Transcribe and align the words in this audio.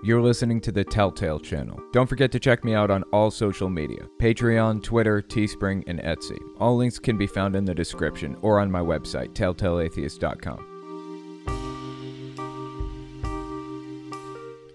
You're 0.00 0.22
listening 0.22 0.60
to 0.60 0.70
the 0.70 0.84
Telltale 0.84 1.40
Channel. 1.40 1.82
Don't 1.92 2.06
forget 2.06 2.30
to 2.30 2.38
check 2.38 2.62
me 2.62 2.72
out 2.72 2.88
on 2.88 3.02
all 3.12 3.32
social 3.32 3.68
media 3.68 4.06
Patreon, 4.20 4.80
Twitter, 4.80 5.20
Teespring, 5.20 5.82
and 5.88 5.98
Etsy. 6.00 6.38
All 6.60 6.76
links 6.76 7.00
can 7.00 7.18
be 7.18 7.26
found 7.26 7.56
in 7.56 7.64
the 7.64 7.74
description 7.74 8.36
or 8.40 8.60
on 8.60 8.70
my 8.70 8.78
website, 8.78 9.32
telltaleatheist.com. 9.32 10.76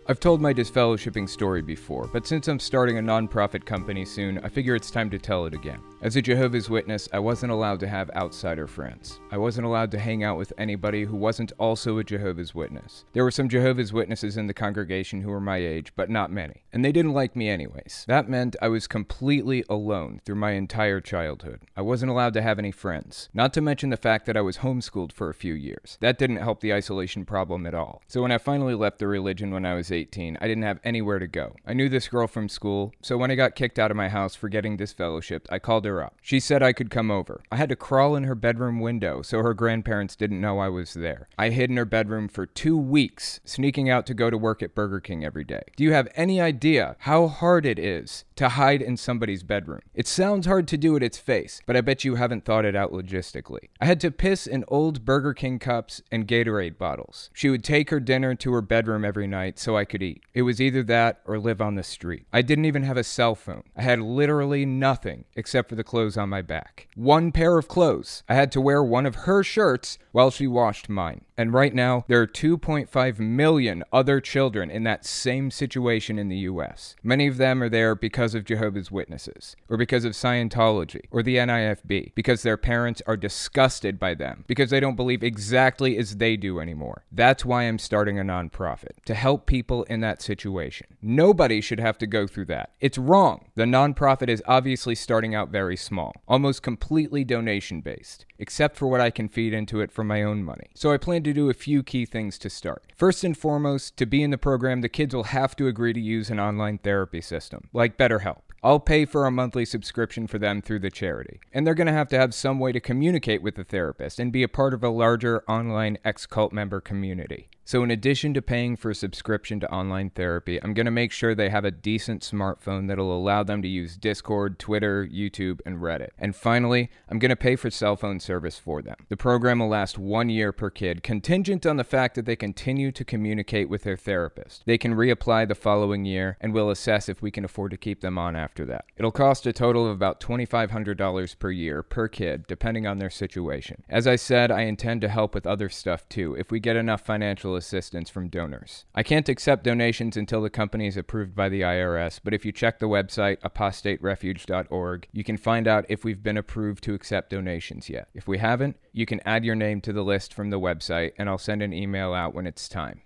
I've 0.06 0.20
told 0.20 0.42
my 0.42 0.54
disfellowshipping 0.54 1.30
story 1.30 1.62
before, 1.62 2.10
but 2.12 2.28
since 2.28 2.50
I'm 2.50 2.60
starting 2.60 2.98
a 2.98 3.02
nonprofit 3.02 3.64
company 3.64 4.04
soon, 4.04 4.40
I 4.40 4.50
figure 4.50 4.76
it's 4.76 4.92
time 4.92 5.10
to 5.12 5.18
tell 5.18 5.46
it 5.46 5.54
again. 5.54 5.80
As 6.04 6.18
a 6.18 6.22
Jehovah's 6.22 6.70
Witness, 6.70 7.08
I 7.14 7.20
wasn't 7.20 7.54
allowed 7.54 7.80
to 7.80 7.88
have 7.88 8.12
outsider 8.12 8.68
friends. 8.68 9.22
I 9.32 9.38
wasn't 9.38 9.66
allowed 9.66 9.90
to 9.92 10.00
hang 10.00 10.22
out 10.22 10.38
with 10.38 10.52
anybody 10.58 11.06
who 11.06 11.16
wasn't 11.16 11.54
also 11.58 11.98
a 11.98 12.04
Jehovah's 12.04 12.54
Witness. 12.54 13.06
There 13.14 13.24
were 13.24 13.32
some 13.32 13.48
Jehovah's 13.48 13.94
Witnesses 13.94 14.36
in 14.36 14.48
the 14.48 14.54
congregation 14.54 15.22
who 15.22 15.30
were 15.30 15.40
my 15.40 15.60
age, 15.60 15.94
but 15.96 16.10
not 16.10 16.30
many. 16.30 16.66
And 16.74 16.84
they 16.84 16.92
didn't 16.92 17.14
like 17.14 17.38
me 17.38 17.48
anyways. 17.48 18.04
That 18.10 18.28
meant 18.28 18.58
I 18.62 18.68
was 18.68 18.86
completely 18.86 19.64
alone 19.70 20.20
through 20.26 20.36
my 20.36 20.52
entire 20.52 21.00
childhood. 21.00 21.62
I 21.78 21.84
wasn't 21.84 22.12
allowed 22.12 22.34
to 22.34 22.42
have 22.42 22.60
any 22.60 22.72
friends. 22.72 23.30
Not 23.34 23.54
to 23.54 23.62
mention 23.62 23.90
the 23.90 23.96
fact 23.96 24.26
that 24.26 24.36
I 24.36 24.42
was 24.42 24.58
homeschooled 24.58 25.14
for 25.14 25.30
a 25.30 25.34
few 25.34 25.54
years. 25.54 25.98
That 26.02 26.18
didn't 26.18 26.36
help 26.36 26.60
the 26.60 26.74
isolation 26.74 27.24
problem 27.24 27.66
at 27.66 27.74
all. 27.74 28.02
So 28.10 28.22
when 28.22 28.32
I 28.34 28.40
finally 28.40 28.76
left 28.76 29.00
the 29.00 29.08
religion 29.08 29.52
when 29.52 29.66
I 29.66 29.76
was 29.76 29.90
18, 29.90 30.38
I 30.42 30.50
didn't 30.50 30.64
have 30.64 30.82
anywhere 30.84 31.20
to 31.20 31.28
go. 31.28 31.56
I 31.66 31.72
knew 31.72 31.88
this 31.88 32.10
girl 32.10 32.28
from 32.28 32.50
school, 32.50 32.92
so 33.02 33.18
when 33.18 33.32
I 33.32 33.36
got 33.36 33.56
kicked 33.56 33.80
out 33.80 33.90
of 33.90 33.96
my 33.96 34.10
house 34.10 34.36
for 34.36 34.50
getting 34.50 34.78
disfellowshipped, 34.78 35.46
I 35.50 35.60
called 35.60 35.86
her 35.86 35.93
up. 36.02 36.16
She 36.22 36.40
said 36.40 36.64
I 36.64 36.74
could 36.74 36.90
come 36.90 37.12
over. 37.12 37.42
I 37.52 37.58
had 37.58 37.70
to 37.70 37.76
crawl 37.76 38.16
in 38.16 38.24
her 38.24 38.36
bedroom 38.36 38.80
window 38.80 39.22
so 39.22 39.42
her 39.44 39.54
grandparents 39.54 40.16
didn't 40.16 40.42
know 40.42 40.60
I 40.60 40.70
was 40.70 40.94
there. 40.94 41.28
I 41.38 41.50
hid 41.50 41.70
in 41.70 41.78
her 41.78 41.86
bedroom 41.86 42.28
for 42.28 42.46
two 42.46 42.78
weeks, 42.78 43.40
sneaking 43.46 43.90
out 43.90 44.06
to 44.08 44.14
go 44.14 44.30
to 44.30 44.38
work 44.38 44.64
at 44.64 44.76
Burger 44.76 45.00
King 45.00 45.24
every 45.24 45.44
day. 45.44 45.64
Do 45.76 45.84
you 45.84 45.94
have 45.94 46.08
any 46.16 46.40
idea 46.40 46.96
how 47.00 47.28
hard 47.28 47.66
it 47.66 47.78
is 47.78 48.26
to 48.36 48.50
hide 48.50 48.82
in 48.82 48.98
somebody's 48.98 49.44
bedroom? 49.44 49.82
It 49.94 50.08
sounds 50.08 50.46
hard 50.46 50.68
to 50.70 50.78
do 50.78 50.96
at 50.96 51.04
its 51.04 51.18
face, 51.18 51.62
but 51.66 51.76
I 51.76 51.82
bet 51.82 52.04
you 52.04 52.16
haven't 52.16 52.46
thought 52.46 52.66
it 52.66 52.76
out 52.76 52.92
logistically. 52.92 53.70
I 53.82 53.86
had 53.86 54.00
to 54.02 54.12
piss 54.12 54.48
in 54.48 54.64
old 54.68 55.06
Burger 55.06 55.34
King 55.34 55.60
cups 55.60 56.02
and 56.12 56.28
Gatorade 56.28 56.78
bottles. 56.78 57.30
She 57.34 57.50
would 57.50 57.64
take 57.64 57.90
her 57.90 58.00
dinner 58.00 58.36
to 58.36 58.54
her 58.54 58.62
bedroom 58.62 59.06
every 59.06 59.28
night 59.28 59.60
so 59.60 59.78
I 59.78 59.86
could 59.86 60.02
eat. 60.02 60.24
It 60.34 60.44
was 60.44 60.62
either 60.62 60.84
that 60.84 61.22
or 61.26 61.40
live 61.40 61.62
on 61.62 61.76
the 61.76 61.84
street. 61.84 62.26
I 62.32 62.42
didn't 62.42 62.66
even 62.66 62.84
have 62.84 62.98
a 62.98 63.04
cell 63.04 63.36
phone. 63.36 63.64
I 63.76 63.82
had 63.82 64.00
literally 64.00 64.66
nothing 64.66 65.26
except 65.36 65.70
for 65.70 65.76
the 65.76 65.83
clothes 65.84 66.18
on 66.18 66.30
my 66.30 66.42
back. 66.42 66.88
One 66.96 67.32
pair 67.32 67.58
of 67.58 67.68
clothes. 67.68 68.24
I 68.28 68.36
had 68.36 68.52
to 68.54 68.62
wear 68.62 68.84
one 68.84 69.06
of 69.06 69.16
her 69.16 69.44
shirts 69.44 69.98
while 70.12 70.32
she 70.32 70.48
washed 70.48 70.90
mine. 70.90 71.26
And 71.36 71.52
right 71.52 71.74
now, 71.74 72.06
there 72.08 72.22
are 72.22 72.28
2.5 72.28 73.20
million 73.20 73.84
other 73.92 74.22
children 74.22 74.70
in 74.70 74.84
that 74.84 75.04
same 75.04 75.50
situation 75.50 76.20
in 76.20 76.30
the 76.30 76.38
US. 76.38 76.96
Many 77.02 77.26
of 77.26 77.38
them 77.38 77.64
are 77.64 77.70
there 77.70 77.96
because 77.96 78.36
of 78.36 78.46
Jehovah's 78.46 78.92
Witnesses, 78.92 79.56
or 79.68 79.76
because 79.76 80.06
of 80.06 80.14
Scientology, 80.14 81.02
or 81.10 81.24
the 81.24 81.38
NIFB, 81.38 82.14
because 82.14 82.44
their 82.44 82.58
parents 82.58 83.02
are 83.08 83.18
disgusted 83.18 84.00
by 84.00 84.14
them, 84.14 84.46
because 84.48 84.70
they 84.70 84.80
don't 84.80 84.96
believe 84.96 85.24
exactly 85.24 85.98
as 85.98 86.18
they 86.18 86.38
do 86.38 86.60
anymore. 86.60 87.04
That's 87.12 87.44
why 87.44 87.64
I'm 87.64 87.80
starting 87.80 88.20
a 88.20 88.24
nonprofit, 88.24 89.04
to 89.06 89.16
help 89.16 89.48
people 89.48 89.84
in 89.84 90.02
that 90.02 90.22
situation. 90.22 90.86
Nobody 91.02 91.62
should 91.62 91.80
have 91.80 91.98
to 91.98 92.08
go 92.08 92.28
through 92.28 92.46
that. 92.46 92.74
It's 92.80 93.00
wrong. 93.00 93.46
The 93.56 93.64
nonprofit 93.64 94.30
is 94.30 94.44
obviously 94.46 94.94
starting 94.94 95.34
out 95.34 95.50
very 95.50 95.73
small, 95.76 96.14
almost 96.28 96.64
completely 96.64 97.24
donation 97.24 97.82
based, 97.82 98.26
except 98.40 98.76
for 98.76 98.88
what 98.88 99.02
I 99.02 99.10
can 99.10 99.30
feed 99.30 99.54
into 99.54 99.82
it 99.82 99.92
from 99.92 100.08
my 100.08 100.24
own 100.24 100.44
money. 100.44 100.68
So 100.76 100.92
I 100.92 100.98
plan 100.98 101.24
to 101.24 101.34
do 101.34 101.50
a 101.50 101.54
few 101.54 101.84
key 101.84 102.06
things 102.06 102.38
to 102.40 102.50
start. 102.50 102.92
First 102.96 103.24
and 103.24 103.38
foremost, 103.38 103.98
to 103.98 104.06
be 104.06 104.24
in 104.24 104.32
the 104.32 104.38
program, 104.38 104.82
the 104.82 104.90
kids 104.90 105.16
will 105.16 105.26
have 105.26 105.56
to 105.58 105.68
agree 105.68 105.94
to 105.94 106.00
use 106.00 106.30
an 106.30 106.40
online 106.40 106.78
therapy 106.78 107.22
system, 107.22 107.70
like 107.74 107.98
BetterHelp. 107.98 108.42
I'll 108.66 108.80
pay 108.80 109.04
for 109.04 109.26
a 109.26 109.32
monthly 109.32 109.66
subscription 109.66 110.26
for 110.26 110.40
them 110.40 110.62
through 110.62 110.80
the 110.80 110.90
charity. 110.90 111.42
And 111.52 111.68
they're 111.68 111.74
going 111.74 111.88
to 111.88 111.94
have 111.94 112.08
to 112.10 112.18
have 112.18 112.34
some 112.34 112.60
way 112.60 112.72
to 112.72 112.80
communicate 112.80 113.42
with 113.42 113.56
the 113.56 113.66
therapist 113.66 114.20
and 114.20 114.32
be 114.32 114.42
a 114.42 114.48
part 114.48 114.74
of 114.74 114.84
a 114.84 114.90
larger 114.90 115.44
online 115.50 115.98
ex 116.06 116.26
cult 116.26 116.54
member 116.54 116.80
community. 116.80 117.50
So, 117.66 117.82
in 117.82 117.92
addition 117.92 118.34
to 118.34 118.42
paying 118.42 118.76
for 118.76 118.90
a 118.90 118.96
subscription 118.96 119.62
to 119.62 119.72
online 119.72 120.10
therapy, 120.10 120.62
I'm 120.62 120.74
going 120.74 120.86
to 120.86 120.92
make 120.92 121.14
sure 121.14 121.34
they 121.34 121.50
have 121.50 121.64
a 121.64 121.72
decent 121.72 122.22
smartphone 122.22 122.90
that'll 122.90 123.16
allow 123.16 123.44
them 123.44 123.62
to 123.62 123.70
use 123.70 123.96
Discord, 123.96 124.60
Twitter, 124.60 125.08
YouTube, 125.08 125.62
and 125.66 125.78
Reddit. 125.78 126.10
And 126.20 126.36
finally, 126.36 126.90
I'm 127.08 127.20
going 127.20 127.30
to 127.30 127.38
pay 127.38 127.56
for 127.56 127.70
cell 127.70 127.96
phone 127.96 128.20
service 128.20 128.60
for 128.60 128.82
them. 128.82 128.98
The 129.08 129.16
program 129.16 129.60
will 129.60 129.70
last 129.70 129.98
one 129.98 130.28
year 130.28 130.52
per 130.52 130.70
kid, 130.70 131.04
contingent 131.04 131.66
on 131.66 131.78
the 131.78 131.86
fact 131.86 132.16
that 132.16 132.26
they 132.26 132.36
continue 132.36 132.92
to 132.92 133.06
communicate 133.06 133.70
with 133.70 133.84
their 133.84 133.96
therapist. 133.96 134.64
They 134.66 134.78
can 134.78 134.96
reapply 134.96 135.48
the 135.48 135.56
following 135.56 136.04
year, 136.04 136.38
and 136.42 136.54
we'll 136.54 136.70
assess 136.70 137.08
if 137.08 137.22
we 137.22 137.32
can 137.32 137.46
afford 137.46 137.72
to 137.72 137.78
keep 137.78 138.02
them 138.02 138.18
on 138.18 138.36
after 138.36 138.66
that. 138.66 138.86
It'll 138.98 139.12
cost 139.12 139.48
a 139.48 139.54
total 139.54 139.86
of 139.86 139.94
about 139.94 140.20
$2,500 140.20 141.40
per 141.40 141.52
year 141.52 141.82
per 141.82 142.10
kid, 142.10 142.46
depending 142.46 142.86
on 142.86 143.00
their 143.00 143.10
situation. 143.10 143.84
As 143.88 144.06
I 144.06 144.18
said, 144.18 144.52
I 144.52 144.64
intend 144.64 145.00
to 145.00 145.08
help 145.08 145.34
with 145.34 145.48
other 145.48 145.70
stuff 145.70 146.10
too, 146.10 146.36
if 146.36 146.52
we 146.52 146.60
get 146.60 146.76
enough 146.76 147.02
financial 147.06 147.53
assistance 147.56 148.10
from 148.10 148.30
donors. 148.30 148.86
I 148.96 149.04
can't 149.04 149.30
accept 149.30 149.64
donations 149.64 150.18
until 150.18 150.42
the 150.42 150.50
company 150.50 150.88
is 150.88 150.98
approved 150.98 151.36
by 151.36 151.50
the 151.50 151.62
IRS, 151.62 152.20
but 152.24 152.34
if 152.34 152.46
you 152.46 152.52
check 152.52 152.80
the 152.80 152.88
website 152.88 153.40
apostaterefuge.org, 153.42 155.08
you 155.12 155.24
can 155.24 155.38
find 155.38 155.68
out 155.68 155.86
if 155.90 156.04
we've 156.04 156.24
been 156.24 156.38
approved 156.38 156.84
to 156.86 156.94
accept 156.94 157.30
donations 157.30 157.90
yet. 157.90 158.08
If 158.14 158.28
we 158.28 158.38
haven't, 158.38 158.78
you 158.92 159.06
can 159.06 159.22
add 159.26 159.46
your 159.46 159.56
name 159.56 159.82
to 159.82 159.94
the 159.94 160.04
list 160.04 160.34
from 160.34 160.50
the 160.50 160.60
website, 160.60 161.14
and 161.18 161.30
I'll 161.30 161.38
send 161.38 161.62
an 161.62 161.74
email 161.74 162.14
out 162.14 162.34
when 162.34 162.48
it's 162.48 162.68
time. 162.68 163.02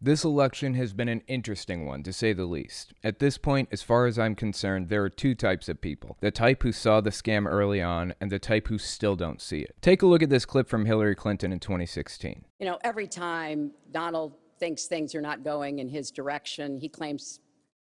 This 0.00 0.22
election 0.22 0.74
has 0.74 0.92
been 0.92 1.08
an 1.08 1.22
interesting 1.26 1.84
one, 1.84 2.04
to 2.04 2.12
say 2.12 2.32
the 2.32 2.44
least. 2.44 2.92
At 3.02 3.18
this 3.18 3.36
point, 3.36 3.68
as 3.72 3.82
far 3.82 4.06
as 4.06 4.16
I'm 4.16 4.36
concerned, 4.36 4.90
there 4.90 5.02
are 5.02 5.08
two 5.08 5.34
types 5.34 5.68
of 5.68 5.80
people 5.80 6.16
the 6.20 6.30
type 6.30 6.62
who 6.62 6.70
saw 6.70 7.00
the 7.00 7.10
scam 7.10 7.50
early 7.50 7.82
on, 7.82 8.14
and 8.20 8.30
the 8.30 8.38
type 8.38 8.68
who 8.68 8.78
still 8.78 9.16
don't 9.16 9.42
see 9.42 9.58
it. 9.58 9.74
Take 9.80 10.02
a 10.02 10.06
look 10.06 10.22
at 10.22 10.30
this 10.30 10.44
clip 10.44 10.68
from 10.68 10.86
Hillary 10.86 11.16
Clinton 11.16 11.52
in 11.52 11.58
2016. 11.58 12.44
You 12.60 12.66
know, 12.66 12.78
every 12.84 13.08
time 13.08 13.72
Donald 13.90 14.34
thinks 14.60 14.86
things 14.86 15.16
are 15.16 15.20
not 15.20 15.42
going 15.42 15.80
in 15.80 15.88
his 15.88 16.12
direction, 16.12 16.78
he 16.78 16.88
claims 16.88 17.40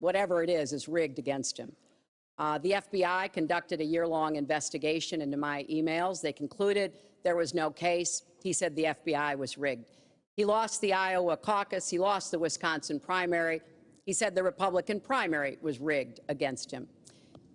whatever 0.01 0.43
it 0.43 0.51
is 0.51 0.73
is 0.73 0.89
rigged 0.89 1.21
against 1.21 1.57
him. 1.57 1.71
Uh, 2.37 2.59
the 2.59 2.73
FBI 2.73 3.33
conducted 3.33 3.81
a 3.81 3.85
year 3.85 4.09
long 4.09 4.35
investigation 4.35 5.21
into 5.21 5.37
my 5.37 5.65
emails. 5.71 6.21
They 6.21 6.33
concluded 6.33 6.95
there 7.23 7.37
was 7.37 7.55
no 7.55 7.71
case. 7.71 8.25
He 8.43 8.53
said 8.53 8.75
the 8.75 8.87
FBI 8.87 9.39
was 9.39 9.57
rigged. 9.57 9.99
He 10.37 10.45
lost 10.45 10.81
the 10.81 10.93
Iowa 10.93 11.37
caucus. 11.37 11.89
He 11.89 11.99
lost 11.99 12.31
the 12.31 12.39
Wisconsin 12.39 12.99
primary. 12.99 13.61
He 14.07 14.13
said 14.13 14.35
the 14.35 14.43
Republican 14.43 15.01
primary 15.01 15.59
was 15.61 15.79
rigged 15.79 16.21
against 16.29 16.71
him. 16.71 16.89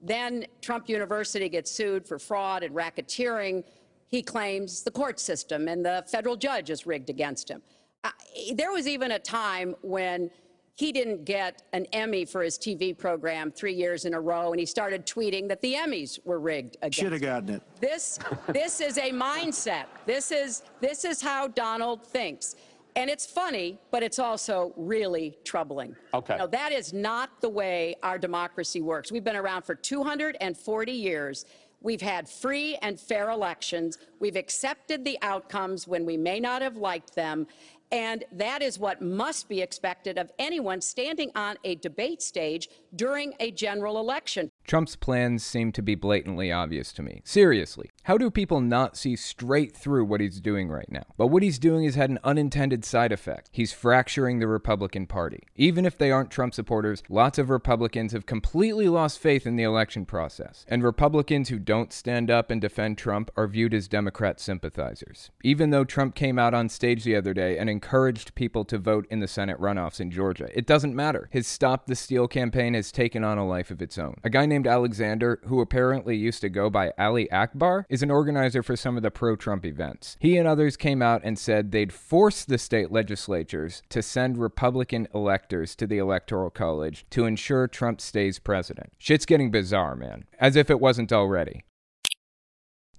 Then 0.02 0.46
Trump 0.62 0.88
University 0.88 1.50
gets 1.50 1.72
sued 1.72 2.08
for 2.08 2.20
fraud 2.20 2.64
and 2.64 2.76
racketeering. 2.76 3.64
He 4.08 4.22
claims 4.22 4.84
the 4.84 4.92
court 4.92 5.20
system 5.20 5.68
and 5.68 5.84
the 5.84 6.06
federal 6.10 6.36
judge 6.36 6.70
is 6.70 6.86
rigged 6.86 7.10
against 7.10 7.50
him. 7.50 7.62
Uh, 8.04 8.12
there 8.54 8.72
was 8.72 8.88
even 8.88 9.12
a 9.12 9.20
time 9.20 9.76
when 9.82 10.30
he 10.78 10.92
didn't 10.92 11.26
get 11.26 11.64
an 11.74 11.88
Emmy 11.92 12.24
for 12.24 12.44
his 12.44 12.60
TV 12.60 12.96
program 12.96 13.52
three 13.52 13.74
years 13.74 14.06
in 14.06 14.14
a 14.14 14.22
row, 14.22 14.52
and 14.52 14.60
he 14.60 14.66
started 14.66 15.08
tweeting 15.08 15.48
that 15.48 15.60
the 15.62 15.74
Emmys 15.74 16.20
were 16.24 16.40
rigged 16.40 16.78
against 16.84 17.00
him. 17.00 17.06
Should 17.06 17.14
have 17.14 17.22
gotten 17.22 17.50
it. 17.56 17.64
This, 17.82 18.20
this 18.50 18.80
is 18.80 19.00
a 19.00 19.12
mindset. 19.12 19.86
This 20.06 20.32
is, 20.32 20.62
this 20.80 21.04
is 21.04 21.20
how 21.20 21.48
Donald 21.48 22.06
thinks. 22.06 22.56
And 22.98 23.12
it's 23.12 23.28
funny, 23.28 23.78
but 23.92 24.02
it's 24.02 24.18
also 24.18 24.74
really 24.76 25.38
troubling. 25.46 25.96
Okay. 26.16 26.34
You 26.34 26.40
know, 26.40 26.48
that 26.48 26.72
is 26.72 26.94
not 26.94 27.30
the 27.42 27.50
way 27.50 27.96
our 28.02 28.18
democracy 28.18 28.82
works. 28.82 29.12
We've 29.12 29.24
been 29.24 29.36
around 29.36 29.62
for 29.62 29.76
240 29.76 30.92
years. 30.92 31.46
We've 31.80 32.02
had 32.02 32.28
free 32.28 32.76
and 32.82 33.00
fair 33.00 33.30
elections. 33.30 34.00
We've 34.20 34.36
accepted 34.36 35.06
the 35.06 35.20
outcomes 35.22 35.88
when 35.88 36.08
we 36.08 36.18
may 36.18 36.40
not 36.40 36.64
have 36.64 36.76
liked 36.76 37.14
them. 37.14 37.46
And 37.92 38.26
that 38.32 38.64
is 38.64 38.80
what 38.80 39.00
must 39.00 39.48
be 39.48 39.62
expected 39.62 40.18
of 40.18 40.32
anyone 40.40 40.82
standing 40.82 41.30
on 41.36 41.56
a 41.64 41.76
debate 41.76 42.24
stage 42.24 42.68
during 42.96 43.36
a 43.40 43.52
general 43.52 44.00
election. 44.00 44.52
Trump's 44.68 44.98
plans 44.98 45.46
seem 45.46 45.72
to 45.72 45.82
be 45.82 45.96
blatantly 45.96 46.52
obvious 46.52 46.92
to 46.92 47.02
me. 47.02 47.22
Seriously, 47.24 47.90
how 48.04 48.18
do 48.18 48.30
people 48.30 48.60
not 48.60 48.98
see 48.98 49.16
straight 49.16 49.76
through 49.76 50.04
what 50.04 50.20
he's 50.20 50.42
doing 50.42 50.68
right 50.68 50.92
now? 50.92 51.06
But 51.16 51.28
what 51.28 51.42
he's 51.42 51.58
doing 51.58 51.86
has 51.86 51.96
had 51.96 52.10
an 52.10 52.20
unintended 52.22 52.84
side 52.84 53.14
effect. 53.14 53.50
He's 53.54 53.72
fracturing 53.72 54.40
the 54.40 54.48
Republican 54.48 55.08
Party. 55.08 55.44
Even 55.56 55.86
if 55.86 55.98
they 55.98 56.12
aren't 56.12 56.32
Trump 56.32 56.54
supporters, 56.54 57.02
lots 57.08 57.38
of 57.38 57.50
Republicans 57.50 58.12
have 58.12 58.26
completely 58.26 58.90
lost 58.90 59.20
faith 59.20 59.48
in 59.48 59.56
the 59.56 59.64
election 59.64 60.06
process. 60.06 60.66
And 60.68 60.84
Republicans 60.84 61.48
who 61.48 61.60
don't 61.60 61.94
stand 61.94 62.30
up 62.30 62.52
and 62.52 62.60
defend 62.60 62.98
Trump 62.98 63.32
are 63.38 63.48
viewed 63.48 63.74
as 63.74 63.88
Democrat 63.88 64.42
sympathizers. 64.42 65.32
Even 65.46 65.70
though 65.70 65.86
Trump 65.86 66.14
came 66.14 66.38
out 66.38 66.54
on 66.54 66.68
stage 66.68 67.06
the 67.06 67.16
other 67.16 67.34
day 67.34 67.58
and 67.58 67.70
encouraged 67.70 68.36
people 68.36 68.66
to 68.66 68.78
vote 68.78 69.08
in 69.10 69.22
the 69.22 69.30
Senate 69.30 69.60
runoffs 69.62 70.02
in 70.02 70.12
Georgia, 70.12 70.50
it 70.54 70.68
doesn't 70.68 70.94
matter. 70.94 71.30
His 71.32 71.48
Stop 71.48 71.88
the 71.88 71.96
Steal 71.96 72.28
campaign 72.28 72.74
has 72.74 72.92
taken 72.92 73.24
on 73.24 73.38
a 73.38 73.48
life 73.48 73.72
of 73.72 73.82
its 73.82 73.98
own. 73.98 74.16
A 74.26 74.30
guy 74.30 74.46
named 74.46 74.57
named 74.58 74.66
Alexander, 74.66 75.40
who 75.46 75.62
apparently 75.62 76.18
used 76.18 76.42
to 76.42 76.50
go 76.50 76.68
by 76.68 76.92
Ali 76.98 77.30
Akbar, 77.30 77.86
is 77.90 78.02
an 78.02 78.10
organizer 78.10 78.64
for 78.64 78.76
some 78.76 78.98
of 78.98 79.04
the 79.04 79.12
pro 79.12 79.36
Trump 79.36 79.64
events. 79.64 80.18
He 80.20 80.36
and 80.36 80.48
others 80.48 80.76
came 80.76 81.00
out 81.00 81.22
and 81.24 81.38
said 81.38 81.72
they'd 81.72 81.94
force 81.94 82.44
the 82.44 82.58
state 82.58 82.92
legislatures 82.92 83.84
to 83.90 84.02
send 84.02 84.40
Republican 84.40 85.08
electors 85.14 85.76
to 85.76 85.86
the 85.86 86.00
Electoral 86.00 86.50
College 86.50 87.06
to 87.12 87.26
ensure 87.26 87.68
Trump 87.68 88.02
stays 88.02 88.40
president. 88.40 88.92
Shit's 88.98 89.28
getting 89.28 89.52
bizarre, 89.52 89.96
man. 89.96 90.26
As 90.40 90.56
if 90.56 90.72
it 90.72 90.80
wasn't 90.80 91.14
already. 91.14 91.64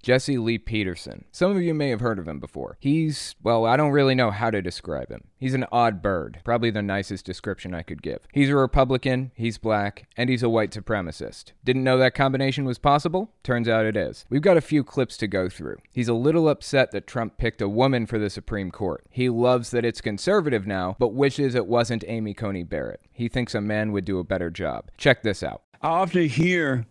Jesse 0.02 0.38
Lee 0.38 0.58
Peterson. 0.58 1.24
Some 1.32 1.56
of 1.56 1.62
you 1.62 1.74
may 1.74 1.90
have 1.90 2.00
heard 2.00 2.18
of 2.18 2.28
him 2.28 2.40
before. 2.40 2.76
He's, 2.80 3.34
well, 3.42 3.66
I 3.66 3.76
don't 3.76 3.92
really 3.92 4.14
know 4.14 4.30
how 4.30 4.50
to 4.50 4.62
describe 4.62 5.10
him. 5.10 5.24
He's 5.38 5.54
an 5.54 5.66
odd 5.70 6.02
bird, 6.02 6.40
probably 6.44 6.70
the 6.70 6.82
nicest 6.82 7.24
description 7.24 7.74
I 7.74 7.82
could 7.82 8.02
give. 8.02 8.26
He's 8.32 8.50
a 8.50 8.56
Republican, 8.56 9.32
he's 9.34 9.58
black, 9.58 10.06
and 10.16 10.30
he's 10.30 10.42
a 10.42 10.48
white 10.48 10.70
supremacist. 10.70 11.52
Didn't 11.64 11.84
know 11.84 11.98
that 11.98 12.14
combination 12.14 12.64
was 12.64 12.78
possible? 12.78 13.32
Turns 13.42 13.68
out 13.68 13.86
it 13.86 13.96
is. 13.96 14.24
We've 14.30 14.42
got 14.42 14.56
a 14.56 14.62
few 14.62 14.84
clips 14.84 15.16
to 15.18 15.26
go 15.26 15.48
through. 15.48 15.78
He's 15.92 16.08
a 16.08 16.14
little 16.14 16.48
upset 16.48 16.90
that 16.92 17.06
Trump 17.06 17.38
picked 17.38 17.62
a 17.62 17.68
woman 17.68 18.06
for 18.06 18.18
the 18.18 18.30
Supreme 18.30 18.70
Court. 18.70 19.04
He 19.10 19.28
loves 19.28 19.70
that 19.70 19.84
it's 19.84 20.00
conservative 20.00 20.66
now, 20.66 20.96
but 20.98 21.14
wishes 21.14 21.54
it 21.54 21.66
wasn't 21.66 22.04
Amy 22.06 22.34
Coney 22.34 22.62
Barrett. 22.62 23.00
He 23.12 23.28
thinks 23.28 23.54
a 23.54 23.60
man 23.60 23.92
would 23.92 24.04
do 24.04 24.18
a 24.18 24.24
better 24.24 24.50
job. 24.50 24.90
Check 24.96 25.22
this 25.22 25.42
out. 25.42 25.62
I 25.80 25.88
often 25.88 26.28
hear 26.28 26.86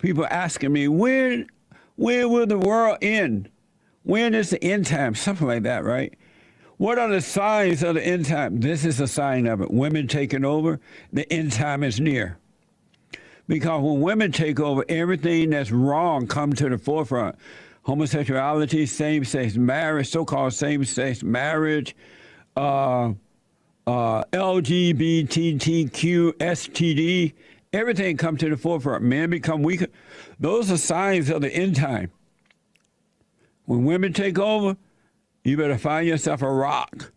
people 0.00 0.26
asking 0.30 0.72
me, 0.72 0.86
when 0.86 1.48
where 1.98 2.28
will 2.28 2.46
the 2.46 2.56
world 2.56 2.98
end? 3.02 3.50
When 4.04 4.32
is 4.32 4.50
the 4.50 4.62
end 4.62 4.86
time? 4.86 5.16
Something 5.16 5.48
like 5.48 5.64
that, 5.64 5.84
right? 5.84 6.14
What 6.76 6.96
are 6.96 7.08
the 7.08 7.20
signs 7.20 7.82
of 7.82 7.96
the 7.96 8.06
end 8.06 8.26
time? 8.26 8.60
This 8.60 8.84
is 8.84 9.00
a 9.00 9.08
sign 9.08 9.48
of 9.48 9.60
it. 9.60 9.72
Women 9.72 10.06
taking 10.06 10.44
over, 10.44 10.78
the 11.12 11.30
end 11.32 11.52
time 11.52 11.82
is 11.82 11.98
near. 11.98 12.38
Because 13.48 13.82
when 13.82 14.00
women 14.00 14.30
take 14.30 14.60
over, 14.60 14.84
everything 14.88 15.50
that's 15.50 15.72
wrong 15.72 16.28
comes 16.28 16.58
to 16.58 16.68
the 16.68 16.78
forefront. 16.78 17.34
Homosexuality, 17.82 18.86
same-sex 18.86 19.56
marriage, 19.56 20.08
so-called 20.08 20.52
same-sex 20.52 21.24
marriage, 21.24 21.96
uh, 22.56 23.12
uh, 23.88 24.22
LGBTQ, 24.32 26.32
STD, 26.34 27.32
everything 27.72 28.16
come 28.16 28.36
to 28.36 28.48
the 28.48 28.56
forefront. 28.56 29.02
Men 29.02 29.30
become 29.30 29.62
weaker. 29.62 29.88
Those 30.38 30.70
are 30.70 30.76
signs 30.76 31.30
of 31.30 31.42
the 31.42 31.50
end 31.50 31.76
time. 31.76 32.10
When 33.64 33.84
women 33.84 34.12
take 34.12 34.38
over, 34.38 34.76
you 35.44 35.56
better 35.56 35.78
find 35.78 36.06
yourself 36.06 36.42
a 36.42 36.50
rock 36.50 37.12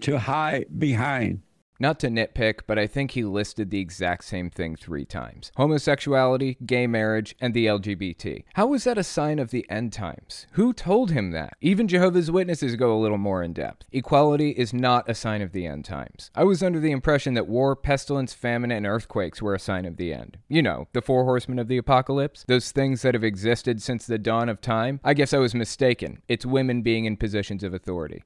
to 0.00 0.18
hide 0.18 0.66
behind. 0.78 1.42
Not 1.80 1.98
to 2.00 2.08
nitpick, 2.08 2.60
but 2.66 2.78
I 2.78 2.86
think 2.86 3.12
he 3.12 3.24
listed 3.24 3.70
the 3.70 3.80
exact 3.80 4.24
same 4.24 4.48
thing 4.48 4.76
three 4.76 5.04
times 5.04 5.50
homosexuality, 5.56 6.56
gay 6.64 6.86
marriage, 6.86 7.34
and 7.40 7.52
the 7.52 7.66
LGBT. 7.66 8.44
How 8.54 8.72
is 8.74 8.84
that 8.84 8.98
a 8.98 9.04
sign 9.04 9.38
of 9.38 9.50
the 9.50 9.66
end 9.68 9.92
times? 9.92 10.46
Who 10.52 10.72
told 10.72 11.10
him 11.10 11.32
that? 11.32 11.54
Even 11.60 11.88
Jehovah's 11.88 12.30
Witnesses 12.30 12.76
go 12.76 12.96
a 12.96 13.00
little 13.00 13.18
more 13.18 13.42
in 13.42 13.52
depth. 13.52 13.86
Equality 13.92 14.50
is 14.50 14.72
not 14.72 15.08
a 15.08 15.14
sign 15.14 15.42
of 15.42 15.52
the 15.52 15.66
end 15.66 15.84
times. 15.84 16.30
I 16.34 16.44
was 16.44 16.62
under 16.62 16.78
the 16.78 16.92
impression 16.92 17.34
that 17.34 17.48
war, 17.48 17.74
pestilence, 17.74 18.32
famine, 18.32 18.70
and 18.70 18.86
earthquakes 18.86 19.42
were 19.42 19.54
a 19.54 19.58
sign 19.58 19.84
of 19.84 19.96
the 19.96 20.12
end. 20.12 20.38
You 20.48 20.62
know, 20.62 20.88
the 20.92 21.02
four 21.02 21.24
horsemen 21.24 21.58
of 21.58 21.68
the 21.68 21.78
apocalypse, 21.78 22.44
those 22.46 22.70
things 22.70 23.02
that 23.02 23.14
have 23.14 23.24
existed 23.24 23.82
since 23.82 24.06
the 24.06 24.18
dawn 24.18 24.48
of 24.48 24.60
time. 24.60 25.00
I 25.02 25.14
guess 25.14 25.34
I 25.34 25.38
was 25.38 25.54
mistaken. 25.54 26.22
It's 26.28 26.46
women 26.46 26.82
being 26.82 27.04
in 27.04 27.16
positions 27.16 27.64
of 27.64 27.74
authority. 27.74 28.22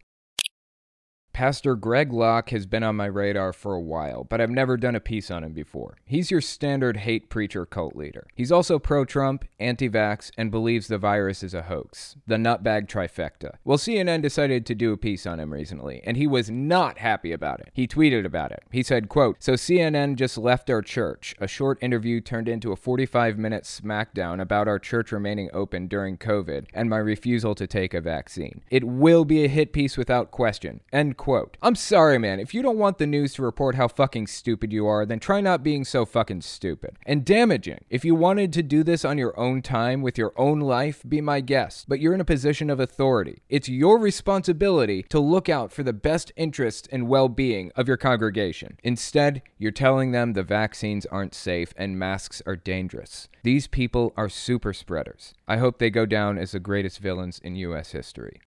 Pastor 1.38 1.76
Greg 1.76 2.12
Locke 2.12 2.50
has 2.50 2.66
been 2.66 2.82
on 2.82 2.96
my 2.96 3.06
radar 3.06 3.52
for 3.52 3.72
a 3.72 3.80
while, 3.80 4.24
but 4.24 4.40
I've 4.40 4.50
never 4.50 4.76
done 4.76 4.96
a 4.96 5.00
piece 5.00 5.30
on 5.30 5.44
him 5.44 5.52
before. 5.52 5.96
He's 6.04 6.32
your 6.32 6.40
standard 6.40 6.96
hate 6.96 7.30
preacher 7.30 7.64
cult 7.64 7.94
leader. 7.94 8.26
He's 8.34 8.50
also 8.50 8.80
pro 8.80 9.04
Trump, 9.04 9.44
anti 9.60 9.88
vax, 9.88 10.32
and 10.36 10.50
believes 10.50 10.88
the 10.88 10.98
virus 10.98 11.44
is 11.44 11.54
a 11.54 11.62
hoax. 11.62 12.16
The 12.26 12.38
nutbag 12.38 12.88
trifecta. 12.88 13.54
Well, 13.64 13.78
CNN 13.78 14.20
decided 14.20 14.66
to 14.66 14.74
do 14.74 14.92
a 14.92 14.96
piece 14.96 15.26
on 15.26 15.38
him 15.38 15.52
recently, 15.52 16.02
and 16.02 16.16
he 16.16 16.26
was 16.26 16.50
not 16.50 16.98
happy 16.98 17.30
about 17.30 17.60
it. 17.60 17.70
He 17.72 17.86
tweeted 17.86 18.24
about 18.24 18.50
it. 18.50 18.64
He 18.72 18.82
said, 18.82 19.08
quote, 19.08 19.36
So 19.38 19.52
CNN 19.52 20.16
just 20.16 20.38
left 20.38 20.68
our 20.68 20.82
church. 20.82 21.36
A 21.38 21.46
short 21.46 21.78
interview 21.80 22.20
turned 22.20 22.48
into 22.48 22.72
a 22.72 22.76
45 22.76 23.38
minute 23.38 23.62
smackdown 23.62 24.40
about 24.40 24.66
our 24.66 24.80
church 24.80 25.12
remaining 25.12 25.50
open 25.52 25.86
during 25.86 26.18
COVID 26.18 26.66
and 26.74 26.90
my 26.90 26.98
refusal 26.98 27.54
to 27.54 27.68
take 27.68 27.94
a 27.94 28.00
vaccine. 28.00 28.62
It 28.70 28.82
will 28.82 29.24
be 29.24 29.44
a 29.44 29.48
hit 29.48 29.72
piece 29.72 29.96
without 29.96 30.32
question. 30.32 30.80
End 30.92 31.16
quote 31.16 31.27
quote. 31.28 31.58
I'm 31.60 31.74
sorry, 31.74 32.18
man. 32.18 32.40
If 32.40 32.54
you 32.54 32.62
don't 32.62 32.78
want 32.78 32.96
the 32.96 33.06
news 33.06 33.34
to 33.34 33.42
report 33.42 33.74
how 33.74 33.86
fucking 33.86 34.28
stupid 34.28 34.72
you 34.72 34.86
are, 34.86 35.04
then 35.04 35.20
try 35.20 35.42
not 35.42 35.62
being 35.62 35.84
so 35.84 36.06
fucking 36.06 36.40
stupid. 36.40 36.96
And 37.04 37.22
damaging. 37.22 37.84
If 37.90 38.02
you 38.02 38.14
wanted 38.14 38.50
to 38.54 38.62
do 38.62 38.82
this 38.82 39.04
on 39.04 39.18
your 39.18 39.38
own 39.38 39.60
time 39.60 40.00
with 40.00 40.16
your 40.16 40.32
own 40.38 40.60
life, 40.60 41.02
be 41.06 41.20
my 41.20 41.42
guest. 41.42 41.84
But 41.86 42.00
you're 42.00 42.14
in 42.14 42.22
a 42.22 42.24
position 42.24 42.70
of 42.70 42.80
authority. 42.80 43.42
It's 43.50 43.68
your 43.68 43.98
responsibility 43.98 45.02
to 45.10 45.20
look 45.20 45.50
out 45.50 45.70
for 45.70 45.82
the 45.82 45.92
best 45.92 46.32
interests 46.34 46.88
and 46.90 47.08
well 47.08 47.28
being 47.28 47.72
of 47.76 47.86
your 47.86 47.98
congregation. 47.98 48.78
Instead, 48.82 49.42
you're 49.58 49.70
telling 49.70 50.12
them 50.12 50.32
the 50.32 50.42
vaccines 50.42 51.04
aren't 51.04 51.34
safe 51.34 51.74
and 51.76 51.98
masks 51.98 52.40
are 52.46 52.56
dangerous. 52.56 53.28
These 53.42 53.66
people 53.66 54.14
are 54.16 54.30
super 54.30 54.72
spreaders. 54.72 55.34
I 55.46 55.58
hope 55.58 55.78
they 55.78 55.90
go 55.90 56.06
down 56.06 56.38
as 56.38 56.52
the 56.52 56.58
greatest 56.58 57.00
villains 57.00 57.38
in 57.38 57.54
U.S. 57.54 57.92
history. 57.92 58.40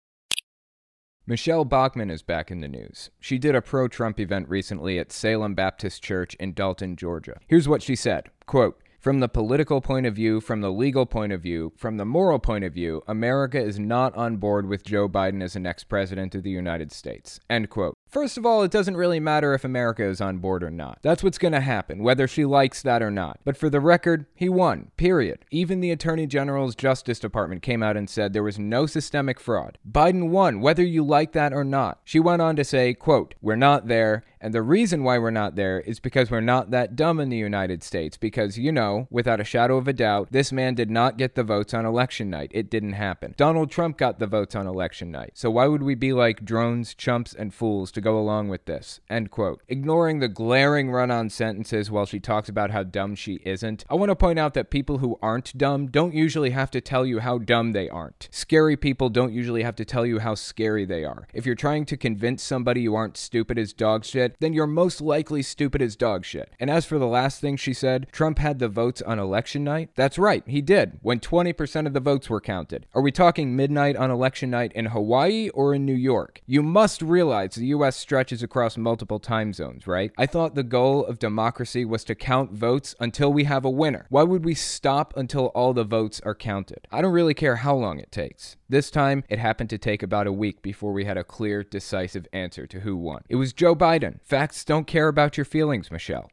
Michele 1.28 1.66
Bachmann 1.66 2.08
is 2.08 2.22
back 2.22 2.50
in 2.50 2.60
the 2.60 2.68
news. 2.68 3.10
She 3.20 3.36
did 3.36 3.54
a 3.54 3.60
pro 3.60 3.86
Trump 3.86 4.18
event 4.18 4.48
recently 4.48 4.98
at 4.98 5.12
Salem 5.12 5.54
Baptist 5.54 6.02
Church 6.02 6.34
in 6.36 6.54
Dalton, 6.54 6.96
Georgia. 6.96 7.38
Here's 7.46 7.68
what 7.68 7.82
she 7.82 7.96
said 7.96 8.30
quote, 8.46 8.80
from 8.98 9.20
the 9.20 9.28
political 9.28 9.82
point 9.82 10.06
of 10.06 10.14
view, 10.14 10.40
from 10.40 10.62
the 10.62 10.72
legal 10.72 11.04
point 11.04 11.34
of 11.34 11.42
view, 11.42 11.74
from 11.76 11.98
the 11.98 12.06
moral 12.06 12.38
point 12.38 12.64
of 12.64 12.72
view, 12.72 13.02
America 13.06 13.60
is 13.62 13.78
not 13.78 14.16
on 14.16 14.38
board 14.38 14.66
with 14.66 14.84
Joe 14.84 15.06
Biden 15.06 15.42
as 15.42 15.52
the 15.52 15.60
next 15.60 15.84
president 15.84 16.34
of 16.34 16.44
the 16.44 16.50
United 16.50 16.92
States. 16.92 17.38
End 17.50 17.68
quote. 17.68 17.98
First 18.08 18.38
of 18.38 18.46
all, 18.46 18.62
it 18.62 18.70
doesn't 18.70 18.96
really 18.96 19.20
matter 19.20 19.52
if 19.52 19.64
America 19.64 20.02
is 20.02 20.20
on 20.20 20.38
board 20.38 20.62
or 20.62 20.70
not. 20.70 20.98
That's 21.02 21.22
what's 21.22 21.36
going 21.36 21.52
to 21.52 21.60
happen, 21.60 22.02
whether 22.02 22.26
she 22.26 22.46
likes 22.46 22.80
that 22.82 23.02
or 23.02 23.10
not. 23.10 23.38
But 23.44 23.56
for 23.56 23.68
the 23.68 23.80
record, 23.80 24.24
he 24.34 24.48
won, 24.48 24.90
period. 24.96 25.44
Even 25.50 25.80
the 25.80 25.90
Attorney 25.90 26.26
General's 26.26 26.74
Justice 26.74 27.18
Department 27.18 27.60
came 27.60 27.82
out 27.82 27.98
and 27.98 28.08
said 28.08 28.32
there 28.32 28.42
was 28.42 28.58
no 28.58 28.86
systemic 28.86 29.38
fraud. 29.38 29.76
Biden 29.86 30.30
won, 30.30 30.60
whether 30.60 30.82
you 30.82 31.04
like 31.04 31.32
that 31.32 31.52
or 31.52 31.64
not. 31.64 32.00
She 32.02 32.18
went 32.18 32.40
on 32.40 32.56
to 32.56 32.64
say, 32.64 32.94
quote, 32.94 33.34
We're 33.42 33.56
not 33.56 33.88
there, 33.88 34.24
and 34.40 34.54
the 34.54 34.62
reason 34.62 35.02
why 35.04 35.18
we're 35.18 35.30
not 35.30 35.56
there 35.56 35.80
is 35.80 36.00
because 36.00 36.30
we're 36.30 36.40
not 36.40 36.70
that 36.70 36.96
dumb 36.96 37.20
in 37.20 37.28
the 37.28 37.36
United 37.36 37.82
States, 37.82 38.16
because, 38.16 38.58
you 38.58 38.70
know, 38.70 39.08
without 39.10 39.40
a 39.40 39.44
shadow 39.44 39.76
of 39.76 39.88
a 39.88 39.92
doubt, 39.92 40.28
this 40.30 40.52
man 40.52 40.74
did 40.74 40.90
not 40.90 41.16
get 41.16 41.34
the 41.34 41.42
votes 41.42 41.74
on 41.74 41.84
election 41.84 42.30
night. 42.30 42.50
It 42.54 42.70
didn't 42.70 42.92
happen. 42.92 43.34
Donald 43.36 43.70
Trump 43.70 43.98
got 43.98 44.18
the 44.18 44.26
votes 44.26 44.54
on 44.54 44.66
election 44.66 45.10
night. 45.10 45.32
So 45.34 45.50
why 45.50 45.66
would 45.66 45.82
we 45.82 45.94
be 45.94 46.12
like 46.12 46.44
drones, 46.44 46.94
chumps, 46.94 47.34
and 47.34 47.52
fools 47.52 47.90
to 47.98 48.02
go 48.02 48.18
along 48.18 48.48
with 48.48 48.64
this. 48.64 49.00
End 49.10 49.30
quote. 49.30 49.60
Ignoring 49.68 50.20
the 50.20 50.28
glaring 50.28 50.90
run 50.90 51.10
on 51.10 51.28
sentences 51.28 51.90
while 51.90 52.06
she 52.06 52.20
talks 52.20 52.48
about 52.48 52.70
how 52.70 52.84
dumb 52.84 53.14
she 53.14 53.40
isn't, 53.44 53.84
I 53.90 53.94
want 53.96 54.10
to 54.10 54.16
point 54.16 54.38
out 54.38 54.54
that 54.54 54.70
people 54.70 54.98
who 54.98 55.18
aren't 55.20 55.56
dumb 55.58 55.88
don't 55.88 56.14
usually 56.14 56.50
have 56.50 56.70
to 56.70 56.80
tell 56.80 57.04
you 57.04 57.18
how 57.18 57.38
dumb 57.38 57.72
they 57.72 57.88
aren't. 57.88 58.28
Scary 58.30 58.76
people 58.76 59.08
don't 59.08 59.32
usually 59.32 59.62
have 59.62 59.76
to 59.76 59.84
tell 59.84 60.06
you 60.06 60.20
how 60.20 60.34
scary 60.34 60.84
they 60.84 61.04
are. 61.04 61.26
If 61.34 61.44
you're 61.44 61.54
trying 61.54 61.86
to 61.86 61.96
convince 61.96 62.42
somebody 62.42 62.82
you 62.82 62.94
aren't 62.94 63.16
stupid 63.16 63.58
as 63.58 63.72
dog 63.72 64.04
shit, 64.04 64.36
then 64.38 64.52
you're 64.52 64.66
most 64.66 65.00
likely 65.00 65.42
stupid 65.42 65.82
as 65.82 65.96
dog 65.96 66.24
shit. 66.24 66.52
And 66.60 66.70
as 66.70 66.84
for 66.84 66.98
the 66.98 67.06
last 67.06 67.40
thing 67.40 67.56
she 67.56 67.74
said, 67.74 68.06
Trump 68.12 68.38
had 68.38 68.58
the 68.58 68.68
votes 68.68 69.02
on 69.02 69.18
election 69.18 69.64
night. 69.64 69.90
That's 69.96 70.18
right, 70.18 70.44
he 70.46 70.62
did, 70.62 70.98
when 71.02 71.18
20% 71.18 71.86
of 71.86 71.94
the 71.94 72.00
votes 72.00 72.30
were 72.30 72.40
counted. 72.40 72.86
Are 72.94 73.02
we 73.02 73.10
talking 73.10 73.56
midnight 73.56 73.96
on 73.96 74.10
election 74.10 74.50
night 74.50 74.72
in 74.74 74.86
Hawaii 74.86 75.48
or 75.50 75.74
in 75.74 75.84
New 75.84 75.94
York? 75.94 76.42
You 76.46 76.62
must 76.62 77.02
realize 77.02 77.54
the 77.54 77.66
US 77.66 77.87
stretches 77.96 78.42
across 78.42 78.76
multiple 78.76 79.18
time 79.18 79.52
zones, 79.52 79.86
right? 79.86 80.12
I 80.18 80.26
thought 80.26 80.54
the 80.54 80.62
goal 80.62 81.04
of 81.04 81.18
democracy 81.18 81.84
was 81.84 82.04
to 82.04 82.14
count 82.14 82.52
votes 82.52 82.94
until 83.00 83.32
we 83.32 83.44
have 83.44 83.64
a 83.64 83.70
winner. 83.70 84.06
Why 84.08 84.22
would 84.22 84.44
we 84.44 84.54
stop 84.54 85.14
until 85.16 85.46
all 85.46 85.72
the 85.72 85.84
votes 85.84 86.20
are 86.24 86.34
counted? 86.34 86.86
I 86.90 87.02
don't 87.02 87.12
really 87.12 87.34
care 87.34 87.56
how 87.56 87.74
long 87.74 87.98
it 87.98 88.12
takes. 88.12 88.56
This 88.68 88.90
time, 88.90 89.24
it 89.28 89.38
happened 89.38 89.70
to 89.70 89.78
take 89.78 90.02
about 90.02 90.26
a 90.26 90.32
week 90.32 90.62
before 90.62 90.92
we 90.92 91.04
had 91.04 91.16
a 91.16 91.24
clear, 91.24 91.62
decisive 91.62 92.26
answer 92.32 92.66
to 92.66 92.80
who 92.80 92.96
won. 92.96 93.22
It 93.28 93.36
was 93.36 93.52
Joe 93.52 93.74
Biden. 93.74 94.20
Facts 94.22 94.64
don't 94.64 94.86
care 94.86 95.08
about 95.08 95.36
your 95.36 95.44
feelings, 95.44 95.90
Michele. 95.90 96.30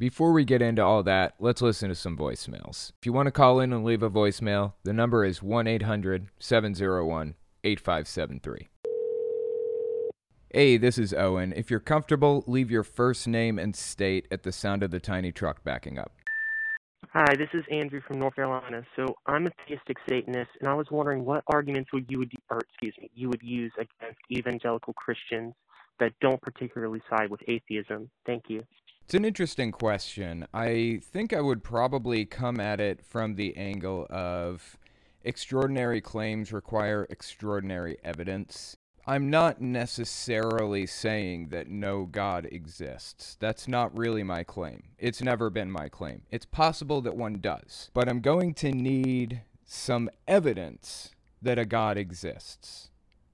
Before 0.00 0.32
we 0.32 0.46
get 0.46 0.62
into 0.62 0.82
all 0.82 1.02
that, 1.02 1.34
let's 1.38 1.60
listen 1.60 1.90
to 1.90 1.94
some 1.94 2.16
voicemails. 2.16 2.92
If 2.98 3.04
you 3.04 3.12
want 3.12 3.26
to 3.26 3.30
call 3.30 3.60
in 3.60 3.70
and 3.70 3.84
leave 3.84 4.02
a 4.02 4.08
voicemail, 4.08 4.72
the 4.82 4.94
number 4.94 5.26
is 5.26 5.42
1 5.42 5.66
800 5.66 6.28
701 6.38 7.34
8573. 7.62 8.68
Hey, 10.52 10.78
this 10.78 10.98
is 10.98 11.14
Owen. 11.14 11.52
If 11.54 11.70
you're 11.70 11.78
comfortable, 11.78 12.42
leave 12.48 12.72
your 12.72 12.82
first 12.82 13.28
name 13.28 13.56
and 13.56 13.76
state 13.76 14.26
at 14.32 14.42
the 14.42 14.50
sound 14.50 14.82
of 14.82 14.90
the 14.90 14.98
tiny 14.98 15.30
truck 15.30 15.62
backing 15.62 15.96
up. 15.96 16.10
Hi, 17.12 17.36
this 17.36 17.50
is 17.54 17.62
Andrew 17.70 18.00
from 18.04 18.18
North 18.18 18.34
Carolina. 18.34 18.82
So 18.96 19.14
I'm 19.26 19.46
a 19.46 19.50
theistic 19.68 19.98
Satanist, 20.08 20.50
and 20.58 20.68
I 20.68 20.74
was 20.74 20.88
wondering 20.90 21.24
what 21.24 21.44
arguments 21.46 21.92
would 21.92 22.06
you 22.08 22.18
would, 22.18 22.32
or 22.50 22.58
excuse 22.58 22.96
me, 23.00 23.12
you 23.14 23.28
would 23.28 23.42
use 23.44 23.70
against 23.76 24.18
evangelical 24.28 24.92
Christians 24.94 25.54
that 26.00 26.14
don't 26.20 26.42
particularly 26.42 27.00
side 27.08 27.30
with 27.30 27.42
atheism. 27.46 28.10
Thank 28.26 28.44
you. 28.48 28.64
It's 29.04 29.14
an 29.14 29.24
interesting 29.24 29.70
question. 29.70 30.48
I 30.52 31.00
think 31.12 31.32
I 31.32 31.42
would 31.42 31.62
probably 31.62 32.24
come 32.24 32.58
at 32.58 32.80
it 32.80 33.06
from 33.06 33.36
the 33.36 33.56
angle 33.56 34.08
of 34.10 34.76
extraordinary 35.22 36.00
claims 36.00 36.52
require 36.52 37.06
extraordinary 37.08 37.98
evidence. 38.02 38.76
I'm 39.10 39.28
not 39.28 39.60
necessarily 39.60 40.86
saying 40.86 41.48
that 41.48 41.66
no 41.66 42.04
God 42.04 42.46
exists. 42.52 43.36
That's 43.40 43.66
not 43.66 43.98
really 43.98 44.22
my 44.22 44.44
claim. 44.44 44.84
It's 45.00 45.20
never 45.20 45.50
been 45.50 45.68
my 45.68 45.88
claim. 45.88 46.22
It's 46.30 46.46
possible 46.46 47.00
that 47.00 47.16
one 47.16 47.40
does. 47.40 47.90
But 47.92 48.08
I'm 48.08 48.20
going 48.20 48.54
to 48.54 48.70
need 48.70 49.42
some 49.64 50.10
evidence 50.28 51.10
that 51.42 51.58
a 51.58 51.64
God 51.64 51.98
exists. 51.98 52.90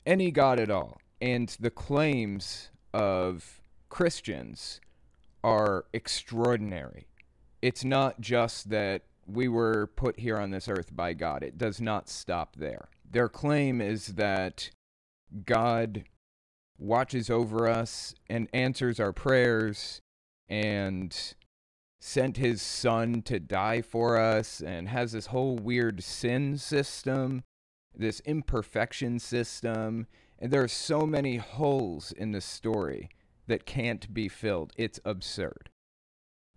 Any 0.06 0.30
God 0.30 0.58
at 0.58 0.70
all. 0.70 0.98
And 1.20 1.54
the 1.60 1.68
claims 1.68 2.70
of 2.94 3.60
Christians 3.90 4.80
are 5.44 5.84
extraordinary. 5.92 7.06
It's 7.60 7.84
not 7.84 8.18
just 8.18 8.70
that 8.70 9.02
we 9.26 9.46
were 9.46 9.88
put 9.88 10.20
here 10.20 10.38
on 10.38 10.52
this 10.52 10.70
earth 10.70 10.96
by 10.96 11.12
God, 11.12 11.42
it 11.42 11.58
does 11.58 11.82
not 11.82 12.08
stop 12.08 12.56
there. 12.56 12.88
Their 13.04 13.28
claim 13.28 13.82
is 13.82 14.14
that 14.14 14.70
God 15.44 16.04
watches 16.78 17.30
over 17.30 17.68
us 17.68 18.14
and 18.28 18.48
answers 18.52 19.00
our 19.00 19.12
prayers 19.12 20.00
and 20.48 21.34
sent 22.00 22.36
his 22.36 22.62
son 22.62 23.22
to 23.22 23.40
die 23.40 23.82
for 23.82 24.16
us 24.16 24.60
and 24.60 24.88
has 24.88 25.12
this 25.12 25.26
whole 25.26 25.56
weird 25.56 26.02
sin 26.02 26.56
system, 26.56 27.42
this 27.94 28.20
imperfection 28.20 29.18
system. 29.18 30.06
And 30.38 30.52
there 30.52 30.62
are 30.62 30.68
so 30.68 31.06
many 31.06 31.36
holes 31.36 32.12
in 32.12 32.32
the 32.32 32.40
story 32.40 33.08
that 33.46 33.66
can't 33.66 34.12
be 34.12 34.28
filled. 34.28 34.72
It's 34.76 35.00
absurd. 35.04 35.70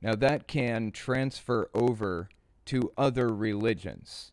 Now, 0.02 0.16
that 0.16 0.48
can 0.48 0.92
transfer 0.92 1.70
over 1.74 2.30
to 2.66 2.92
other 2.98 3.30
religions. 3.30 4.32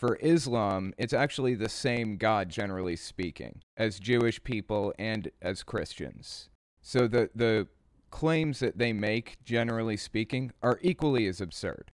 For 0.00 0.16
Islam, 0.22 0.94
it's 0.96 1.12
actually 1.12 1.54
the 1.54 1.68
same 1.68 2.16
God, 2.16 2.48
generally 2.48 2.96
speaking, 2.96 3.60
as 3.76 4.00
Jewish 4.00 4.42
people 4.42 4.94
and 4.98 5.30
as 5.42 5.62
Christians. 5.62 6.48
So 6.80 7.06
the, 7.06 7.28
the 7.34 7.68
claims 8.10 8.60
that 8.60 8.78
they 8.78 8.94
make, 8.94 9.36
generally 9.44 9.98
speaking, 9.98 10.52
are 10.62 10.78
equally 10.80 11.26
as 11.26 11.42
absurd. 11.42 11.92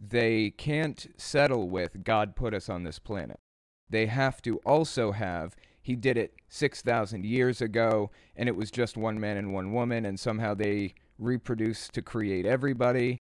They 0.00 0.50
can't 0.50 1.06
settle 1.16 1.68
with 1.68 2.02
God 2.02 2.34
put 2.34 2.54
us 2.54 2.68
on 2.68 2.82
this 2.82 2.98
planet. 2.98 3.38
They 3.88 4.06
have 4.06 4.42
to 4.42 4.56
also 4.66 5.12
have 5.12 5.54
he 5.80 5.94
did 5.94 6.16
it 6.16 6.34
6,000 6.48 7.24
years 7.24 7.60
ago, 7.60 8.10
and 8.34 8.48
it 8.48 8.56
was 8.56 8.72
just 8.72 8.96
one 8.96 9.20
man 9.20 9.36
and 9.36 9.54
one 9.54 9.72
woman, 9.72 10.04
and 10.04 10.18
somehow 10.18 10.54
they 10.54 10.94
reproduced 11.20 11.92
to 11.92 12.02
create 12.02 12.46
everybody, 12.46 13.18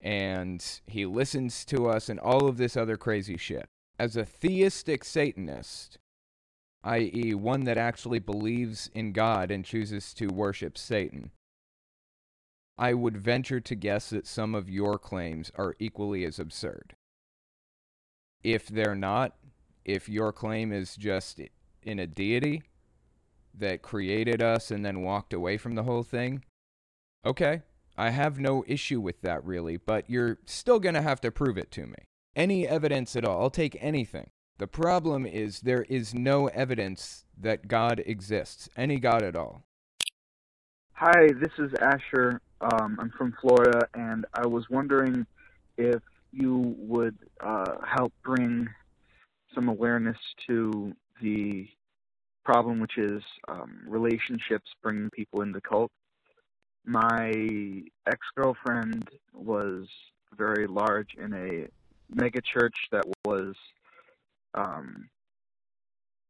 and 0.00 0.64
he 0.86 1.06
listens 1.06 1.64
to 1.66 1.88
us, 1.88 2.08
and 2.08 2.20
all 2.20 2.46
of 2.46 2.56
this 2.56 2.76
other 2.76 2.96
crazy 2.96 3.36
shit. 3.36 3.66
As 3.98 4.16
a 4.16 4.24
theistic 4.24 5.04
Satanist, 5.04 5.98
i.e., 6.84 7.34
one 7.34 7.64
that 7.64 7.78
actually 7.78 8.20
believes 8.20 8.88
in 8.94 9.12
God 9.12 9.50
and 9.50 9.64
chooses 9.64 10.14
to 10.14 10.28
worship 10.28 10.78
Satan, 10.78 11.32
I 12.78 12.94
would 12.94 13.16
venture 13.16 13.60
to 13.60 13.74
guess 13.74 14.10
that 14.10 14.26
some 14.26 14.54
of 14.54 14.70
your 14.70 14.98
claims 14.98 15.50
are 15.56 15.74
equally 15.80 16.24
as 16.24 16.38
absurd. 16.38 16.94
If 18.44 18.68
they're 18.68 18.94
not, 18.94 19.36
if 19.84 20.08
your 20.08 20.32
claim 20.32 20.72
is 20.72 20.94
just 20.94 21.40
in 21.82 21.98
a 21.98 22.06
deity 22.06 22.62
that 23.52 23.82
created 23.82 24.40
us 24.40 24.70
and 24.70 24.84
then 24.84 25.02
walked 25.02 25.32
away 25.32 25.56
from 25.56 25.74
the 25.74 25.82
whole 25.82 26.04
thing, 26.04 26.44
okay, 27.26 27.62
I 27.98 28.10
have 28.10 28.38
no 28.38 28.62
issue 28.68 29.00
with 29.00 29.22
that 29.22 29.44
really, 29.44 29.76
but 29.76 30.08
you're 30.08 30.38
still 30.46 30.78
going 30.78 30.94
to 30.94 31.02
have 31.02 31.20
to 31.22 31.32
prove 31.32 31.58
it 31.58 31.72
to 31.72 31.84
me. 31.84 31.96
Any 32.36 32.64
evidence 32.66 33.16
at 33.16 33.24
all, 33.24 33.42
I'll 33.42 33.50
take 33.50 33.76
anything. 33.80 34.30
The 34.58 34.68
problem 34.68 35.26
is 35.26 35.60
there 35.60 35.82
is 35.82 36.14
no 36.14 36.46
evidence 36.46 37.24
that 37.36 37.66
God 37.66 38.00
exists, 38.06 38.68
any 38.76 39.00
God 39.00 39.24
at 39.24 39.34
all. 39.34 39.64
Hi, 40.92 41.26
this 41.40 41.52
is 41.58 41.72
Asher. 41.80 42.40
Um, 42.60 42.98
I'm 43.00 43.12
from 43.18 43.34
Florida, 43.40 43.88
and 43.94 44.26
I 44.32 44.46
was 44.46 44.64
wondering 44.70 45.26
if 45.76 46.00
you 46.30 46.76
would 46.78 47.16
uh, 47.40 47.78
help 47.84 48.12
bring 48.22 48.68
some 49.56 49.68
awareness 49.68 50.18
to 50.46 50.92
the 51.20 51.68
problem, 52.44 52.78
which 52.78 52.96
is 52.96 53.22
um, 53.48 53.80
relationships 53.88 54.70
bringing 54.84 55.10
people 55.10 55.42
into 55.42 55.60
cults. 55.60 55.94
My 56.84 57.32
ex 58.06 58.18
girlfriend 58.36 59.08
was 59.34 59.86
very 60.36 60.66
large 60.66 61.14
in 61.14 61.32
a 61.34 61.68
mega 62.14 62.40
church 62.40 62.76
that 62.92 63.04
was, 63.24 63.54
um, 64.54 65.08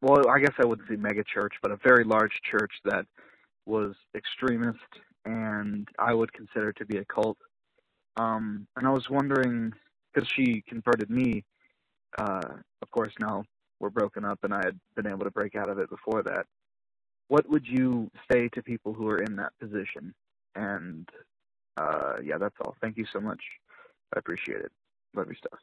well, 0.02 0.28
I 0.28 0.40
guess 0.40 0.54
I 0.58 0.66
wouldn't 0.66 0.88
say 0.88 0.96
mega 0.96 1.24
church, 1.24 1.54
but 1.62 1.70
a 1.70 1.78
very 1.84 2.04
large 2.04 2.40
church 2.42 2.72
that 2.84 3.06
was 3.66 3.94
extremist 4.16 4.78
and 5.24 5.86
I 5.98 6.14
would 6.14 6.32
consider 6.32 6.72
to 6.72 6.86
be 6.86 6.98
a 6.98 7.04
cult. 7.04 7.36
Um, 8.16 8.66
and 8.76 8.86
I 8.86 8.90
was 8.90 9.08
wondering, 9.10 9.72
because 10.12 10.28
she 10.28 10.62
converted 10.66 11.10
me, 11.10 11.44
uh, 12.18 12.48
of 12.82 12.90
course 12.90 13.12
now 13.20 13.44
we're 13.78 13.90
broken 13.90 14.24
up 14.24 14.40
and 14.42 14.52
I 14.52 14.62
had 14.64 14.78
been 14.96 15.06
able 15.06 15.24
to 15.24 15.30
break 15.30 15.54
out 15.54 15.68
of 15.68 15.78
it 15.78 15.90
before 15.90 16.22
that. 16.24 16.46
What 17.28 17.48
would 17.48 17.66
you 17.66 18.10
say 18.30 18.48
to 18.54 18.62
people 18.62 18.94
who 18.94 19.08
are 19.08 19.18
in 19.18 19.36
that 19.36 19.52
position? 19.60 20.14
And 20.58 21.08
uh, 21.76 22.14
yeah, 22.24 22.38
that's 22.38 22.56
all. 22.60 22.74
Thank 22.80 22.96
you 22.96 23.06
so 23.12 23.20
much. 23.20 23.40
I 24.14 24.18
appreciate 24.18 24.58
it. 24.58 24.72
Love 25.14 25.26
your 25.26 25.36
stuff. 25.36 25.58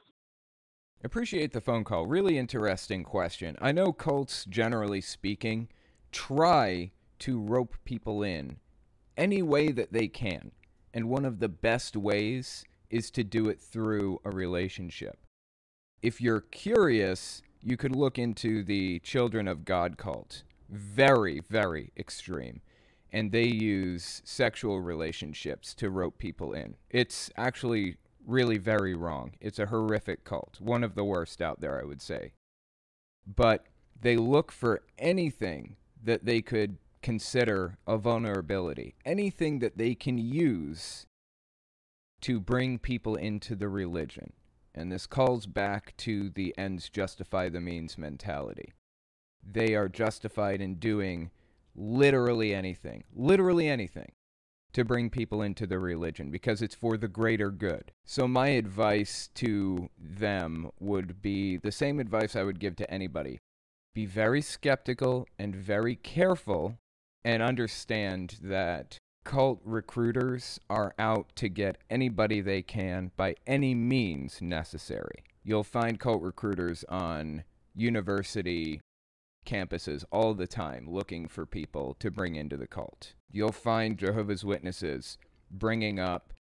Appreciate 1.04 1.52
the 1.52 1.62
phone 1.62 1.84
call. 1.84 2.08
Really 2.08 2.38
interesting 2.38 3.04
question. 3.04 3.58
I 3.62 3.72
know 3.72 3.92
cults, 3.92 4.46
generally 4.46 5.02
speaking, 5.02 5.68
try 6.12 6.92
to 7.20 7.40
rope 7.40 7.76
people 7.84 8.24
in 8.24 8.58
any 9.18 9.42
way 9.42 9.72
that 9.72 9.92
they 9.92 10.08
can. 10.08 10.52
And 10.94 11.10
one 11.10 11.26
of 11.26 11.40
the 11.40 11.50
best 11.50 11.98
ways 11.98 12.64
is 12.90 13.12
to 13.12 13.24
do 13.24 13.50
it 13.50 13.60
through 13.60 14.20
a 14.24 14.30
relationship. 14.30 15.18
If 16.02 16.22
you're 16.22 16.42
curious, 16.42 17.42
you 17.62 17.78
could 17.78 17.96
look 17.96 18.18
into 18.18 18.64
the 18.64 19.00
Children 19.00 19.48
of 19.48 19.66
God 19.66 19.98
cult. 19.98 20.44
Very, 20.70 21.42
very 21.50 21.92
extreme. 21.98 22.62
And 23.16 23.32
they 23.32 23.46
use 23.46 24.22
sexual 24.26 24.82
relationships 24.82 25.74
to 25.76 25.90
rope 25.90 26.18
people 26.18 26.52
in. 26.52 26.76
It's 26.90 27.32
actually 27.38 27.96
really 28.28 28.58
very 28.58 28.94
wrong. 28.94 29.36
It's 29.40 29.58
a 29.58 29.68
horrific 29.68 30.26
cult. 30.26 30.58
One 30.60 30.84
of 30.84 30.96
the 30.96 31.06
worst 31.06 31.42
out 31.42 31.62
there, 31.62 31.80
I 31.80 31.86
would 31.86 32.02
say. 32.02 32.34
But 33.26 33.68
they 33.98 34.18
look 34.18 34.52
for 34.52 34.82
anything 35.00 35.78
that 36.04 36.26
they 36.26 36.42
could 36.42 36.78
consider 37.02 37.78
a 37.88 37.98
vulnerability, 37.98 38.96
anything 39.06 39.60
that 39.60 39.78
they 39.78 39.96
can 39.96 40.18
use 40.18 41.08
to 42.20 42.42
bring 42.42 42.80
people 42.80 43.16
into 43.16 43.56
the 43.56 43.70
religion. 43.70 44.34
And 44.74 44.92
this 44.92 45.08
calls 45.08 45.46
back 45.46 45.96
to 46.00 46.32
the 46.32 46.54
ends 46.58 46.90
justify 46.90 47.48
the 47.48 47.62
means 47.62 47.98
mentality. 47.98 48.74
They 49.42 49.74
are 49.74 49.88
justified 49.88 50.60
in 50.60 50.76
doing 50.76 51.32
literally 51.76 52.54
anything, 52.54 53.04
literally 53.14 53.68
anything, 53.68 54.12
to 54.74 54.84
bring 54.84 55.10
people 55.10 55.42
into 55.42 55.68
the 55.68 55.80
religion 55.80 56.32
because 56.32 56.62
it's 56.62 56.76
for 56.76 56.98
the 56.98 57.08
greater 57.08 57.52
good. 57.52 57.92
So, 58.06 58.28
my 58.28 58.50
advice 58.50 59.30
to 59.36 59.90
them 59.98 60.70
would 60.80 61.22
be 61.22 61.58
the 61.58 61.72
same 61.72 62.00
advice 62.00 62.36
I 62.36 62.44
would 62.44 62.60
give 62.60 62.76
to 62.78 62.92
anybody 62.92 63.40
be 63.96 64.06
very 64.06 64.42
skeptical 64.42 65.26
and 65.40 65.56
very 65.56 65.96
careful 65.96 66.78
and 67.24 67.42
understand 67.42 68.38
that 68.44 69.00
cult 69.24 69.60
recruiters 69.64 70.60
are 70.70 70.94
out 71.00 71.34
to 71.38 71.50
get 71.50 71.78
anybody 71.90 72.42
they 72.42 72.62
can 72.62 73.12
by 73.16 73.36
any 73.48 73.74
means 73.74 74.42
necessary. 74.42 75.24
You'll 75.44 75.64
find 75.64 76.00
cult 76.00 76.22
recruiters 76.22 76.84
on 76.90 77.46
university 77.74 78.82
campuses 79.46 80.04
all 80.12 80.34
the 80.34 80.48
time 80.48 80.86
looking 80.90 81.28
for 81.28 81.46
people 81.46 81.96
to 82.00 82.12
bring 82.12 82.36
into 82.36 82.58
the 82.58 82.68
cult. 82.68 83.14
You'll 83.32 83.52
find 83.52 83.98
Jehovah's 83.98 84.44
Witnesses 84.44 85.18
bringing 85.52 86.00
up 86.00 86.34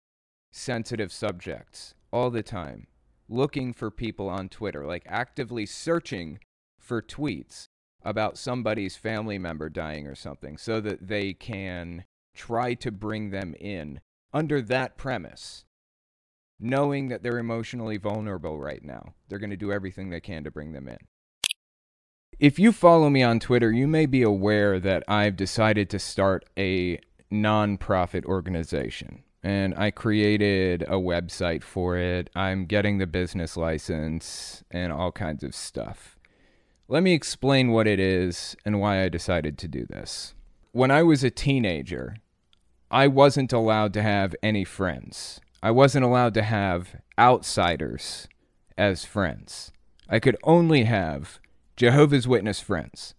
sensitive 0.52 1.12
subjects 1.12 1.94
all 2.12 2.30
the 2.30 2.42
time, 2.42 2.86
looking 3.28 3.72
for 3.72 3.90
people 3.90 4.28
on 4.28 4.48
Twitter, 4.48 4.86
like 4.86 5.04
actively 5.06 5.66
searching 5.66 6.38
for 6.78 7.00
tweets 7.00 7.68
about 8.04 8.36
somebody's 8.36 8.96
family 8.96 9.38
member 9.38 9.68
dying 9.68 10.06
or 10.06 10.14
something 10.14 10.56
so 10.56 10.80
that 10.80 11.08
they 11.08 11.32
can 11.32 12.04
try 12.34 12.74
to 12.74 12.90
bring 12.90 13.30
them 13.30 13.54
in 13.60 14.00
under 14.32 14.60
that 14.62 14.96
premise, 14.96 15.64
knowing 16.58 17.08
that 17.08 17.22
they're 17.22 17.38
emotionally 17.38 17.96
vulnerable 17.96 18.58
right 18.58 18.84
now. 18.84 19.14
They're 19.28 19.38
going 19.38 19.50
to 19.50 19.56
do 19.56 19.72
everything 19.72 20.10
they 20.10 20.20
can 20.20 20.44
to 20.44 20.50
bring 20.50 20.72
them 20.72 20.88
in. 20.88 20.98
If 22.38 22.58
you 22.58 22.72
follow 22.72 23.08
me 23.08 23.22
on 23.22 23.38
Twitter, 23.38 23.70
you 23.70 23.86
may 23.86 24.06
be 24.06 24.22
aware 24.22 24.80
that 24.80 25.04
I've 25.06 25.36
decided 25.36 25.88
to 25.90 25.98
start 25.98 26.44
a 26.58 26.98
nonprofit 27.30 28.24
organization. 28.24 29.22
And 29.44 29.74
I 29.76 29.90
created 29.90 30.82
a 30.82 30.94
website 30.94 31.62
for 31.62 31.96
it. 31.96 32.30
I'm 32.34 32.66
getting 32.66 32.98
the 32.98 33.06
business 33.06 33.56
license 33.56 34.62
and 34.70 34.92
all 34.92 35.12
kinds 35.12 35.42
of 35.42 35.54
stuff. 35.54 36.18
Let 36.88 37.02
me 37.02 37.12
explain 37.12 37.70
what 37.72 37.86
it 37.86 37.98
is 37.98 38.56
and 38.64 38.80
why 38.80 39.02
I 39.02 39.08
decided 39.08 39.58
to 39.58 39.68
do 39.68 39.86
this. 39.86 40.34
When 40.72 40.90
I 40.90 41.02
was 41.02 41.24
a 41.24 41.30
teenager, 41.30 42.16
I 42.90 43.06
wasn't 43.08 43.52
allowed 43.52 43.94
to 43.94 44.02
have 44.02 44.34
any 44.42 44.64
friends. 44.64 45.40
I 45.62 45.70
wasn't 45.70 46.04
allowed 46.04 46.34
to 46.34 46.42
have 46.42 46.96
outsiders 47.18 48.28
as 48.76 49.04
friends. 49.04 49.72
I 50.08 50.18
could 50.18 50.36
only 50.42 50.84
have 50.84 51.40
Jehovah's 51.82 52.28
Witness 52.28 52.60
friends. 52.60 53.12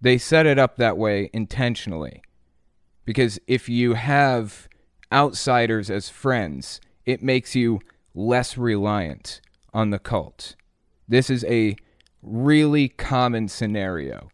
They 0.00 0.18
set 0.18 0.46
it 0.46 0.56
up 0.56 0.76
that 0.76 0.96
way 0.96 1.30
intentionally. 1.32 2.22
Because 3.04 3.40
if 3.48 3.68
you 3.68 3.94
have 3.94 4.68
outsiders 5.12 5.90
as 5.90 6.08
friends, 6.08 6.80
it 7.04 7.24
makes 7.24 7.56
you 7.56 7.80
less 8.14 8.56
reliant 8.56 9.40
on 9.74 9.90
the 9.90 9.98
cult. 9.98 10.54
This 11.08 11.28
is 11.28 11.44
a 11.46 11.74
really 12.22 12.88
common 12.88 13.48
scenario 13.48 14.30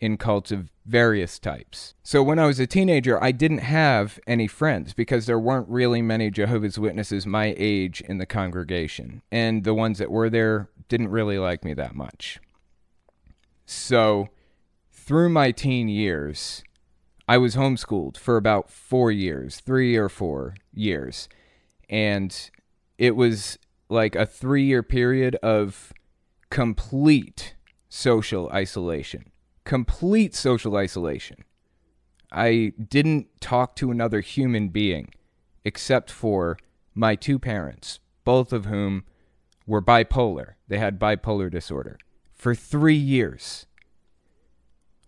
in 0.00 0.16
cults 0.16 0.50
of 0.50 0.72
various 0.84 1.38
types. 1.38 1.94
So 2.02 2.20
when 2.20 2.40
I 2.40 2.46
was 2.46 2.58
a 2.58 2.66
teenager, 2.66 3.22
I 3.22 3.30
didn't 3.30 3.58
have 3.58 4.18
any 4.26 4.48
friends 4.48 4.92
because 4.92 5.26
there 5.26 5.38
weren't 5.38 5.68
really 5.68 6.02
many 6.02 6.32
Jehovah's 6.32 6.80
Witnesses 6.80 7.26
my 7.26 7.54
age 7.56 8.00
in 8.00 8.18
the 8.18 8.26
congregation. 8.26 9.22
And 9.30 9.62
the 9.62 9.72
ones 9.72 9.98
that 9.98 10.10
were 10.10 10.28
there 10.28 10.68
didn't 10.88 11.10
really 11.10 11.38
like 11.38 11.64
me 11.64 11.74
that 11.74 11.94
much. 11.94 12.40
So 13.66 14.28
through 14.90 15.28
my 15.30 15.50
teen 15.50 15.88
years, 15.88 16.62
I 17.28 17.38
was 17.38 17.56
homeschooled 17.56 18.16
for 18.16 18.36
about 18.36 18.70
four 18.70 19.10
years, 19.10 19.60
three 19.60 19.96
or 19.96 20.08
four 20.08 20.54
years. 20.72 21.28
And 21.88 22.50
it 22.98 23.16
was 23.16 23.58
like 23.88 24.14
a 24.14 24.26
three 24.26 24.64
year 24.64 24.82
period 24.82 25.36
of 25.36 25.92
complete 26.50 27.54
social 27.88 28.50
isolation. 28.50 29.30
Complete 29.64 30.34
social 30.34 30.76
isolation. 30.76 31.44
I 32.30 32.72
didn't 32.88 33.28
talk 33.40 33.76
to 33.76 33.90
another 33.90 34.20
human 34.20 34.68
being 34.68 35.10
except 35.64 36.10
for 36.10 36.58
my 36.94 37.14
two 37.14 37.38
parents, 37.38 38.00
both 38.24 38.52
of 38.52 38.66
whom 38.66 39.04
were 39.66 39.80
bipolar. 39.80 40.54
They 40.68 40.78
had 40.78 40.98
bipolar 40.98 41.50
disorder 41.50 41.98
for 42.44 42.54
three 42.54 42.94
years. 42.94 43.64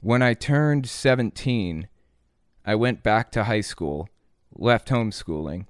When 0.01 0.23
I 0.23 0.33
turned 0.33 0.89
17, 0.89 1.87
I 2.65 2.75
went 2.75 3.03
back 3.03 3.31
to 3.33 3.45
high 3.45 3.61
school, 3.61 4.09
left 4.55 4.89
homeschooling, 4.89 5.67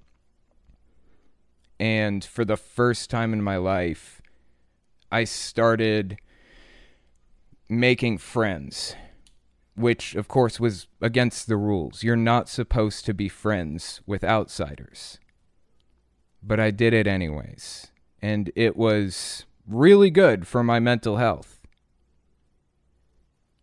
and 1.81 2.25
for 2.25 2.45
the 2.45 2.57
first 2.57 3.11
time 3.11 3.33
in 3.33 3.43
my 3.43 3.57
life, 3.57 4.23
I 5.11 5.25
started 5.25 6.19
making 7.69 8.19
friends, 8.19 8.95
which 9.75 10.15
of 10.15 10.29
course 10.29 10.61
was 10.61 10.87
against 11.03 11.49
the 11.49 11.57
rules. 11.57 12.05
You're 12.05 12.15
not 12.15 12.49
supposed 12.49 13.05
to 13.07 13.13
be 13.13 13.29
friends 13.29 14.03
with 14.07 14.23
outsiders. 14.23 15.19
But 16.41 16.61
I 16.61 16.71
did 16.71 16.95
it 16.95 17.09
anyways, 17.09 17.89
and 18.23 18.53
it 18.55 18.77
was 18.77 19.47
really 19.67 20.11
good 20.11 20.47
for 20.47 20.63
my 20.63 20.79
mental 20.79 21.17
health. 21.17 21.56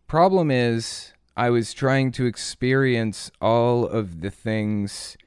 Problem 0.07 0.51
is, 0.51 1.13
I 1.35 1.49
was 1.49 1.73
trying 1.73 2.11
to 2.13 2.25
experience 2.25 3.31
all 3.41 3.85
of 3.87 4.21
the 4.21 4.29
things 4.29 5.17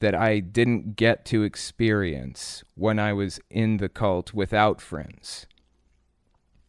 that 0.00 0.14
I 0.14 0.40
didn't 0.40 0.96
get 0.96 1.24
to 1.26 1.42
experience 1.42 2.62
when 2.74 2.98
I 2.98 3.12
was 3.12 3.40
in 3.50 3.78
the 3.78 3.88
cult 3.88 4.34
without 4.34 4.80
friends. 4.80 5.46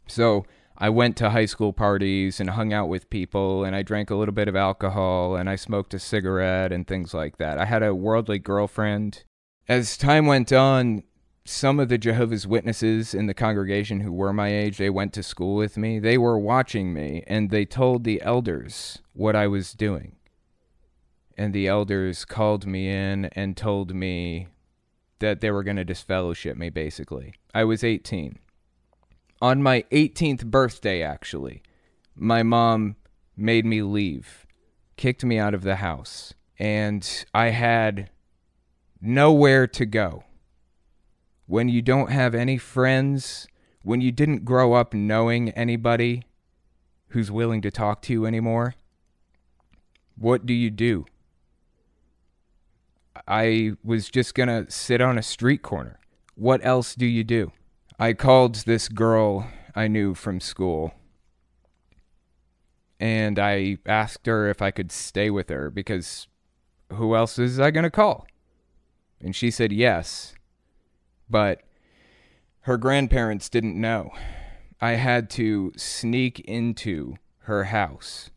So 0.07 0.45
I 0.77 0.89
went 0.89 1.15
to 1.17 1.29
high 1.29 1.45
school 1.45 1.74
parties 1.74 2.39
and 2.39 2.50
hung 2.51 2.74
out 2.74 2.89
with 2.89 3.10
people, 3.10 3.63
and 3.63 3.75
I 3.75 3.83
drank 3.83 4.10
a 4.10 4.15
little 4.15 4.33
bit 4.33 4.48
of 4.48 4.55
alcohol, 4.55 5.36
and 5.36 5.50
I 5.50 5.55
smoked 5.55 5.93
a 5.93 6.00
cigarette 6.00 6.71
and 6.71 6.88
things 6.88 7.13
like 7.13 7.38
that. 7.38 7.57
I 7.57 7.65
had 7.65 7.83
a 7.83 7.95
worldly 7.95 8.39
girlfriend. 8.39 9.24
As 9.69 9.95
time 9.95 10.25
went 10.25 10.51
on, 10.51 11.04
some 11.43 11.80
of 11.80 11.89
the 11.89 11.97
Jehovah's 11.97 12.45
Witnesses 12.45 13.13
in 13.13 13.25
the 13.25 13.34
congregation 13.34 14.01
who 14.01 14.12
were 14.12 14.34
my 14.34 14.49
age, 14.54 14.77
they 14.77 14.89
went 14.89 15.13
to 15.13 15.23
school 15.23 15.56
with 15.56 15.77
me. 15.77 15.99
They 15.99 16.17
were 16.17 16.38
watching 16.38 16.93
me 16.93 17.23
and 17.27 17.49
they 17.49 17.65
told 17.65 18.04
the 18.04 18.21
elders 18.21 18.99
what 19.13 19.36
I 19.36 19.47
was 19.47 19.73
doing. 19.73 20.15
And 21.38 21.54
the 21.54 21.67
elders 21.67 22.25
called 22.25 22.67
me 22.67 22.89
in 22.89 23.25
and 23.25 23.58
told 23.58 23.95
me 23.95 24.47
that 25.19 25.41
they 25.41 25.49
were 25.49 25.63
going 25.63 25.77
to 25.77 25.86
disfellowship 25.86 26.58
me, 26.58 26.69
basically. 26.69 27.34
I 27.54 27.63
was 27.63 27.84
18. 27.84 28.38
On 29.41 29.63
my 29.63 29.84
18th 29.91 30.45
birthday, 30.45 31.01
actually, 31.01 31.63
my 32.15 32.43
mom 32.43 32.95
made 33.36 33.65
me 33.65 33.82
leave, 33.82 34.45
kicked 34.97 35.23
me 35.23 35.39
out 35.39 35.56
of 35.56 35.63
the 35.63 35.77
house, 35.77 36.34
and 36.60 37.25
I 37.34 37.49
had 37.49 38.12
nowhere 39.01 39.65
to 39.65 39.86
go 39.86 40.25
when 41.51 41.67
you 41.67 41.81
don't 41.81 42.11
have 42.11 42.33
any 42.33 42.57
friends, 42.57 43.45
when 43.83 43.99
you 43.99 44.09
didn't 44.09 44.45
grow 44.45 44.71
up 44.71 44.93
knowing 44.93 45.49
anybody 45.49 46.23
who's 47.09 47.29
willing 47.29 47.61
to 47.61 47.69
talk 47.69 48.01
to 48.01 48.13
you 48.13 48.25
anymore, 48.25 48.73
what 50.15 50.45
do 50.45 50.53
you 50.53 50.69
do? 50.69 51.05
I 53.27 53.73
was 53.83 54.09
just 54.09 54.33
going 54.33 54.47
to 54.47 54.71
sit 54.71 55.01
on 55.01 55.17
a 55.17 55.21
street 55.21 55.61
corner. 55.61 55.99
What 56.35 56.63
else 56.63 56.95
do 56.95 57.05
you 57.05 57.25
do? 57.25 57.51
I 57.99 58.13
called 58.13 58.55
this 58.63 58.87
girl 58.87 59.45
I 59.75 59.89
knew 59.89 60.13
from 60.13 60.39
school 60.39 60.93
and 62.97 63.37
I 63.37 63.77
asked 63.85 64.25
her 64.25 64.49
if 64.49 64.61
I 64.61 64.71
could 64.71 64.89
stay 64.89 65.29
with 65.29 65.49
her 65.49 65.69
because 65.69 66.29
who 66.93 67.13
else 67.13 67.37
is 67.37 67.59
I 67.59 67.71
going 67.71 67.83
to 67.83 67.91
call? 67.91 68.25
And 69.19 69.35
she 69.35 69.51
said 69.51 69.73
yes 69.73 70.33
but 71.32 71.62
her 72.62 72.78
grandparents 72.78 73.50
didn't 73.50 73.80
know. 73.80 74.12
I 74.80 74.91
had 74.91 75.30
to 75.32 75.72
sneak 75.78 76.39
into 76.41 77.15
her 77.46 77.65
house 77.65 78.30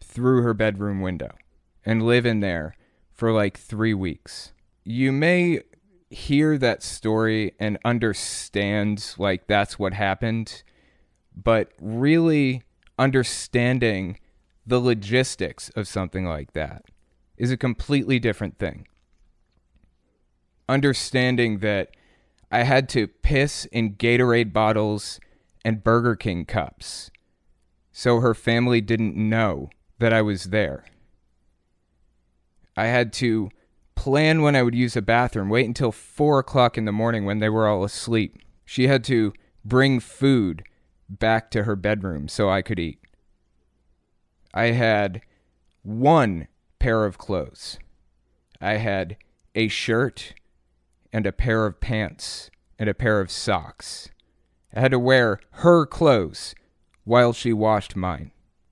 through 0.00 0.42
her 0.42 0.54
bedroom 0.54 1.00
window 1.00 1.34
and 1.84 2.02
live 2.02 2.26
in 2.26 2.40
there 2.40 2.76
for 3.12 3.32
like 3.32 3.58
three 3.58 3.94
weeks. 3.94 4.52
You 4.84 5.12
may 5.12 5.60
hear 6.10 6.58
that 6.58 6.82
story 6.82 7.54
and 7.58 7.78
understand 7.84 9.14
like 9.18 9.46
that's 9.46 9.78
what 9.78 9.92
happened, 9.94 10.62
but 11.34 11.72
really 11.80 12.62
understanding 12.98 14.18
the 14.66 14.80
logistics 14.80 15.70
of 15.70 15.88
something 15.88 16.26
like 16.26 16.52
that 16.52 16.84
is 17.36 17.50
a 17.50 17.56
completely 17.56 18.18
different 18.18 18.58
thing 18.58 18.86
understanding 20.70 21.58
that 21.58 21.90
I 22.50 22.62
had 22.62 22.88
to 22.90 23.08
piss 23.08 23.64
in 23.66 23.94
Gatorade 23.94 24.52
bottles 24.52 25.20
and 25.64 25.84
Burger 25.84 26.16
King 26.16 26.44
cups. 26.44 27.10
So 27.92 28.20
her 28.20 28.34
family 28.34 28.80
didn't 28.80 29.16
know 29.16 29.70
that 29.98 30.12
I 30.12 30.22
was 30.22 30.44
there. 30.44 30.86
I 32.76 32.86
had 32.86 33.12
to 33.14 33.50
plan 33.94 34.40
when 34.40 34.56
I 34.56 34.62
would 34.62 34.74
use 34.74 34.96
a 34.96 35.02
bathroom, 35.02 35.50
wait 35.50 35.66
until 35.66 35.92
four 35.92 36.38
o'clock 36.38 36.78
in 36.78 36.86
the 36.86 36.92
morning 36.92 37.26
when 37.26 37.40
they 37.40 37.50
were 37.50 37.68
all 37.68 37.84
asleep. 37.84 38.38
She 38.64 38.86
had 38.86 39.04
to 39.04 39.34
bring 39.64 40.00
food 40.00 40.62
back 41.08 41.50
to 41.50 41.64
her 41.64 41.76
bedroom 41.76 42.28
so 42.28 42.48
I 42.48 42.62
could 42.62 42.78
eat. 42.78 43.00
I 44.54 44.66
had 44.66 45.20
one 45.82 46.48
pair 46.78 47.04
of 47.04 47.18
clothes. 47.18 47.78
I 48.60 48.74
had 48.74 49.16
a 49.54 49.68
shirt 49.68 50.34
and 51.12 51.26
a 51.26 51.32
pair 51.32 51.66
of 51.66 51.80
pants 51.80 52.50
and 52.78 52.88
a 52.88 52.94
pair 52.94 53.20
of 53.20 53.30
socks. 53.30 54.10
I 54.74 54.80
had 54.80 54.92
to 54.92 54.98
wear 54.98 55.40
her 55.52 55.84
clothes 55.86 56.54
while 57.04 57.32
she 57.32 57.52
washed 57.52 57.96
mine 57.96 58.30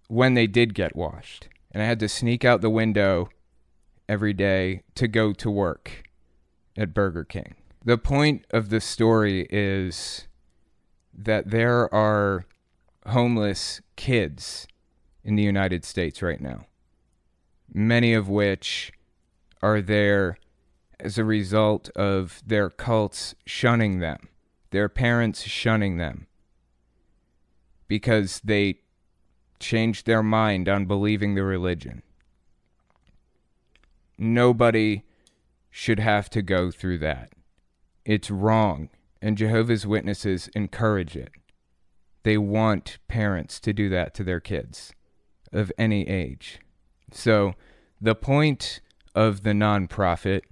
when 0.08 0.34
they 0.34 0.46
did 0.46 0.74
get 0.74 0.96
washed. 0.96 1.48
And 1.72 1.82
I 1.82 1.86
had 1.86 2.00
to 2.00 2.08
sneak 2.08 2.44
out 2.44 2.60
the 2.60 2.70
window 2.70 3.28
every 4.08 4.32
day 4.32 4.82
to 4.94 5.06
go 5.06 5.32
to 5.34 5.50
work 5.50 6.04
at 6.76 6.94
Burger 6.94 7.24
King. 7.24 7.56
The 7.84 7.98
point 7.98 8.46
of 8.50 8.70
the 8.70 8.80
story 8.80 9.46
is 9.50 10.26
that 11.12 11.50
there 11.50 11.92
are 11.92 12.46
homeless 13.06 13.80
kids 13.96 14.66
in 15.24 15.36
the 15.36 15.42
United 15.42 15.84
States 15.84 16.22
right 16.22 16.40
now, 16.40 16.66
many 17.72 18.14
of 18.14 18.28
which 18.28 18.92
are 19.62 19.80
there 19.80 20.36
as 21.00 21.18
a 21.18 21.24
result 21.24 21.90
of 21.90 22.42
their 22.46 22.70
cults 22.70 23.34
shunning 23.46 24.00
them, 24.00 24.28
their 24.70 24.88
parents 24.88 25.42
shunning 25.42 25.96
them, 25.96 26.26
because 27.86 28.40
they 28.44 28.80
changed 29.60 30.06
their 30.06 30.22
mind 30.22 30.68
on 30.68 30.86
believing 30.86 31.34
the 31.34 31.42
religion. 31.44 32.02
nobody 34.18 35.04
should 35.70 36.00
have 36.00 36.28
to 36.30 36.42
go 36.42 36.70
through 36.70 36.98
that. 36.98 37.32
It's 38.04 38.30
wrong, 38.30 38.90
and 39.22 39.38
Jehovah's 39.38 39.86
Witnesses 39.86 40.48
encourage 40.54 41.16
it. 41.16 41.30
They 42.24 42.36
want 42.36 42.98
parents 43.06 43.60
to 43.60 43.72
do 43.72 43.88
that 43.90 44.14
to 44.14 44.24
their 44.24 44.40
kids 44.40 44.92
of 45.52 45.70
any 45.78 46.08
age. 46.08 46.58
So, 47.12 47.54
the 48.00 48.14
point 48.14 48.80
of 49.14 49.42
the 49.42 49.52
nonprofit 49.52 50.42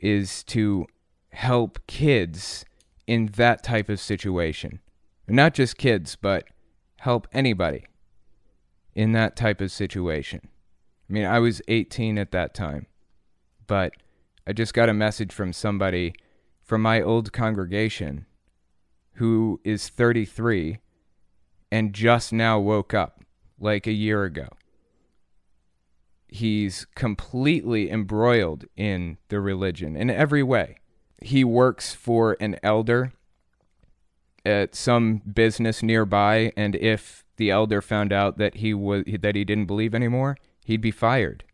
is 0.00 0.42
to 0.44 0.86
help 1.30 1.78
kids 1.86 2.64
in 3.06 3.26
that 3.36 3.62
type 3.62 3.88
of 3.88 4.00
situation. 4.00 4.80
Not 5.26 5.54
just 5.54 5.76
kids, 5.76 6.16
but 6.16 6.44
help 6.98 7.28
anybody 7.32 7.86
in 8.94 9.12
that 9.12 9.36
type 9.36 9.60
of 9.60 9.70
situation. 9.70 10.40
I 11.08 11.12
mean, 11.12 11.24
I 11.24 11.38
was 11.38 11.62
18 11.68 12.18
at 12.18 12.32
that 12.32 12.54
time, 12.54 12.86
but 13.66 13.92
I 14.46 14.52
just 14.52 14.74
got 14.74 14.88
a 14.88 14.94
message 14.94 15.32
from 15.32 15.52
somebody 15.52 16.14
from 16.62 16.82
my 16.82 17.00
old 17.00 17.32
congregation 17.32 18.26
who 19.14 19.60
is 19.64 19.88
33 19.88 20.78
and 21.70 21.92
just 21.92 22.32
now 22.32 22.58
woke 22.58 22.92
up 22.92 23.24
like 23.58 23.86
a 23.86 23.92
year 23.92 24.24
ago. 24.24 24.48
He's 26.28 26.86
completely 26.94 27.90
embroiled 27.90 28.66
in 28.76 29.16
the 29.28 29.40
religion 29.40 29.96
in 29.96 30.10
every 30.10 30.42
way. 30.42 30.76
He 31.22 31.42
works 31.42 31.94
for 31.94 32.36
an 32.38 32.58
elder 32.62 33.12
at 34.44 34.74
some 34.74 35.18
business 35.18 35.82
nearby, 35.82 36.52
and 36.56 36.76
if 36.76 37.24
the 37.36 37.50
elder 37.50 37.80
found 37.80 38.12
out 38.12 38.38
that 38.38 38.56
he 38.56 38.74
was 38.74 39.04
that 39.20 39.34
he 39.34 39.44
didn't 39.44 39.66
believe 39.66 39.94
anymore, 39.94 40.36
he'd 40.64 40.80
be 40.80 40.90
fired. 40.90 41.44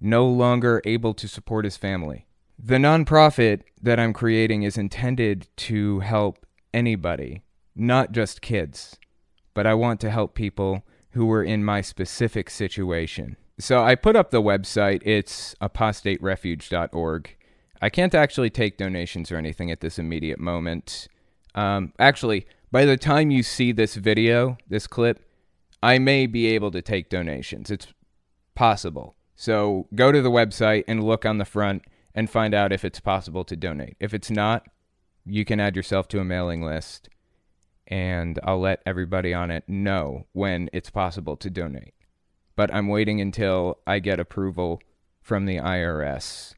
No 0.00 0.26
longer 0.26 0.82
able 0.84 1.14
to 1.14 1.28
support 1.28 1.64
his 1.64 1.76
family. 1.76 2.26
The 2.58 2.76
nonprofit 2.76 3.62
that 3.82 4.00
I'm 4.00 4.12
creating 4.12 4.62
is 4.62 4.78
intended 4.78 5.48
to 5.56 6.00
help 6.00 6.46
anybody, 6.72 7.42
not 7.74 8.12
just 8.12 8.42
kids, 8.42 8.96
but 9.54 9.66
I 9.66 9.74
want 9.74 10.00
to 10.00 10.10
help 10.10 10.34
people 10.34 10.84
who 11.14 11.26
were 11.26 11.42
in 11.42 11.64
my 11.64 11.80
specific 11.80 12.50
situation. 12.50 13.36
So 13.58 13.82
I 13.82 13.94
put 13.94 14.16
up 14.16 14.30
the 14.30 14.42
website, 14.42 15.00
it's 15.04 15.54
apostaterefuge.org. 15.62 17.36
I 17.80 17.88
can't 17.88 18.14
actually 18.14 18.50
take 18.50 18.78
donations 18.78 19.30
or 19.30 19.36
anything 19.36 19.70
at 19.70 19.80
this 19.80 19.98
immediate 19.98 20.40
moment. 20.40 21.08
Um, 21.54 21.92
actually, 21.98 22.46
by 22.72 22.84
the 22.84 22.96
time 22.96 23.30
you 23.30 23.44
see 23.44 23.70
this 23.70 23.94
video, 23.94 24.58
this 24.68 24.86
clip, 24.86 25.24
I 25.82 25.98
may 25.98 26.26
be 26.26 26.48
able 26.48 26.72
to 26.72 26.82
take 26.82 27.10
donations. 27.10 27.70
It's 27.70 27.86
possible. 28.56 29.14
So 29.36 29.86
go 29.94 30.10
to 30.10 30.20
the 30.20 30.30
website 30.30 30.84
and 30.88 31.04
look 31.04 31.24
on 31.24 31.38
the 31.38 31.44
front 31.44 31.84
and 32.14 32.28
find 32.28 32.54
out 32.54 32.72
if 32.72 32.84
it's 32.84 33.00
possible 33.00 33.44
to 33.44 33.56
donate. 33.56 33.96
If 34.00 34.14
it's 34.14 34.30
not, 34.30 34.66
you 35.24 35.44
can 35.44 35.60
add 35.60 35.76
yourself 35.76 36.08
to 36.08 36.20
a 36.20 36.24
mailing 36.24 36.62
list 36.62 37.08
and 37.88 38.38
I'll 38.42 38.60
let 38.60 38.82
everybody 38.86 39.34
on 39.34 39.50
it 39.50 39.68
know 39.68 40.26
when 40.32 40.70
it's 40.72 40.90
possible 40.90 41.36
to 41.36 41.50
donate. 41.50 41.94
But 42.56 42.72
I'm 42.72 42.88
waiting 42.88 43.20
until 43.20 43.78
I 43.86 43.98
get 43.98 44.20
approval 44.20 44.80
from 45.20 45.46
the 45.46 45.56
IRS 45.56 46.54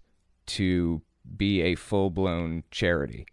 to 0.46 1.02
be 1.36 1.62
a 1.62 1.74
full 1.74 2.10
blown 2.10 2.64
charity 2.70 3.26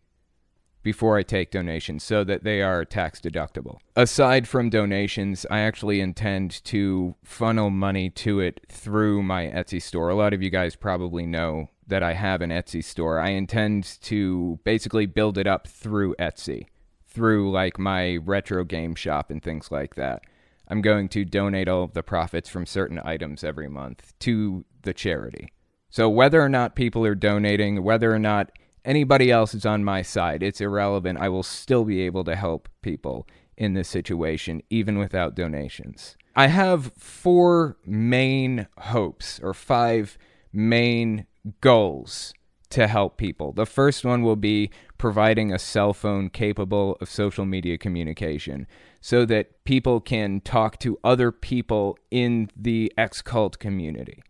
before 0.84 1.18
I 1.18 1.24
take 1.24 1.50
donations 1.50 2.04
so 2.04 2.24
that 2.26 2.44
they 2.44 2.62
are 2.62 2.84
tax 2.86 3.22
deductible. 3.22 3.78
Aside 3.96 4.48
from 4.48 4.70
donations, 4.70 5.46
I 5.50 5.60
actually 5.60 6.02
intend 6.02 6.64
to 6.66 7.16
funnel 7.24 7.70
money 7.70 8.10
to 8.10 8.42
it 8.42 8.60
through 8.70 9.24
my 9.24 9.46
Etsy 9.46 9.82
store. 9.82 10.10
A 10.10 10.16
lot 10.16 10.34
of 10.34 10.44
you 10.44 10.50
guys 10.50 10.76
probably 10.76 11.26
know 11.26 11.70
that 11.88 12.04
I 12.04 12.14
have 12.14 12.42
an 12.42 12.50
Etsy 12.50 12.84
store. 12.84 13.20
I 13.20 13.30
intend 13.30 14.02
to 14.04 14.60
basically 14.64 15.06
build 15.06 15.38
it 15.38 15.48
up 15.48 15.68
through 15.68 16.16
Etsy, 16.20 16.68
through 17.14 17.52
like 17.52 17.78
my 17.78 18.18
retro 18.18 18.64
game 18.64 18.96
shop 18.96 19.30
and 19.30 19.42
things 19.42 19.72
like 19.72 19.96
that. 19.96 20.24
I'm 20.68 20.82
going 20.82 21.10
to 21.10 21.26
donate 21.26 21.68
all 21.68 21.84
of 21.84 21.94
the 21.94 22.04
profits 22.04 22.50
from 22.50 22.66
certain 22.66 23.00
items 23.04 23.44
every 23.44 23.70
month 23.70 24.14
to 24.20 24.66
the 24.82 24.94
charity. 24.94 25.50
So 25.90 26.10
whether 26.10 26.42
or 26.42 26.50
not 26.50 26.76
people 26.76 27.06
are 27.06 27.16
donating, 27.16 27.84
whether 27.84 28.14
or 28.14 28.20
not 28.20 28.52
anybody 28.86 29.32
else 29.32 29.54
is 29.54 29.66
on 29.66 29.84
my 29.84 30.02
side. 30.02 30.44
It's 30.44 30.62
irrelevant. 30.62 31.20
I 31.20 31.30
will 31.30 31.44
still 31.44 31.84
be 31.84 32.02
able 32.02 32.24
to 32.24 32.36
help 32.36 32.68
people 32.82 33.28
in 33.58 33.74
this 33.74 33.88
situation, 33.88 34.62
even 34.70 34.98
without 34.98 35.36
donations. 35.36 36.18
I 36.36 36.48
have 36.48 36.92
four 36.98 37.78
main 37.86 38.68
hopes 38.78 39.40
or 39.44 39.54
five 39.54 40.18
main 40.52 41.28
goals 41.62 42.34
to 42.74 42.88
help 42.88 43.18
people. 43.18 43.52
The 43.52 43.68
first 43.68 44.04
one 44.04 44.24
will 44.24 44.36
be 44.36 44.72
providing 44.98 45.54
a 45.54 45.60
cell 45.60 45.94
phone 45.94 46.32
capable 46.32 46.98
of 47.00 47.08
social 47.08 47.46
media 47.46 47.78
communication 47.78 48.66
so 49.00 49.26
that 49.26 49.64
people 49.64 50.02
can 50.02 50.42
talk 50.42 50.80
to 50.80 50.98
other 51.04 51.32
people 51.32 52.00
in 52.10 52.50
the 52.56 52.92
ex 52.98 53.22
cult 53.22 53.60
community, 53.60 54.24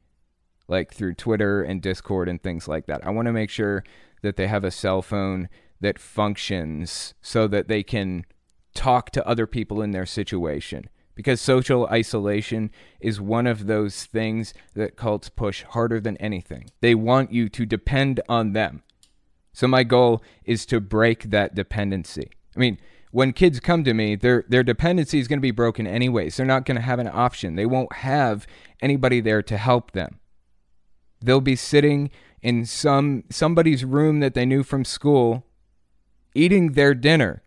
like 0.67 0.93
through 0.93 1.13
Twitter 1.13 1.63
and 1.63 1.81
Discord 1.81 2.27
and 2.27 2.43
things 2.43 2.67
like 2.67 2.85
that. 2.87 3.05
I 3.07 3.11
want 3.11 3.27
to 3.27 3.31
make 3.31 3.49
sure 3.49 3.85
that 4.23 4.35
they 4.35 4.47
have 4.47 4.65
a 4.65 4.71
cell 4.71 5.01
phone 5.01 5.47
that 5.79 5.97
functions 5.97 7.13
so 7.21 7.47
that 7.47 7.69
they 7.69 7.81
can 7.81 8.25
talk 8.75 9.09
to 9.11 9.25
other 9.25 9.47
people 9.47 9.81
in 9.81 9.91
their 9.91 10.05
situation. 10.05 10.89
Because 11.15 11.39
social 11.39 11.85
isolation 11.87 12.71
is 12.99 13.21
one 13.21 13.45
of 13.45 13.67
those 13.67 14.05
things 14.05 14.53
that 14.73 14.95
cults 14.95 15.29
push 15.29 15.63
harder 15.63 15.99
than 15.99 16.17
anything. 16.17 16.71
They 16.81 16.95
want 16.95 17.31
you 17.31 17.49
to 17.49 17.65
depend 17.65 18.19
on 18.27 18.53
them. 18.53 18.81
So 19.53 19.67
my 19.67 19.83
goal 19.83 20.23
is 20.43 20.65
to 20.67 20.79
break 20.79 21.29
that 21.29 21.53
dependency. 21.53 22.31
I 22.55 22.59
mean, 22.59 22.79
when 23.11 23.31
kids 23.31 23.59
come 23.59 23.83
to 23.83 23.93
me, 23.93 24.15
their 24.15 24.43
their 24.47 24.63
dependency 24.63 25.19
is 25.19 25.27
going 25.27 25.37
to 25.37 25.43
be 25.43 25.51
broken 25.51 25.85
anyways. 25.85 26.35
They're 26.35 26.47
not 26.47 26.65
going 26.65 26.77
to 26.77 26.81
have 26.81 26.97
an 26.97 27.09
option. 27.11 27.55
They 27.55 27.67
won't 27.67 27.93
have 27.93 28.47
anybody 28.81 29.21
there 29.21 29.43
to 29.43 29.57
help 29.57 29.91
them. 29.91 30.19
They'll 31.21 31.39
be 31.39 31.55
sitting 31.55 32.09
in 32.41 32.65
some 32.65 33.25
somebody's 33.29 33.85
room 33.85 34.19
that 34.21 34.33
they 34.33 34.45
knew 34.45 34.63
from 34.63 34.83
school 34.83 35.45
eating 36.33 36.71
their 36.71 36.95
dinner 36.95 37.43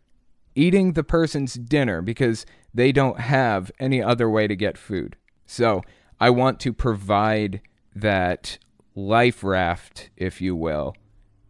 eating 0.57 0.95
the 0.95 1.05
person's 1.05 1.55
dinner 1.55 2.03
because 2.03 2.47
they 2.77 2.93
don't 2.93 3.19
have 3.21 3.73
any 3.81 4.03
other 4.03 4.29
way 4.29 4.47
to 4.47 4.55
get 4.55 4.79
food. 4.79 5.17
So 5.47 5.83
i 6.19 6.31
want 6.31 6.59
to 6.61 6.73
provide 6.73 7.61
that 7.95 8.59
life 8.95 9.45
raft 9.45 10.09
if 10.17 10.41
you 10.41 10.57
will 10.57 10.95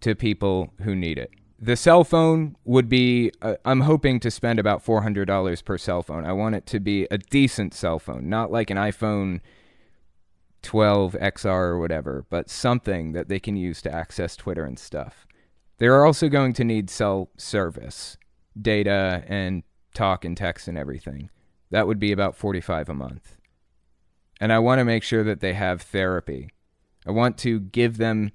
to 0.01 0.15
people 0.15 0.73
who 0.83 0.95
need 0.95 1.19
it. 1.19 1.31
The 1.59 1.77
cell 1.77 2.05
phone 2.05 2.57
would 2.65 2.89
be 2.89 3.33
uh, 3.43 3.57
i'm 3.65 3.81
hoping 3.81 4.21
to 4.21 4.31
spend 4.31 4.59
about 4.59 4.85
$400 4.85 5.65
per 5.65 5.79
cell 5.79 6.03
phone. 6.03 6.25
I 6.25 6.33
want 6.33 6.55
it 6.55 6.67
to 6.67 6.81
be 6.81 7.07
a 7.11 7.19
decent 7.19 7.75
cell 7.75 7.99
phone 7.99 8.29
not 8.29 8.53
like 8.53 8.71
an 8.71 8.77
iphone 8.77 9.41
12 10.63 11.13
XR 11.13 11.47
or 11.47 11.79
whatever, 11.79 12.27
but 12.29 12.51
something 12.51 13.13
that 13.13 13.29
they 13.29 13.39
can 13.39 13.57
use 13.57 13.81
to 13.83 13.93
access 13.93 14.35
Twitter 14.35 14.65
and 14.65 14.79
stuff. 14.79 15.27
They're 15.79 16.05
also 16.05 16.29
going 16.29 16.55
to 16.55 16.65
need 16.65 16.91
cell 16.91 17.31
service, 17.37 18.17
data 18.61 19.23
and 19.29 19.63
talk 19.97 20.25
and 20.25 20.37
text 20.37 20.69
and 20.69 20.79
everything. 20.79 21.31
That 21.71 21.87
would 21.87 21.99
be 21.99 22.13
about 22.13 22.37
45 22.37 22.89
a 22.89 22.95
month. 22.95 23.37
And 24.41 24.53
I 24.53 24.59
want 24.59 24.79
to 24.79 24.85
make 24.85 25.03
sure 25.03 25.25
that 25.25 25.41
they 25.41 25.55
have 25.55 25.83
therapy. 25.83 26.51
I 27.07 27.11
want 27.11 27.39
to 27.39 27.61
give 27.61 27.97
them 27.97 28.31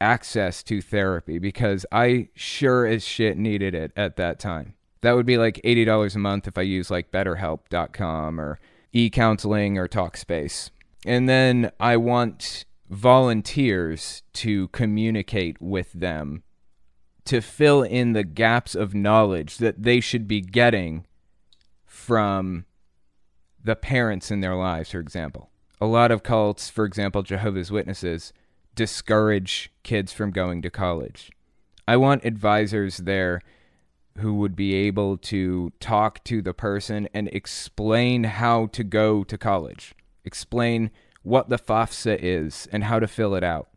access 0.00 0.62
to 0.64 0.82
therapy 0.82 1.38
because 1.38 1.86
I 1.90 2.28
sure 2.34 2.86
as 2.86 3.04
shit 3.04 3.38
needed 3.38 3.74
it 3.74 3.92
at 3.96 4.16
that 4.16 4.38
time. 4.38 4.74
That 5.00 5.16
would 5.16 5.26
be 5.26 5.38
like 5.38 5.60
$80 5.64 6.14
a 6.14 6.18
month 6.18 6.46
if 6.46 6.58
I 6.58 6.62
use 6.62 6.90
like 6.90 7.10
betterhelp.com 7.10 8.40
or 8.40 8.58
e-counseling 8.92 9.78
or 9.78 9.88
Talkspace. 9.88 10.70
And 11.06 11.28
then 11.28 11.72
I 11.80 11.96
want 11.96 12.64
volunteers 12.90 14.22
to 14.34 14.68
communicate 14.68 15.60
with 15.60 15.92
them 15.92 16.42
to 17.24 17.40
fill 17.40 17.82
in 17.82 18.12
the 18.12 18.24
gaps 18.24 18.74
of 18.74 18.94
knowledge 18.94 19.58
that 19.58 19.82
they 19.82 20.00
should 20.00 20.26
be 20.26 20.40
getting 20.40 21.06
from 21.84 22.64
the 23.62 23.76
parents 23.76 24.30
in 24.30 24.40
their 24.40 24.54
lives, 24.54 24.90
for 24.90 24.98
example. 24.98 25.50
A 25.80 25.86
lot 25.86 26.10
of 26.10 26.22
cults, 26.22 26.68
for 26.68 26.84
example, 26.84 27.22
Jehovah's 27.22 27.70
Witnesses, 27.70 28.32
discourage 28.74 29.70
kids 29.82 30.12
from 30.12 30.30
going 30.30 30.62
to 30.62 30.70
college. 30.70 31.30
I 31.86 31.96
want 31.96 32.24
advisors 32.24 32.98
there 32.98 33.42
who 34.18 34.34
would 34.34 34.54
be 34.54 34.74
able 34.74 35.16
to 35.16 35.72
talk 35.80 36.22
to 36.24 36.42
the 36.42 36.54
person 36.54 37.08
and 37.14 37.28
explain 37.28 38.24
how 38.24 38.66
to 38.66 38.84
go 38.84 39.24
to 39.24 39.38
college 39.38 39.94
Explain 40.24 40.90
what 41.22 41.48
the 41.48 41.58
FAFSA 41.58 42.18
is 42.20 42.68
and 42.72 42.84
how 42.84 42.98
to 42.98 43.08
fill 43.08 43.34
it 43.34 43.44
out. 43.44 43.68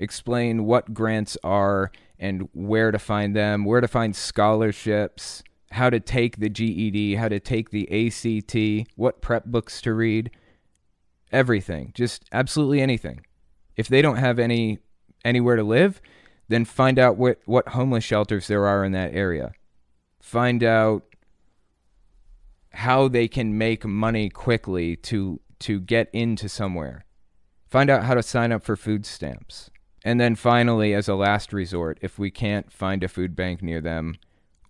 Explain 0.00 0.64
what 0.64 0.92
grants 0.92 1.36
are 1.44 1.92
and 2.18 2.48
where 2.52 2.90
to 2.90 2.98
find 2.98 3.36
them, 3.36 3.64
where 3.64 3.80
to 3.80 3.86
find 3.88 4.16
scholarships, 4.16 5.44
how 5.70 5.88
to 5.90 6.00
take 6.00 6.38
the 6.38 6.48
GED, 6.48 7.14
how 7.14 7.28
to 7.28 7.38
take 7.38 7.70
the 7.70 7.86
ACT, 7.88 8.90
what 8.96 9.20
prep 9.20 9.44
books 9.44 9.80
to 9.82 9.94
read. 9.94 10.30
everything, 11.32 11.92
just 11.94 12.24
absolutely 12.32 12.80
anything. 12.80 13.24
If 13.76 13.88
they 13.88 14.02
don't 14.02 14.16
have 14.16 14.38
any 14.38 14.78
anywhere 15.24 15.56
to 15.56 15.62
live, 15.62 16.00
then 16.48 16.64
find 16.64 16.98
out 16.98 17.16
what 17.16 17.38
what 17.44 17.68
homeless 17.68 18.04
shelters 18.04 18.48
there 18.48 18.66
are 18.66 18.84
in 18.84 18.92
that 18.92 19.14
area. 19.14 19.52
Find 20.20 20.64
out 20.64 21.04
how 22.72 23.08
they 23.08 23.28
can 23.28 23.56
make 23.56 23.84
money 23.84 24.28
quickly 24.28 24.96
to 24.96 25.40
to 25.60 25.80
get 25.80 26.10
into 26.12 26.48
somewhere. 26.48 27.04
Find 27.68 27.88
out 27.88 28.04
how 28.04 28.14
to 28.14 28.22
sign 28.22 28.50
up 28.50 28.64
for 28.64 28.76
food 28.76 29.06
stamps. 29.06 29.69
And 30.04 30.20
then 30.20 30.34
finally 30.34 30.94
as 30.94 31.08
a 31.08 31.14
last 31.14 31.52
resort, 31.52 31.98
if 32.00 32.18
we 32.18 32.30
can't 32.30 32.72
find 32.72 33.04
a 33.04 33.08
food 33.08 33.36
bank 33.36 33.62
near 33.62 33.80
them 33.80 34.16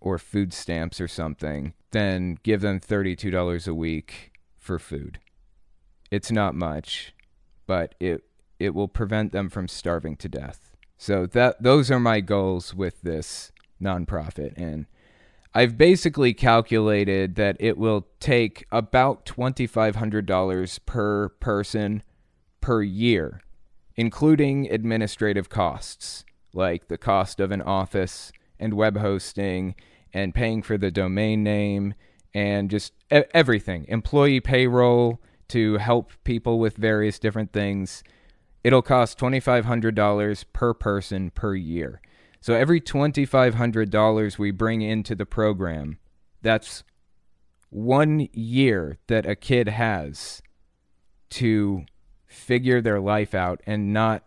or 0.00 0.18
food 0.18 0.52
stamps 0.52 1.00
or 1.00 1.08
something, 1.08 1.74
then 1.92 2.38
give 2.42 2.60
them 2.60 2.80
$32 2.80 3.68
a 3.68 3.74
week 3.74 4.32
for 4.58 4.78
food. 4.78 5.20
It's 6.10 6.32
not 6.32 6.54
much, 6.54 7.14
but 7.66 7.94
it 8.00 8.24
it 8.58 8.74
will 8.74 8.88
prevent 8.88 9.32
them 9.32 9.48
from 9.48 9.66
starving 9.66 10.16
to 10.16 10.28
death. 10.28 10.76
So 10.98 11.24
that 11.26 11.62
those 11.62 11.90
are 11.90 12.00
my 12.00 12.20
goals 12.20 12.74
with 12.74 13.00
this 13.00 13.52
nonprofit 13.80 14.52
and 14.56 14.86
I've 15.52 15.76
basically 15.76 16.32
calculated 16.32 17.34
that 17.34 17.56
it 17.58 17.76
will 17.76 18.06
take 18.20 18.66
about 18.70 19.24
$2500 19.26 20.78
per 20.86 21.28
person 21.28 22.04
per 22.60 22.82
year, 22.82 23.40
including 23.96 24.70
administrative 24.70 25.48
costs 25.48 26.24
like 26.52 26.88
the 26.88 26.98
cost 26.98 27.40
of 27.40 27.50
an 27.50 27.62
office 27.62 28.32
and 28.58 28.74
web 28.74 28.98
hosting 28.98 29.74
and 30.12 30.34
paying 30.34 30.62
for 30.62 30.76
the 30.76 30.90
domain 30.90 31.42
name 31.42 31.94
and 32.34 32.70
just 32.70 32.92
everything 33.10 33.84
employee 33.88 34.40
payroll 34.40 35.20
to 35.48 35.78
help 35.78 36.12
people 36.24 36.58
with 36.58 36.76
various 36.76 37.18
different 37.18 37.52
things. 37.52 38.04
It'll 38.62 38.82
cost 38.82 39.18
$2,500 39.18 40.44
per 40.52 40.74
person 40.74 41.30
per 41.30 41.54
year. 41.54 42.00
So 42.40 42.54
every 42.54 42.80
$2,500 42.80 44.38
we 44.38 44.50
bring 44.50 44.82
into 44.82 45.14
the 45.14 45.26
program, 45.26 45.98
that's 46.42 46.84
one 47.70 48.28
year 48.32 48.98
that 49.08 49.26
a 49.26 49.36
kid 49.36 49.68
has 49.68 50.42
to 51.30 51.84
figure 52.30 52.80
their 52.80 53.00
life 53.00 53.34
out 53.34 53.60
and 53.66 53.92
not 53.92 54.24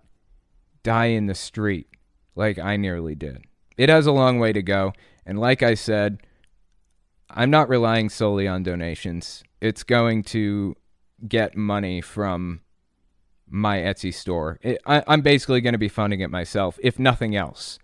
die 0.83 1.05
in 1.05 1.25
the 1.25 1.33
street 1.33 1.87
like 2.35 2.59
I 2.59 2.75
nearly 2.75 3.15
did. 3.15 3.45
It 3.77 3.89
has 3.89 4.05
a 4.05 4.11
long 4.11 4.39
way 4.39 4.51
to 4.53 4.61
go. 4.61 4.93
And 5.25 5.39
like 5.39 5.63
I 5.63 5.73
said, 5.73 6.19
I'm 7.29 7.49
not 7.49 7.69
relying 7.69 8.09
solely 8.09 8.47
on 8.47 8.61
donations. 8.61 9.43
It's 9.61 9.83
going 9.83 10.23
to 10.23 10.75
get 11.27 11.55
money 11.55 12.01
from 12.01 12.59
my 13.49 13.77
Etsy 13.77 14.13
store. 14.13 14.59
It, 14.61 14.81
I, 14.85 15.03
I'm 15.07 15.21
basically 15.21 15.61
going 15.61 15.73
to 15.73 15.79
be 15.79 15.87
funding 15.87 16.19
it 16.19 16.29
myself, 16.29 16.77
if 16.83 16.99
nothing 16.99 17.35
else. 17.35 17.79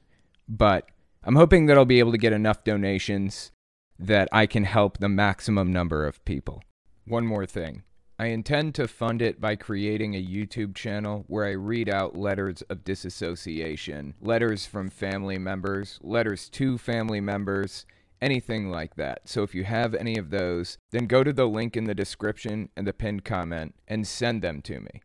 But 0.48 0.90
I'm 1.24 1.36
hoping 1.38 1.68
that 1.68 1.78
I'll 1.78 1.86
be 1.86 2.00
able 2.00 2.12
to 2.12 2.18
get 2.18 2.34
enough 2.34 2.64
donations 2.66 3.52
that 3.98 4.28
I 4.32 4.46
can 4.46 4.66
help 4.66 4.98
the 4.98 5.10
maximum 5.10 5.72
number 5.72 6.06
of 6.06 6.24
people. 6.26 6.62
One 7.06 7.26
more 7.26 7.46
thing. 7.46 7.84
I 8.22 8.26
intend 8.26 8.76
to 8.76 8.90
fund 8.90 9.22
it 9.22 9.40
by 9.40 9.56
creating 9.56 10.14
a 10.14 10.22
YouTube 10.22 10.76
channel 10.76 11.24
where 11.28 11.46
I 11.46 11.52
read 11.52 11.88
out 11.88 12.18
letters 12.18 12.62
of 12.64 12.84
disassociation, 12.84 14.14
letters 14.20 14.66
from 14.66 14.90
family 14.90 15.38
members, 15.38 16.00
letters 16.04 16.50
to 16.50 16.78
family 16.78 17.22
members, 17.22 17.86
anything 18.22 18.70
like 18.70 18.96
that. 18.96 19.22
So 19.30 19.44
if 19.44 19.56
you 19.56 19.64
have 19.64 19.96
any 19.96 20.18
of 20.18 20.32
those, 20.32 20.78
then 20.92 21.08
go 21.08 21.24
to 21.24 21.32
the 21.32 21.48
link 21.48 21.78
in 21.78 21.86
the 21.86 21.96
description 21.96 22.68
and 22.76 22.86
the 22.86 22.92
pinned 22.92 23.24
comment 23.24 23.74
and 23.88 24.06
send 24.06 24.42
them 24.42 24.62
to 24.64 24.82
me. 24.82 25.02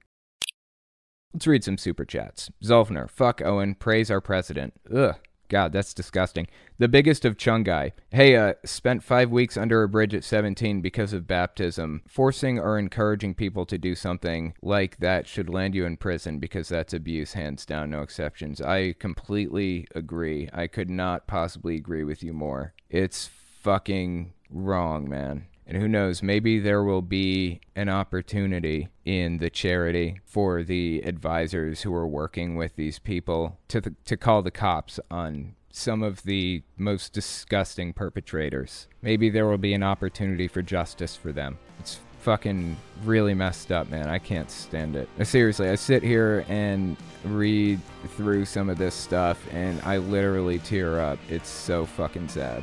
Let's 1.32 1.46
read 1.46 1.62
some 1.62 1.78
super 1.78 2.04
chats. 2.04 2.50
Zolfner, 2.64 3.08
fuck 3.08 3.40
Owen, 3.40 3.76
praise 3.76 4.10
our 4.10 4.20
president. 4.20 4.74
Ugh. 4.92 5.14
God, 5.48 5.72
that's 5.72 5.94
disgusting. 5.94 6.46
The 6.78 6.88
biggest 6.88 7.24
of 7.24 7.36
Chungai. 7.36 7.92
Hey, 8.10 8.36
uh, 8.36 8.54
spent 8.64 9.04
five 9.04 9.30
weeks 9.30 9.56
under 9.56 9.82
a 9.82 9.88
bridge 9.88 10.14
at 10.14 10.24
17 10.24 10.80
because 10.80 11.12
of 11.12 11.26
baptism. 11.26 12.02
Forcing 12.08 12.58
or 12.58 12.78
encouraging 12.78 13.34
people 13.34 13.66
to 13.66 13.78
do 13.78 13.94
something 13.94 14.54
like 14.62 14.98
that 14.98 15.28
should 15.28 15.48
land 15.48 15.74
you 15.74 15.84
in 15.84 15.96
prison 15.96 16.38
because 16.38 16.68
that's 16.68 16.94
abuse, 16.94 17.34
hands 17.34 17.66
down, 17.66 17.90
no 17.90 18.02
exceptions. 18.02 18.60
I 18.60 18.94
completely 18.98 19.86
agree. 19.94 20.48
I 20.52 20.66
could 20.66 20.90
not 20.90 21.26
possibly 21.26 21.76
agree 21.76 22.04
with 22.04 22.22
you 22.22 22.32
more. 22.32 22.74
It's 22.88 23.28
fucking 23.60 24.32
wrong, 24.50 25.08
man. 25.08 25.46
And 25.66 25.78
who 25.78 25.88
knows, 25.88 26.22
maybe 26.22 26.58
there 26.58 26.82
will 26.82 27.02
be 27.02 27.60
an 27.74 27.88
opportunity 27.88 28.88
in 29.04 29.38
the 29.38 29.50
charity 29.50 30.20
for 30.26 30.62
the 30.62 31.00
advisors 31.04 31.82
who 31.82 31.94
are 31.94 32.06
working 32.06 32.56
with 32.56 32.76
these 32.76 32.98
people 32.98 33.58
to, 33.68 33.80
th- 33.80 33.96
to 34.04 34.16
call 34.16 34.42
the 34.42 34.50
cops 34.50 35.00
on 35.10 35.54
some 35.70 36.02
of 36.02 36.22
the 36.22 36.62
most 36.76 37.12
disgusting 37.12 37.92
perpetrators. 37.92 38.86
Maybe 39.02 39.30
there 39.30 39.46
will 39.46 39.58
be 39.58 39.74
an 39.74 39.82
opportunity 39.82 40.48
for 40.48 40.62
justice 40.62 41.16
for 41.16 41.32
them. 41.32 41.58
It's 41.80 41.98
fucking 42.20 42.76
really 43.02 43.34
messed 43.34 43.72
up, 43.72 43.90
man. 43.90 44.08
I 44.08 44.18
can't 44.18 44.50
stand 44.50 44.96
it. 44.96 45.08
Seriously, 45.24 45.68
I 45.68 45.74
sit 45.74 46.02
here 46.02 46.44
and 46.48 46.96
read 47.24 47.80
through 48.16 48.44
some 48.44 48.70
of 48.70 48.78
this 48.78 48.94
stuff 48.94 49.44
and 49.52 49.80
I 49.82 49.96
literally 49.96 50.58
tear 50.60 51.00
up. 51.00 51.18
It's 51.28 51.48
so 51.48 51.84
fucking 51.84 52.28
sad. 52.28 52.62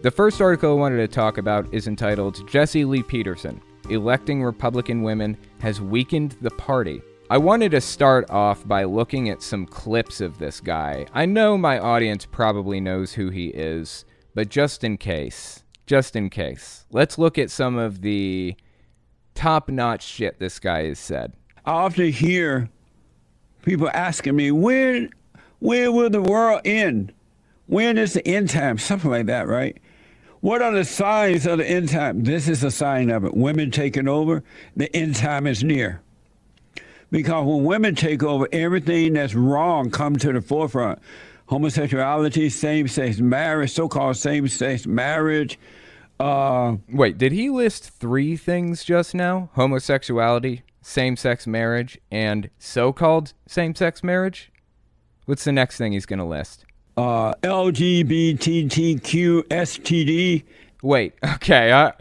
The 0.00 0.12
first 0.12 0.40
article 0.40 0.70
I 0.70 0.74
wanted 0.74 0.98
to 0.98 1.08
talk 1.08 1.38
about 1.38 1.74
is 1.74 1.88
entitled 1.88 2.48
Jesse 2.48 2.84
Lee 2.84 3.02
Peterson 3.02 3.60
Electing 3.90 4.44
Republican 4.44 5.02
Women 5.02 5.36
Has 5.58 5.80
Weakened 5.80 6.36
the 6.40 6.52
Party. 6.52 7.02
I 7.30 7.38
wanted 7.38 7.72
to 7.72 7.80
start 7.80 8.30
off 8.30 8.66
by 8.68 8.84
looking 8.84 9.28
at 9.28 9.42
some 9.42 9.66
clips 9.66 10.20
of 10.20 10.38
this 10.38 10.60
guy. 10.60 11.04
I 11.14 11.26
know 11.26 11.58
my 11.58 11.80
audience 11.80 12.24
probably 12.24 12.78
knows 12.80 13.12
who 13.12 13.30
he 13.30 13.48
is, 13.48 14.04
but 14.36 14.50
just 14.50 14.84
in 14.84 14.98
case, 14.98 15.64
just 15.84 16.14
in 16.14 16.30
case, 16.30 16.86
let's 16.92 17.18
look 17.18 17.36
at 17.36 17.50
some 17.50 17.76
of 17.76 18.00
the 18.00 18.54
top 19.34 19.68
notch 19.68 20.04
shit 20.04 20.38
this 20.38 20.60
guy 20.60 20.84
has 20.84 21.00
said. 21.00 21.32
I 21.64 21.72
often 21.72 22.12
hear 22.12 22.70
people 23.62 23.90
asking 23.92 24.36
me, 24.36 24.52
when, 24.52 25.10
when 25.58 25.92
will 25.92 26.08
the 26.08 26.22
world 26.22 26.60
end? 26.64 27.12
When 27.66 27.98
is 27.98 28.12
the 28.12 28.26
end 28.26 28.50
time? 28.50 28.78
Something 28.78 29.10
like 29.10 29.26
that, 29.26 29.48
right? 29.48 29.76
What 30.40 30.62
are 30.62 30.72
the 30.72 30.84
signs 30.84 31.46
of 31.46 31.58
the 31.58 31.68
end 31.68 31.88
time? 31.88 32.22
This 32.22 32.48
is 32.48 32.62
a 32.62 32.70
sign 32.70 33.10
of 33.10 33.24
it. 33.24 33.36
Women 33.36 33.72
taking 33.72 34.06
over, 34.06 34.44
the 34.76 34.94
end 34.94 35.16
time 35.16 35.46
is 35.46 35.64
near. 35.64 36.00
Because 37.10 37.44
when 37.44 37.64
women 37.64 37.94
take 37.94 38.22
over, 38.22 38.46
everything 38.52 39.14
that's 39.14 39.34
wrong 39.34 39.90
comes 39.90 40.22
to 40.22 40.32
the 40.32 40.40
forefront. 40.40 41.00
Homosexuality, 41.46 42.50
same-sex 42.50 43.18
marriage, 43.18 43.72
so-called 43.72 44.16
same-sex 44.16 44.86
marriage. 44.86 45.58
Uh, 46.20 46.76
Wait, 46.90 47.18
did 47.18 47.32
he 47.32 47.48
list 47.50 47.90
three 47.90 48.36
things 48.36 48.84
just 48.84 49.14
now? 49.14 49.50
Homosexuality, 49.54 50.62
same 50.82 51.16
sex 51.16 51.46
marriage, 51.46 51.98
and 52.10 52.50
so 52.58 52.92
called 52.92 53.32
same 53.46 53.74
sex 53.74 54.04
marriage? 54.04 54.52
What's 55.24 55.44
the 55.44 55.52
next 55.52 55.78
thing 55.78 55.92
he's 55.92 56.06
going 56.06 56.18
to 56.18 56.24
list? 56.24 56.64
Uh, 56.98 57.32
LGBTQ 57.44 59.44
STD. 59.44 60.42
Wait, 60.82 61.14
okay. 61.34 61.70
Uh, 61.70 61.92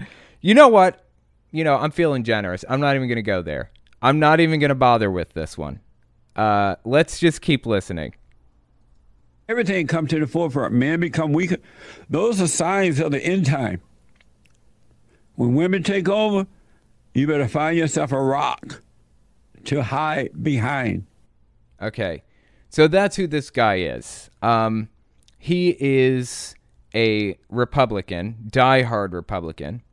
you 0.42 0.56
know 0.56 0.68
what? 0.68 1.06
You 1.52 1.64
know, 1.64 1.76
I'm 1.76 1.92
feeling 1.92 2.24
generous. 2.24 2.66
I'm 2.68 2.80
not 2.80 2.96
even 2.96 3.08
going 3.08 3.18
to 3.18 3.22
go 3.22 3.44
there. 3.44 3.70
I'm 4.02 4.20
not 4.20 4.40
even 4.40 4.60
going 4.60 4.70
to 4.70 4.76
bother 4.76 5.12
with 5.12 5.34
this 5.34 5.58
one. 5.58 5.80
Uh, 6.36 6.76
let's 6.84 7.20
just 7.20 7.42
keep 7.42 7.68
listening. 7.68 8.16
Everything 9.48 9.88
come 9.88 10.08
to 10.08 10.20
the 10.20 10.28
forefront. 10.28 10.74
Men 10.74 11.00
become 11.00 11.32
weaker. 11.32 11.58
Those 12.10 12.42
are 12.42 12.48
signs 12.48 13.00
of 13.00 13.12
the 13.12 13.24
end 13.24 13.46
time. 13.46 13.82
When 15.36 15.54
women 15.54 15.84
take 15.84 16.10
over, 16.10 16.48
you 17.14 17.28
better 17.28 17.48
find 17.48 17.78
yourself 17.78 18.12
a 18.12 18.20
rock 18.20 18.82
to 19.66 19.84
hide 19.84 20.44
behind. 20.44 21.06
Okay. 21.82 22.24
So 22.70 22.88
that's 22.88 23.16
who 23.16 23.28
this 23.28 23.52
guy 23.52 23.78
is. 23.78 24.27
Um, 24.48 24.90
he 25.38 25.76
is 25.80 26.56
a 26.96 27.38
Republican, 27.50 28.50
diehard 28.50 29.14
Republican, 29.14 29.84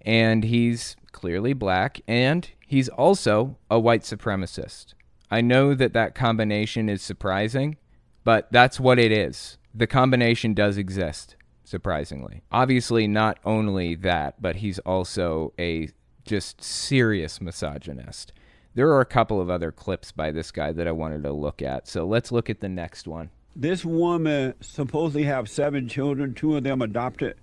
and 0.00 0.44
he's 0.44 0.96
clearly 1.12 1.52
black, 1.52 2.00
and 2.06 2.50
He's 2.74 2.88
also 2.88 3.56
a 3.70 3.78
white 3.78 4.02
supremacist. 4.02 4.94
I 5.30 5.40
know 5.40 5.74
that 5.74 5.92
that 5.92 6.16
combination 6.16 6.88
is 6.88 7.02
surprising, 7.02 7.76
but 8.24 8.50
that's 8.50 8.80
what 8.80 8.98
it 8.98 9.12
is. 9.12 9.58
The 9.74 9.86
combination 9.86 10.54
does 10.54 10.76
exist, 10.76 11.36
surprisingly. 11.62 12.42
Obviously, 12.50 13.06
not 13.06 13.38
only 13.44 13.94
that, 13.94 14.42
but 14.42 14.56
he's 14.56 14.80
also 14.80 15.52
a 15.56 15.88
just 16.24 16.64
serious 16.64 17.40
misogynist. 17.40 18.32
There 18.74 18.88
are 18.88 19.00
a 19.00 19.06
couple 19.06 19.40
of 19.40 19.50
other 19.50 19.70
clips 19.70 20.10
by 20.10 20.32
this 20.32 20.50
guy 20.50 20.72
that 20.72 20.88
I 20.88 20.92
wanted 20.92 21.22
to 21.22 21.32
look 21.32 21.62
at. 21.62 21.86
So 21.86 22.04
let's 22.04 22.32
look 22.32 22.50
at 22.50 22.60
the 22.60 22.68
next 22.68 23.06
one. 23.06 23.30
This 23.56 23.84
woman 23.84 24.54
supposedly 24.60 25.24
have 25.24 25.48
seven 25.48 25.88
children, 25.88 26.34
two 26.34 26.56
of 26.56 26.64
them 26.64 26.82
adopted. 26.82 27.36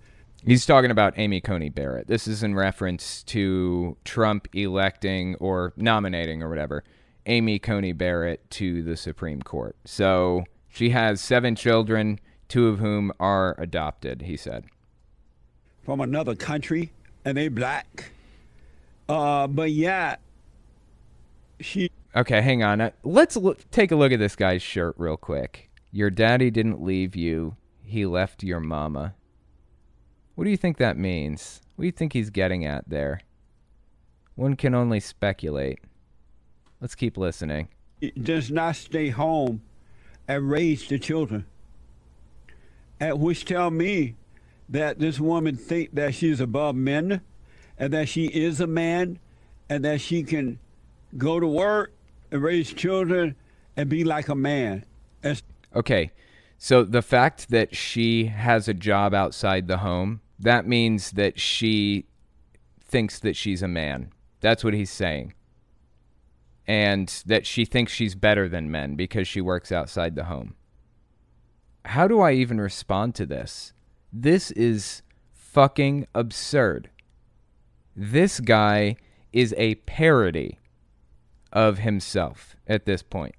He's 0.45 0.65
talking 0.65 0.91
about 0.91 1.13
Amy 1.17 1.39
Coney 1.39 1.69
Barrett. 1.69 2.07
This 2.07 2.27
is 2.27 2.43
in 2.43 2.55
reference 2.55 3.23
to 3.23 3.95
Trump 4.03 4.47
electing 4.53 5.35
or 5.35 5.73
nominating 5.77 6.41
or 6.41 6.49
whatever 6.49 6.83
Amy 7.27 7.59
Coney 7.59 7.93
Barrett 7.93 8.49
to 8.51 8.81
the 8.81 8.97
Supreme 8.97 9.41
Court. 9.41 9.75
So 9.85 10.43
she 10.67 10.89
has 10.89 11.21
seven 11.21 11.55
children, 11.55 12.19
two 12.49 12.67
of 12.67 12.79
whom 12.79 13.11
are 13.19 13.55
adopted, 13.57 14.23
he 14.23 14.35
said. 14.35 14.65
From 15.83 16.01
another 16.01 16.35
country, 16.35 16.91
and 17.23 17.37
they 17.37 17.47
black. 17.47 18.11
Uh, 19.07 19.47
but 19.47 19.71
yeah, 19.71 20.17
she. 21.59 21.89
Okay, 22.15 22.41
hang 22.41 22.63
on. 22.63 22.81
Uh, 22.81 22.91
let's 23.03 23.37
look, 23.37 23.69
take 23.71 23.91
a 23.91 23.95
look 23.95 24.11
at 24.11 24.19
this 24.19 24.35
guy's 24.35 24.61
shirt 24.61 24.95
real 24.97 25.17
quick. 25.17 25.70
Your 25.91 26.09
daddy 26.09 26.49
didn't 26.49 26.81
leave 26.81 27.15
you, 27.15 27.57
he 27.83 28.05
left 28.05 28.43
your 28.43 28.61
mama. 28.61 29.13
What 30.35 30.45
do 30.45 30.49
you 30.49 30.57
think 30.57 30.77
that 30.77 30.97
means? 30.97 31.61
What 31.75 31.83
do 31.83 31.87
you 31.87 31.91
think 31.91 32.13
he's 32.13 32.29
getting 32.29 32.65
at 32.65 32.87
there? 32.87 33.21
One 34.35 34.55
can 34.55 34.73
only 34.73 35.01
speculate. 35.01 35.79
Let's 36.79 36.95
keep 36.95 37.17
listening. 37.17 37.67
Does 38.21 38.49
not 38.49 38.77
stay 38.77 39.09
home 39.09 39.61
and 40.27 40.49
raise 40.49 40.87
the 40.87 40.97
children. 40.97 41.45
At 42.99 43.19
which 43.19 43.43
tell 43.45 43.69
me 43.69 44.15
that 44.69 44.99
this 44.99 45.19
woman 45.19 45.57
think 45.57 45.93
that 45.95 46.15
she's 46.15 46.39
above 46.39 46.75
men 46.75 47.21
and 47.77 47.91
that 47.93 48.07
she 48.07 48.27
is 48.27 48.61
a 48.61 48.67
man 48.67 49.19
and 49.69 49.83
that 49.83 49.99
she 49.99 50.23
can 50.23 50.59
go 51.17 51.39
to 51.39 51.47
work 51.47 51.91
and 52.31 52.41
raise 52.41 52.71
children 52.71 53.35
and 53.75 53.89
be 53.89 54.03
like 54.05 54.29
a 54.29 54.35
man. 54.35 54.85
As- 55.23 55.43
okay. 55.75 56.11
So 56.57 56.83
the 56.83 57.01
fact 57.01 57.49
that 57.49 57.75
she 57.75 58.25
has 58.25 58.67
a 58.67 58.73
job 58.73 59.13
outside 59.13 59.67
the 59.67 59.79
home, 59.79 60.21
that 60.37 60.67
means 60.67 61.11
that 61.11 61.39
she 61.39 62.05
thinks 62.83 63.19
that 63.19 63.35
she's 63.35 63.63
a 63.63 63.67
man. 63.67 64.11
That's 64.41 64.63
what 64.63 64.73
he's 64.73 64.91
saying. 64.91 65.33
And 66.67 67.07
that 67.25 67.47
she 67.47 67.65
thinks 67.65 67.91
she's 67.91 68.15
better 68.15 68.47
than 68.47 68.69
men 68.69 68.95
because 68.95 69.27
she 69.27 69.41
works 69.41 69.71
outside 69.71 70.15
the 70.15 70.25
home. 70.25 70.55
How 71.85 72.07
do 72.07 72.19
I 72.19 72.33
even 72.33 72.61
respond 72.61 73.15
to 73.15 73.25
this? 73.25 73.73
This 74.13 74.51
is 74.51 75.01
fucking 75.31 76.05
absurd. 76.13 76.89
This 77.95 78.39
guy 78.39 78.97
is 79.33 79.53
a 79.57 79.75
parody 79.75 80.59
of 81.51 81.79
himself 81.79 82.55
at 82.67 82.85
this 82.85 83.01
point. 83.01 83.35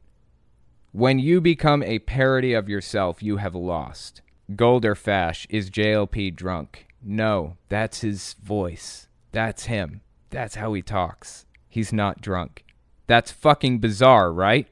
When 0.94 1.18
you 1.18 1.40
become 1.40 1.82
a 1.82 2.00
parody 2.00 2.52
of 2.52 2.68
yourself, 2.68 3.22
you 3.22 3.38
have 3.38 3.54
lost. 3.54 4.20
Golder 4.54 4.94
Fash, 4.94 5.46
is 5.48 5.70
JLP 5.70 6.36
drunk? 6.36 6.86
No, 7.02 7.56
that's 7.70 8.02
his 8.02 8.34
voice. 8.34 9.08
That's 9.32 9.64
him. 9.64 10.02
That's 10.28 10.56
how 10.56 10.74
he 10.74 10.82
talks. 10.82 11.46
He's 11.66 11.94
not 11.94 12.20
drunk. 12.20 12.62
That's 13.06 13.30
fucking 13.30 13.78
bizarre, 13.78 14.30
right? 14.30 14.68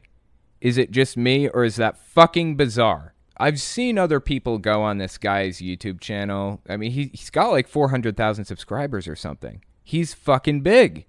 Is 0.60 0.76
it 0.76 0.90
just 0.90 1.16
me 1.16 1.48
or 1.48 1.64
is 1.64 1.76
that 1.76 1.96
fucking 1.96 2.54
bizarre? 2.54 3.14
I've 3.38 3.58
seen 3.58 3.96
other 3.96 4.20
people 4.20 4.58
go 4.58 4.82
on 4.82 4.98
this 4.98 5.16
guy's 5.16 5.62
YouTube 5.62 6.00
channel. 6.00 6.60
I 6.68 6.76
mean, 6.76 6.90
he, 6.90 7.04
he's 7.14 7.30
got 7.30 7.48
like 7.48 7.66
400,000 7.66 8.44
subscribers 8.44 9.08
or 9.08 9.16
something. 9.16 9.64
He's 9.82 10.12
fucking 10.12 10.60
big. 10.60 11.06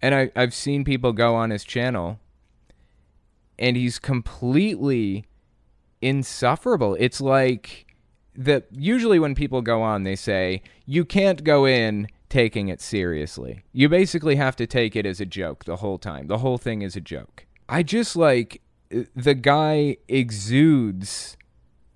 And 0.00 0.14
I, 0.14 0.30
I've 0.36 0.54
seen 0.54 0.84
people 0.84 1.12
go 1.12 1.34
on 1.34 1.50
his 1.50 1.64
channel 1.64 2.20
and 3.58 3.76
he's 3.76 3.98
completely 3.98 5.26
insufferable. 6.00 6.96
It's 6.98 7.20
like 7.20 7.86
that 8.34 8.66
usually 8.70 9.18
when 9.18 9.34
people 9.34 9.62
go 9.62 9.82
on, 9.82 10.02
they 10.02 10.16
say, 10.16 10.62
you 10.84 11.04
can't 11.04 11.42
go 11.42 11.66
in 11.66 12.08
taking 12.28 12.68
it 12.68 12.80
seriously. 12.80 13.62
You 13.72 13.88
basically 13.88 14.36
have 14.36 14.56
to 14.56 14.66
take 14.66 14.96
it 14.96 15.06
as 15.06 15.20
a 15.20 15.26
joke 15.26 15.64
the 15.64 15.76
whole 15.76 15.98
time. 15.98 16.26
The 16.26 16.38
whole 16.38 16.58
thing 16.58 16.82
is 16.82 16.96
a 16.96 17.00
joke. 17.00 17.46
I 17.68 17.82
just 17.82 18.16
like 18.16 18.60
the 19.14 19.34
guy 19.34 19.96
exudes. 20.08 21.36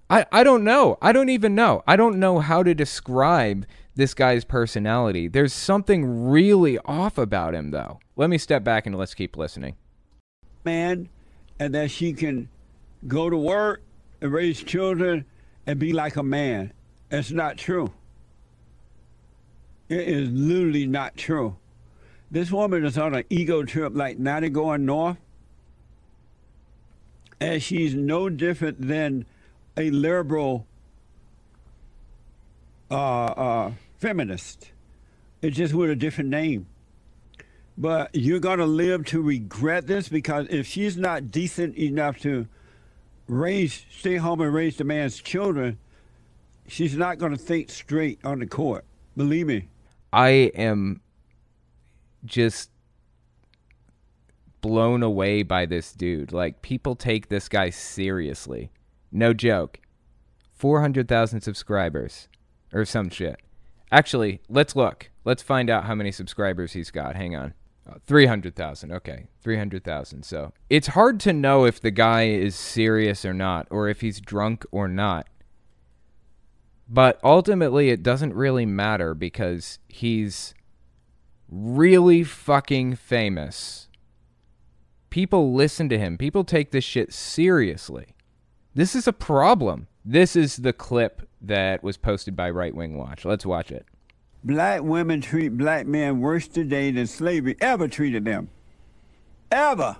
I, 0.09 0.27
I 0.33 0.42
don't 0.42 0.64
know. 0.64 0.99
I 1.01 1.12
don't 1.12 1.29
even 1.29 1.55
know. 1.55 1.83
I 1.87 1.96
don't 1.96 2.18
know 2.18 2.40
how 2.40 2.62
to 2.62 2.75
describe 2.75 3.66
this 3.94 4.14
guy's 4.14 4.44
personality. 4.44 5.29
There's 5.29 5.53
something 5.53 6.29
really 6.29 6.79
off 6.85 7.18
about 7.18 7.55
him, 7.55 7.70
though. 7.70 8.01
Let 8.16 8.31
me 8.31 8.38
step 8.38 8.64
back 8.64 8.87
and 8.87 8.96
let's 8.96 9.14
keep 9.14 9.37
listening. 9.37 9.77
Man, 10.64 11.09
and 11.61 11.75
that 11.75 11.90
she 11.90 12.14
can 12.14 12.49
go 13.07 13.31
to 13.31 13.37
work 13.37 13.83
and 14.20 14.33
raise 14.33 14.62
children 14.62 15.27
and 15.66 15.79
be 15.79 15.92
like 15.92 16.16
a 16.16 16.23
man. 16.23 16.73
That's 17.11 17.31
not 17.31 17.59
true. 17.59 17.92
It 19.88 20.09
is 20.09 20.31
literally 20.31 20.87
not 20.87 21.16
true. 21.16 21.57
This 22.31 22.51
woman 22.51 22.85
is 22.85 22.96
on 22.96 23.14
an 23.14 23.25
ego 23.29 23.62
trip 23.64 23.92
like 23.94 24.18
Natty 24.18 24.49
going 24.49 24.87
north. 24.87 25.18
And 27.40 27.62
she's 27.62 27.94
no 27.94 28.29
different 28.29 28.87
than 28.87 29.27
a 29.77 29.90
liberal 29.90 30.66
uh, 32.90 32.94
uh, 32.94 33.73
feminist. 33.99 34.70
It's 35.42 35.57
just 35.57 35.75
with 35.75 35.90
a 35.90 35.96
different 35.96 36.31
name. 36.31 36.66
But 37.81 38.14
you're 38.14 38.40
going 38.40 38.59
to 38.59 38.66
live 38.66 39.07
to 39.07 39.23
regret 39.23 39.87
this 39.87 40.11
because 40.11 40.47
if 40.51 40.66
she's 40.66 40.99
not 40.99 41.31
decent 41.31 41.79
enough 41.79 42.19
to 42.19 42.47
raise, 43.27 43.87
stay 43.90 44.16
home 44.16 44.43
and 44.43 44.53
raise 44.53 44.77
the 44.77 44.85
man's 44.85 45.19
children, 45.19 45.79
she's 46.69 46.95
not 46.95 47.16
going 47.16 47.33
to 47.33 47.38
think 47.38 47.71
straight 47.71 48.21
on 48.23 48.40
the 48.40 48.47
court. 48.47 48.85
Believe 49.16 49.47
me. 49.47 49.69
I 50.12 50.29
am 50.55 51.01
just 52.27 52.69
blown 54.61 55.03
away 55.03 55.43
by 55.43 55.64
this 55.64 55.95
dude. 55.95 56.35
Like, 56.35 56.61
people 56.61 56.95
take 56.95 57.31
this 57.31 57.49
guy 57.49 57.71
seriously. 57.71 58.71
No 59.11 59.33
joke. 59.33 59.81
400,000 60.53 61.40
subscribers 61.40 62.29
or 62.75 62.85
some 62.85 63.09
shit. 63.09 63.40
Actually, 63.90 64.43
let's 64.51 64.77
look. 64.77 65.09
Let's 65.25 65.43
find 65.43 65.71
out 65.71 65.85
how 65.85 65.95
many 65.95 66.12
subscribers 66.12 66.75
he's 66.75 66.90
got. 66.90 67.16
Hang 67.16 67.35
on. 67.35 67.55
Uh, 67.88 67.95
300,000. 68.07 68.93
Okay. 68.93 69.27
300,000. 69.43 70.23
So 70.25 70.53
it's 70.69 70.88
hard 70.88 71.19
to 71.21 71.33
know 71.33 71.64
if 71.64 71.81
the 71.81 71.90
guy 71.90 72.25
is 72.25 72.55
serious 72.55 73.25
or 73.25 73.35
not, 73.35 73.66
or 73.71 73.88
if 73.88 74.01
he's 74.01 74.21
drunk 74.21 74.64
or 74.71 74.88
not. 74.88 75.27
But 76.88 77.21
ultimately, 77.23 77.90
it 77.90 78.03
doesn't 78.03 78.35
really 78.35 78.66
matter 78.66 79.14
because 79.14 79.79
he's 79.88 80.55
really 81.49 82.25
fucking 82.25 82.97
famous. 82.97 83.88
People 85.09 85.53
listen 85.55 85.88
to 85.88 85.99
him, 85.99 86.19
people 86.19 86.45
take 86.45 86.71
this 86.71 86.85
shit 86.85 87.12
seriously. 87.12 88.14
This 88.75 88.95
is 88.95 89.09
a 89.09 89.12
problem. 89.12 89.88
This 90.05 90.37
is 90.37 90.57
the 90.57 90.73
clip 90.73 91.29
that 91.40 91.83
was 91.83 91.97
posted 91.97 92.37
by 92.37 92.51
Right 92.51 92.75
Wing 92.75 92.97
Watch. 92.97 93.25
Let's 93.25 93.45
watch 93.45 93.71
it. 93.71 93.87
Black 94.42 94.83
women 94.83 95.20
treat 95.20 95.50
black 95.50 95.87
men 95.87 96.20
worse 96.20 96.48
today 96.48 96.90
than 96.90 97.07
slavery 97.07 97.57
ever 97.61 97.88
treated 97.88 98.24
them. 98.24 98.48
Ever. 99.53 99.96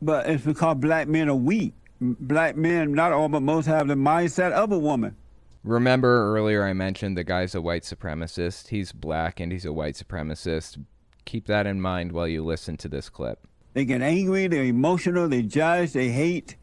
But 0.00 0.28
it's 0.28 0.44
because 0.44 0.76
black 0.76 1.08
men 1.08 1.28
are 1.28 1.34
weak. 1.34 1.74
Black 2.00 2.56
men, 2.56 2.92
not 2.92 3.12
all 3.12 3.28
but 3.28 3.42
most, 3.42 3.66
have 3.66 3.88
the 3.88 3.94
mindset 3.94 4.52
of 4.52 4.72
a 4.72 4.78
woman. 4.78 5.16
Remember 5.64 6.34
earlier 6.34 6.64
I 6.64 6.72
mentioned 6.72 7.16
the 7.18 7.24
guy's 7.24 7.54
a 7.54 7.60
white 7.60 7.82
supremacist. 7.82 8.68
He's 8.68 8.92
black 8.92 9.40
and 9.40 9.52
he's 9.52 9.66
a 9.66 9.72
white 9.72 9.94
supremacist. 9.96 10.82
Keep 11.24 11.46
that 11.46 11.66
in 11.66 11.80
mind 11.80 12.12
while 12.12 12.28
you 12.28 12.42
listen 12.44 12.76
to 12.78 12.88
this 12.88 13.10
clip. 13.10 13.46
They 13.74 13.84
get 13.84 14.00
angry, 14.00 14.46
they're 14.46 14.64
emotional, 14.64 15.28
they 15.28 15.42
judge, 15.42 15.92
they 15.92 16.08
hate. 16.08 16.56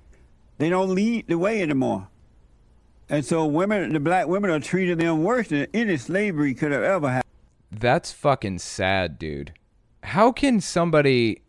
They 0.58 0.70
don't 0.70 0.95
lead 0.95 1.28
the 1.28 1.38
way 1.38 1.62
anymore. 1.62 2.08
And 3.10 3.24
so 3.24 3.45
women, 3.45 3.93
the 3.93 3.99
black 3.99 4.28
women 4.28 4.49
are 4.49 4.60
treating 4.60 4.97
them 4.97 5.24
worse 5.24 5.49
than 5.49 5.68
any 5.74 5.97
slavery 5.97 6.53
could 6.53 6.72
have 6.72 6.84
ever 6.84 7.10
had. 7.10 7.24
That's 7.72 8.12
fucking 8.12 8.60
sad, 8.60 9.20
dude. 9.20 9.53
How 10.03 10.32
can 10.32 10.60
somebody, 10.60 11.41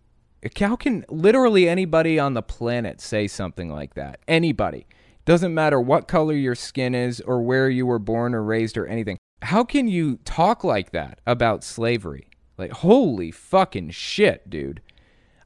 how 0.58 0.76
can 0.76 1.04
literally 1.08 1.68
anybody 1.68 2.18
on 2.18 2.34
the 2.34 2.42
planet 2.42 3.00
say 3.00 3.26
something 3.26 3.70
like 3.70 3.94
that? 3.94 4.20
Anybody. 4.28 4.86
Doesn't 5.24 5.54
matter 5.54 5.80
what 5.80 6.08
color 6.08 6.34
your 6.34 6.54
skin 6.54 6.94
is 6.94 7.20
or 7.22 7.42
where 7.42 7.68
you 7.68 7.86
were 7.86 7.98
born 7.98 8.34
or 8.34 8.42
raised 8.42 8.76
or 8.76 8.86
anything. 8.86 9.18
How 9.42 9.64
can 9.64 9.88
you 9.88 10.18
talk 10.24 10.62
like 10.62 10.92
that 10.92 11.20
about 11.26 11.64
slavery? 11.64 12.28
Like, 12.58 12.72
holy 12.72 13.30
fucking 13.30 13.90
shit, 13.90 14.48
dude. 14.48 14.80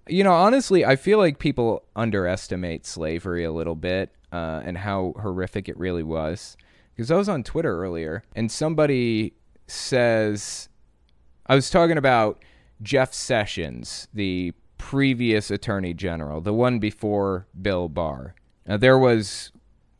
You 0.06 0.24
know, 0.24 0.32
honestly, 0.32 0.84
I 0.84 0.96
feel 0.96 1.18
like 1.18 1.38
people 1.38 1.84
underestimate 1.96 2.84
slavery 2.84 3.44
a 3.44 3.52
little 3.52 3.74
bit 3.74 4.12
uh, 4.32 4.62
and 4.64 4.78
how 4.78 5.14
horrific 5.20 5.68
it 5.68 5.78
really 5.78 6.02
was. 6.02 6.56
Because 6.94 7.10
I 7.10 7.16
was 7.16 7.28
on 7.28 7.42
Twitter 7.42 7.82
earlier 7.82 8.22
and 8.34 8.50
somebody 8.50 9.34
says, 9.66 10.68
I 11.46 11.54
was 11.54 11.70
talking 11.70 11.98
about 11.98 12.44
Jeff 12.82 13.12
Sessions, 13.12 14.08
the 14.12 14.52
previous 14.78 15.50
attorney 15.50 15.94
general, 15.94 16.40
the 16.40 16.54
one 16.54 16.78
before 16.78 17.46
Bill 17.60 17.88
Barr. 17.88 18.34
Now, 18.66 18.76
there 18.76 18.98
was 18.98 19.52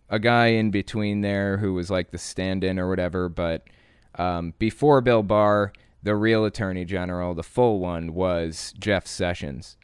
a 0.08 0.18
guy 0.18 0.48
in 0.48 0.70
between 0.70 1.20
there 1.20 1.58
who 1.58 1.74
was 1.74 1.90
like 1.90 2.10
the 2.10 2.18
stand 2.18 2.64
in 2.64 2.78
or 2.78 2.88
whatever, 2.88 3.28
but 3.28 3.64
um, 4.16 4.54
before 4.58 5.00
Bill 5.00 5.22
Barr, 5.22 5.72
the 6.02 6.16
real 6.16 6.44
attorney 6.44 6.84
general, 6.84 7.34
the 7.34 7.42
full 7.42 7.78
one, 7.78 8.14
was 8.14 8.74
Jeff 8.78 9.06
Sessions. 9.06 9.76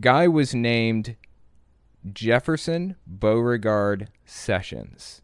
Guy 0.00 0.28
was 0.28 0.54
named 0.54 1.16
Jefferson 2.12 2.96
Beauregard 3.06 4.10
Sessions 4.26 5.22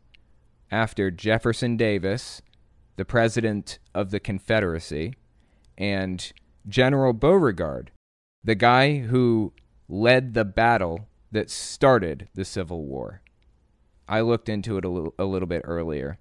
after 0.70 1.10
Jefferson 1.10 1.76
Davis, 1.76 2.40
the 2.96 3.04
president 3.04 3.78
of 3.94 4.10
the 4.10 4.20
Confederacy, 4.20 5.14
and 5.76 6.32
General 6.66 7.12
Beauregard, 7.12 7.90
the 8.42 8.54
guy 8.54 8.98
who 8.98 9.52
led 9.88 10.32
the 10.32 10.44
battle 10.44 11.08
that 11.32 11.50
started 11.50 12.28
the 12.34 12.44
Civil 12.44 12.84
War. 12.84 13.20
I 14.08 14.22
looked 14.22 14.48
into 14.48 14.78
it 14.78 14.84
a 14.84 14.88
little, 14.88 15.14
a 15.18 15.24
little 15.24 15.48
bit 15.48 15.62
earlier. 15.64 16.18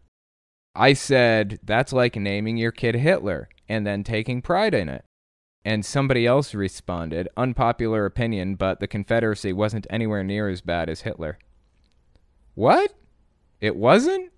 I 0.76 0.94
said, 0.94 1.60
that's 1.64 1.94
like 1.94 2.16
naming 2.16 2.58
your 2.58 2.72
kid 2.72 2.96
Hitler 2.96 3.50
and 3.68 3.88
then 3.88 4.04
taking 4.04 4.42
pride 4.42 4.74
in 4.74 4.90
it. 4.90 5.06
And 5.66 5.86
somebody 5.86 6.26
else 6.26 6.54
responded, 6.54 7.28
unpopular 7.36 8.06
opinion, 8.06 8.56
but 8.56 8.80
the 8.80 8.88
Confederacy 8.88 9.54
wasn't 9.54 9.88
anywhere 9.90 10.24
near 10.24 10.48
as 10.48 10.62
bad 10.62 10.90
as 10.90 11.02
Hitler. 11.02 11.38
What? 12.56 12.94
It 13.60 13.76
wasn't? 13.76 14.32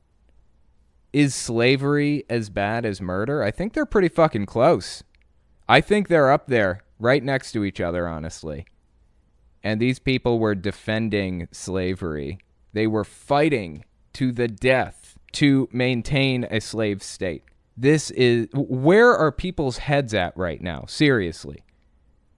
Is 1.13 1.35
slavery 1.35 2.25
as 2.29 2.49
bad 2.49 2.85
as 2.85 3.01
murder? 3.01 3.43
I 3.43 3.51
think 3.51 3.73
they're 3.73 3.85
pretty 3.85 4.09
fucking 4.09 4.45
close. 4.47 5.03
I 5.69 5.79
think 5.79 6.07
they're 6.07 6.31
up 6.31 6.47
there, 6.47 6.83
right 6.99 7.23
next 7.23 7.51
to 7.51 7.63
each 7.63 7.79
other, 7.79 8.07
honestly. 8.07 8.65
And 9.63 9.79
these 9.79 9.99
people 9.99 10.39
were 10.39 10.55
defending 10.55 11.47
slavery. 11.51 12.39
They 12.73 12.87
were 12.87 13.03
fighting 13.03 13.85
to 14.13 14.31
the 14.31 14.47
death 14.47 15.17
to 15.33 15.69
maintain 15.71 16.45
a 16.49 16.59
slave 16.59 17.03
state. 17.03 17.43
This 17.77 18.11
is 18.11 18.47
where 18.53 19.15
are 19.15 19.31
people's 19.31 19.79
heads 19.79 20.13
at 20.13 20.35
right 20.37 20.61
now? 20.61 20.85
Seriously. 20.87 21.63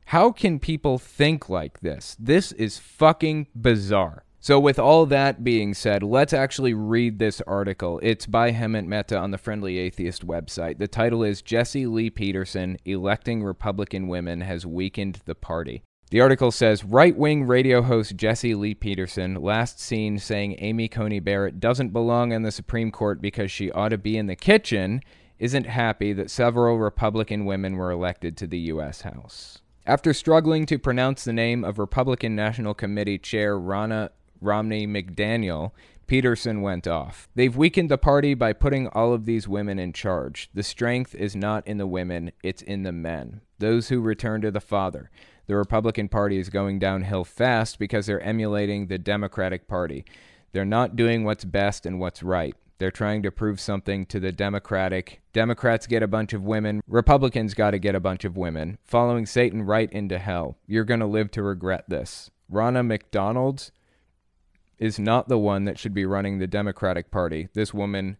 How 0.07 0.31
can 0.31 0.59
people 0.59 0.97
think 0.97 1.49
like 1.49 1.79
this? 1.79 2.15
This 2.19 2.51
is 2.51 2.77
fucking 2.77 3.47
bizarre. 3.55 4.25
So, 4.39 4.59
with 4.59 4.77
all 4.77 5.05
that 5.05 5.41
being 5.41 5.73
said, 5.73 6.03
let's 6.03 6.33
actually 6.33 6.73
read 6.73 7.17
this 7.17 7.39
article. 7.47 8.01
It's 8.03 8.25
by 8.25 8.51
Hemant 8.51 8.87
Mehta 8.87 9.17
on 9.17 9.31
the 9.31 9.37
Friendly 9.37 9.77
Atheist 9.77 10.27
website. 10.27 10.79
The 10.79 10.87
title 10.89 11.23
is 11.23 11.41
Jesse 11.41 11.87
Lee 11.87 12.09
Peterson 12.09 12.77
Electing 12.83 13.41
Republican 13.41 14.09
Women 14.09 14.41
Has 14.41 14.65
Weakened 14.65 15.21
the 15.23 15.33
Party. 15.33 15.81
The 16.11 16.19
article 16.19 16.51
says 16.51 16.83
right 16.83 17.17
wing 17.17 17.45
radio 17.45 17.81
host 17.81 18.17
Jesse 18.17 18.53
Lee 18.53 18.75
Peterson, 18.75 19.35
last 19.35 19.79
seen 19.79 20.19
saying 20.19 20.57
Amy 20.59 20.89
Coney 20.89 21.21
Barrett 21.21 21.61
doesn't 21.61 21.93
belong 21.93 22.33
in 22.33 22.43
the 22.43 22.51
Supreme 22.51 22.91
Court 22.91 23.21
because 23.21 23.49
she 23.49 23.71
ought 23.71 23.89
to 23.89 23.97
be 23.97 24.17
in 24.17 24.27
the 24.27 24.35
kitchen, 24.35 25.01
isn't 25.39 25.65
happy 25.65 26.13
that 26.13 26.29
several 26.29 26.77
Republican 26.77 27.45
women 27.45 27.75
were 27.75 27.91
elected 27.91 28.37
to 28.37 28.47
the 28.47 28.59
U.S. 28.59 29.01
House. 29.01 29.59
After 29.85 30.13
struggling 30.13 30.65
to 30.67 30.79
pronounce 30.79 31.23
the 31.23 31.33
name 31.33 31.63
of 31.63 31.77
Republican 31.77 32.35
National 32.35 32.73
Committee 32.73 33.17
Chair 33.17 33.59
Ronna 33.59 34.09
Romney 34.39 34.87
McDaniel, 34.87 35.71
Peterson 36.07 36.61
went 36.61 36.87
off. 36.87 37.29
They've 37.35 37.55
weakened 37.55 37.89
the 37.89 37.97
party 37.97 38.33
by 38.33 38.53
putting 38.53 38.87
all 38.87 39.13
of 39.13 39.25
these 39.25 39.47
women 39.47 39.79
in 39.79 39.93
charge. 39.93 40.49
The 40.53 40.63
strength 40.63 41.15
is 41.15 41.35
not 41.35 41.65
in 41.65 41.77
the 41.77 41.87
women, 41.87 42.31
it's 42.43 42.61
in 42.61 42.83
the 42.83 42.91
men, 42.91 43.41
those 43.59 43.89
who 43.89 44.01
return 44.01 44.41
to 44.41 44.51
the 44.51 44.61
Father. 44.61 45.09
The 45.47 45.55
Republican 45.55 46.09
Party 46.09 46.37
is 46.37 46.49
going 46.49 46.79
downhill 46.79 47.23
fast 47.23 47.79
because 47.79 48.05
they're 48.05 48.21
emulating 48.21 48.87
the 48.87 48.97
Democratic 48.97 49.67
Party. 49.67 50.05
They're 50.51 50.65
not 50.65 50.95
doing 50.95 51.23
what's 51.23 51.45
best 51.45 51.85
and 51.85 51.99
what's 51.99 52.23
right. 52.23 52.55
They're 52.77 52.91
trying 52.91 53.23
to 53.23 53.31
prove 53.31 53.59
something 53.59 54.05
to 54.07 54.19
the 54.19 54.31
Democratic. 54.31 55.21
Democrats 55.31 55.87
get 55.87 56.03
a 56.03 56.07
bunch 56.07 56.33
of 56.33 56.43
women. 56.43 56.81
Republicans 56.87 57.53
got 57.53 57.71
to 57.71 57.79
get 57.79 57.95
a 57.95 57.99
bunch 57.99 58.25
of 58.25 58.35
women. 58.35 58.77
Following 58.83 59.25
Satan 59.25 59.63
right 59.63 59.91
into 59.91 60.19
hell. 60.19 60.57
You're 60.67 60.83
going 60.83 60.99
to 60.99 61.05
live 61.05 61.31
to 61.31 61.43
regret 61.43 61.85
this. 61.87 62.31
Ronna 62.51 62.85
McDonald 62.85 63.71
is 64.77 64.99
not 64.99 65.29
the 65.29 65.37
one 65.37 65.65
that 65.65 65.79
should 65.79 65.93
be 65.93 66.05
running 66.05 66.39
the 66.39 66.47
Democratic 66.47 67.09
Party. 67.09 67.47
This 67.53 67.73
woman, 67.73 68.17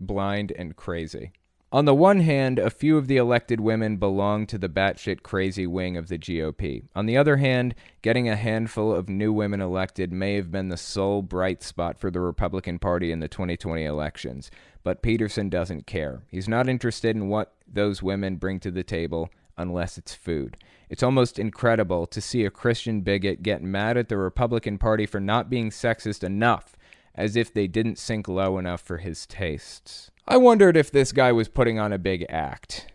blind 0.00 0.52
and 0.52 0.76
crazy. 0.76 1.32
On 1.74 1.86
the 1.86 1.92
one 1.92 2.20
hand, 2.20 2.60
a 2.60 2.70
few 2.70 2.96
of 2.96 3.08
the 3.08 3.16
elected 3.16 3.58
women 3.58 3.96
belong 3.96 4.46
to 4.46 4.58
the 4.58 4.68
batshit 4.68 5.24
crazy 5.24 5.66
wing 5.66 5.96
of 5.96 6.06
the 6.06 6.16
GOP. 6.16 6.84
On 6.94 7.06
the 7.06 7.16
other 7.16 7.38
hand, 7.38 7.74
getting 8.00 8.28
a 8.28 8.36
handful 8.36 8.94
of 8.94 9.08
new 9.08 9.32
women 9.32 9.60
elected 9.60 10.12
may 10.12 10.36
have 10.36 10.52
been 10.52 10.68
the 10.68 10.76
sole 10.76 11.20
bright 11.20 11.64
spot 11.64 11.98
for 11.98 12.12
the 12.12 12.20
Republican 12.20 12.78
Party 12.78 13.10
in 13.10 13.18
the 13.18 13.26
2020 13.26 13.84
elections. 13.84 14.52
But 14.84 15.02
Peterson 15.02 15.48
doesn't 15.48 15.84
care. 15.84 16.22
He's 16.30 16.48
not 16.48 16.68
interested 16.68 17.16
in 17.16 17.28
what 17.28 17.54
those 17.66 18.04
women 18.04 18.36
bring 18.36 18.60
to 18.60 18.70
the 18.70 18.84
table 18.84 19.28
unless 19.58 19.98
it's 19.98 20.14
food. 20.14 20.56
It's 20.88 21.02
almost 21.02 21.40
incredible 21.40 22.06
to 22.06 22.20
see 22.20 22.44
a 22.44 22.50
Christian 22.50 23.00
bigot 23.00 23.42
get 23.42 23.64
mad 23.64 23.96
at 23.96 24.08
the 24.08 24.16
Republican 24.16 24.78
Party 24.78 25.06
for 25.06 25.18
not 25.18 25.50
being 25.50 25.70
sexist 25.70 26.22
enough, 26.22 26.76
as 27.16 27.34
if 27.34 27.52
they 27.52 27.66
didn't 27.66 27.98
sink 27.98 28.28
low 28.28 28.58
enough 28.58 28.80
for 28.80 28.98
his 28.98 29.26
tastes. 29.26 30.12
I 30.26 30.38
wondered 30.38 30.76
if 30.76 30.90
this 30.90 31.12
guy 31.12 31.32
was 31.32 31.48
putting 31.48 31.78
on 31.78 31.92
a 31.92 31.98
big 31.98 32.24
act. 32.30 32.90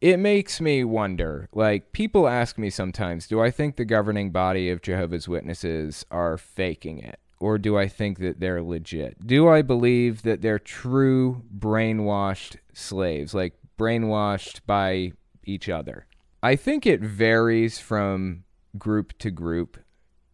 It 0.00 0.18
makes 0.18 0.60
me 0.60 0.84
wonder. 0.84 1.48
Like, 1.52 1.90
people 1.90 2.28
ask 2.28 2.58
me 2.58 2.70
sometimes, 2.70 3.26
do 3.26 3.40
I 3.40 3.50
think 3.50 3.74
the 3.74 3.84
governing 3.84 4.30
body 4.30 4.70
of 4.70 4.80
Jehovah's 4.80 5.26
Witnesses 5.26 6.06
are 6.12 6.38
faking 6.38 7.00
it? 7.00 7.18
Or 7.40 7.58
do 7.58 7.76
I 7.76 7.88
think 7.88 8.18
that 8.20 8.38
they're 8.38 8.62
legit? 8.62 9.26
Do 9.26 9.48
I 9.48 9.62
believe 9.62 10.22
that 10.22 10.40
they're 10.40 10.60
true 10.60 11.42
brainwashed 11.56 12.56
slaves, 12.72 13.34
like 13.34 13.54
brainwashed 13.76 14.60
by 14.64 15.12
each 15.42 15.68
other? 15.68 16.06
I 16.40 16.54
think 16.54 16.86
it 16.86 17.00
varies 17.00 17.80
from 17.80 18.44
group 18.76 19.18
to 19.18 19.32
group 19.32 19.78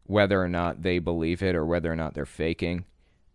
whether 0.03 0.43
or 0.43 0.49
not 0.49 0.83
they 0.83 0.99
believe 0.99 1.43
it 1.43 1.55
or 1.55 1.65
whether 1.65 1.91
or 1.91 1.97
not 1.97 2.13
they're 2.13 2.27
faking 2.27 2.85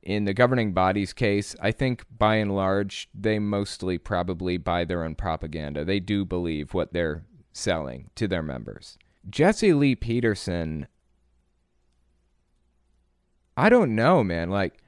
in 0.02 0.26
the 0.26 0.34
governing 0.34 0.74
body's 0.74 1.14
case, 1.14 1.56
I 1.62 1.72
think 1.72 2.06
by 2.16 2.36
and 2.36 2.56
large, 2.56 3.10
they 3.14 3.40
mostly 3.40 3.98
probably 3.98 4.58
buy 4.58 4.86
their 4.86 5.04
own 5.04 5.16
propaganda. 5.16 5.84
They 5.84 6.00
do 6.00 6.26
believe 6.26 6.74
what 6.74 6.94
they're 6.94 7.24
selling 7.52 8.10
to 8.16 8.28
their 8.28 8.44
members. 8.44 8.98
Jesse 9.30 9.74
Lee 9.74 9.96
Peterson, 9.96 10.88
I 13.58 13.70
don't 13.70 13.96
know, 13.96 14.24
man. 14.24 14.50
Like, 14.50 14.82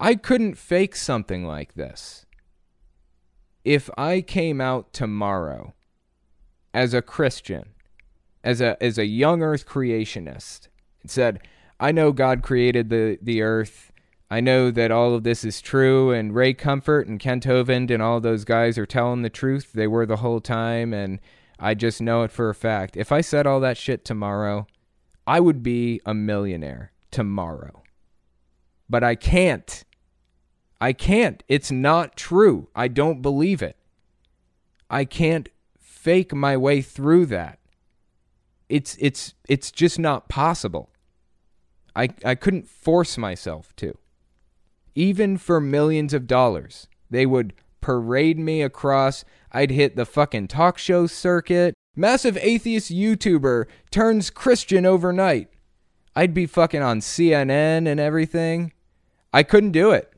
I 0.00 0.14
couldn't 0.14 0.58
fake 0.58 0.96
something 0.96 1.44
like 1.44 1.74
this. 1.74 2.26
If 3.64 3.90
I 3.96 4.20
came 4.20 4.60
out 4.60 4.92
tomorrow 4.92 5.74
as 6.74 6.94
a 6.94 7.02
Christian, 7.02 7.70
as 8.44 8.60
a 8.60 8.82
as 8.82 8.98
a 8.98 9.04
young 9.04 9.42
earth 9.42 9.66
creationist, 9.66 10.68
and 11.02 11.10
said, 11.10 11.40
I 11.80 11.92
know 11.92 12.12
God 12.12 12.42
created 12.42 12.88
the, 12.88 13.18
the 13.20 13.42
earth 13.42 13.87
I 14.30 14.40
know 14.40 14.70
that 14.70 14.90
all 14.90 15.14
of 15.14 15.22
this 15.22 15.42
is 15.42 15.62
true, 15.62 16.10
and 16.12 16.34
Ray 16.34 16.52
Comfort 16.52 17.06
and 17.06 17.18
Kent 17.18 17.44
Hovind 17.44 17.90
and 17.90 18.02
all 18.02 18.20
those 18.20 18.44
guys 18.44 18.76
are 18.76 18.86
telling 18.86 19.22
the 19.22 19.30
truth. 19.30 19.72
They 19.72 19.86
were 19.86 20.04
the 20.04 20.16
whole 20.16 20.40
time, 20.40 20.92
and 20.92 21.18
I 21.58 21.74
just 21.74 22.02
know 22.02 22.22
it 22.24 22.30
for 22.30 22.50
a 22.50 22.54
fact. 22.54 22.96
If 22.96 23.10
I 23.10 23.22
said 23.22 23.46
all 23.46 23.60
that 23.60 23.78
shit 23.78 24.04
tomorrow, 24.04 24.66
I 25.26 25.40
would 25.40 25.62
be 25.62 26.00
a 26.04 26.12
millionaire 26.12 26.92
tomorrow. 27.10 27.82
But 28.88 29.02
I 29.02 29.14
can't. 29.14 29.84
I 30.80 30.92
can't. 30.92 31.42
It's 31.48 31.70
not 31.70 32.16
true. 32.16 32.68
I 32.74 32.88
don't 32.88 33.22
believe 33.22 33.62
it. 33.62 33.76
I 34.90 35.04
can't 35.04 35.48
fake 35.78 36.34
my 36.34 36.56
way 36.56 36.82
through 36.82 37.26
that. 37.26 37.58
It's 38.68 38.96
it's 39.00 39.34
it's 39.48 39.70
just 39.70 39.98
not 39.98 40.28
possible. 40.28 40.90
I 41.96 42.10
I 42.24 42.34
couldn't 42.34 42.68
force 42.68 43.18
myself 43.18 43.74
to 43.76 43.98
even 44.98 45.38
for 45.38 45.60
millions 45.60 46.12
of 46.12 46.26
dollars. 46.26 46.88
They 47.08 47.24
would 47.24 47.54
parade 47.80 48.36
me 48.36 48.62
across. 48.62 49.24
I'd 49.52 49.70
hit 49.70 49.94
the 49.94 50.04
fucking 50.04 50.48
talk 50.48 50.76
show 50.76 51.06
circuit. 51.06 51.72
Massive 51.94 52.36
atheist 52.38 52.92
YouTuber 52.92 53.66
turns 53.92 54.28
Christian 54.28 54.84
overnight. 54.84 55.50
I'd 56.16 56.34
be 56.34 56.46
fucking 56.46 56.82
on 56.82 56.98
CNN 56.98 57.86
and 57.86 58.00
everything. 58.00 58.72
I 59.32 59.44
couldn't 59.44 59.70
do 59.70 59.92
it. 59.92 60.12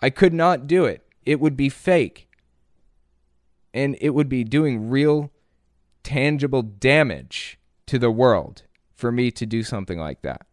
I 0.00 0.08
could 0.08 0.32
not 0.32 0.66
do 0.66 0.86
it. 0.86 1.06
It 1.26 1.38
would 1.38 1.56
be 1.56 1.68
fake. 1.68 2.26
And 3.74 3.98
it 4.00 4.10
would 4.10 4.30
be 4.30 4.44
doing 4.44 4.88
real 4.88 5.30
tangible 6.02 6.62
damage 6.62 7.58
to 7.86 7.98
the 7.98 8.10
world 8.10 8.62
for 8.94 9.12
me 9.12 9.30
to 9.30 9.44
do 9.44 9.62
something 9.62 9.98
like 9.98 10.22
that. 10.22 10.46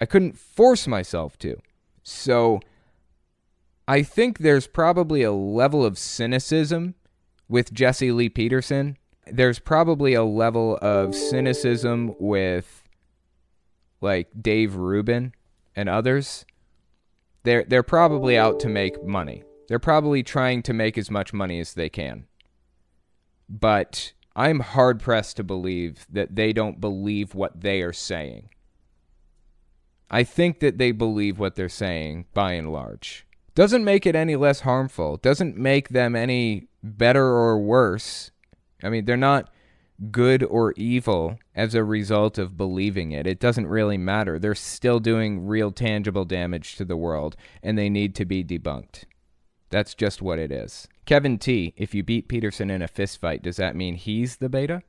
I 0.00 0.06
couldn't 0.06 0.38
force 0.38 0.86
myself 0.86 1.38
to. 1.40 1.60
So 2.02 2.60
I 3.86 4.02
think 4.02 4.38
there's 4.38 4.66
probably 4.66 5.22
a 5.22 5.32
level 5.32 5.84
of 5.84 5.98
cynicism 5.98 6.94
with 7.48 7.72
Jesse 7.72 8.12
Lee 8.12 8.28
Peterson. 8.28 8.96
There's 9.26 9.58
probably 9.58 10.14
a 10.14 10.24
level 10.24 10.78
of 10.80 11.14
cynicism 11.14 12.14
with 12.18 12.84
like 14.00 14.28
Dave 14.40 14.76
Rubin 14.76 15.32
and 15.74 15.88
others. 15.88 16.44
They're 17.44 17.64
they're 17.64 17.82
probably 17.82 18.36
out 18.36 18.60
to 18.60 18.68
make 18.68 19.04
money. 19.04 19.42
They're 19.68 19.78
probably 19.78 20.22
trying 20.22 20.62
to 20.64 20.72
make 20.72 20.96
as 20.96 21.10
much 21.10 21.32
money 21.32 21.58
as 21.60 21.74
they 21.74 21.88
can. 21.88 22.26
But 23.48 24.12
I'm 24.34 24.60
hard 24.60 25.00
pressed 25.00 25.36
to 25.36 25.44
believe 25.44 26.06
that 26.10 26.36
they 26.36 26.52
don't 26.52 26.80
believe 26.80 27.34
what 27.34 27.60
they 27.60 27.82
are 27.82 27.92
saying. 27.92 28.50
I 30.10 30.24
think 30.24 30.60
that 30.60 30.78
they 30.78 30.92
believe 30.92 31.38
what 31.38 31.56
they're 31.56 31.68
saying 31.68 32.26
by 32.34 32.52
and 32.52 32.72
large. 32.72 33.26
Doesn't 33.54 33.84
make 33.84 34.06
it 34.06 34.16
any 34.16 34.36
less 34.36 34.60
harmful, 34.60 35.18
doesn't 35.18 35.56
make 35.56 35.90
them 35.90 36.16
any 36.16 36.68
better 36.82 37.24
or 37.24 37.58
worse. 37.58 38.30
I 38.82 38.88
mean, 38.88 39.04
they're 39.04 39.16
not 39.16 39.50
good 40.10 40.42
or 40.42 40.72
evil 40.72 41.38
as 41.54 41.74
a 41.74 41.84
result 41.84 42.38
of 42.38 42.56
believing 42.56 43.12
it. 43.12 43.26
It 43.26 43.38
doesn't 43.38 43.66
really 43.66 43.98
matter. 43.98 44.38
They're 44.38 44.54
still 44.54 44.98
doing 44.98 45.46
real 45.46 45.70
tangible 45.70 46.24
damage 46.24 46.76
to 46.76 46.84
the 46.84 46.96
world, 46.96 47.36
and 47.62 47.78
they 47.78 47.88
need 47.88 48.14
to 48.16 48.24
be 48.24 48.42
debunked. 48.42 49.04
That's 49.70 49.94
just 49.94 50.20
what 50.20 50.38
it 50.38 50.50
is. 50.50 50.88
Kevin 51.04 51.38
T, 51.38 51.74
if 51.76 51.94
you 51.94 52.02
beat 52.02 52.28
Peterson 52.28 52.70
in 52.70 52.82
a 52.82 52.88
fist 52.88 53.20
fight, 53.20 53.42
does 53.42 53.56
that 53.56 53.76
mean 53.76 53.94
he's 53.94 54.36
the 54.36 54.48
beta? 54.48 54.82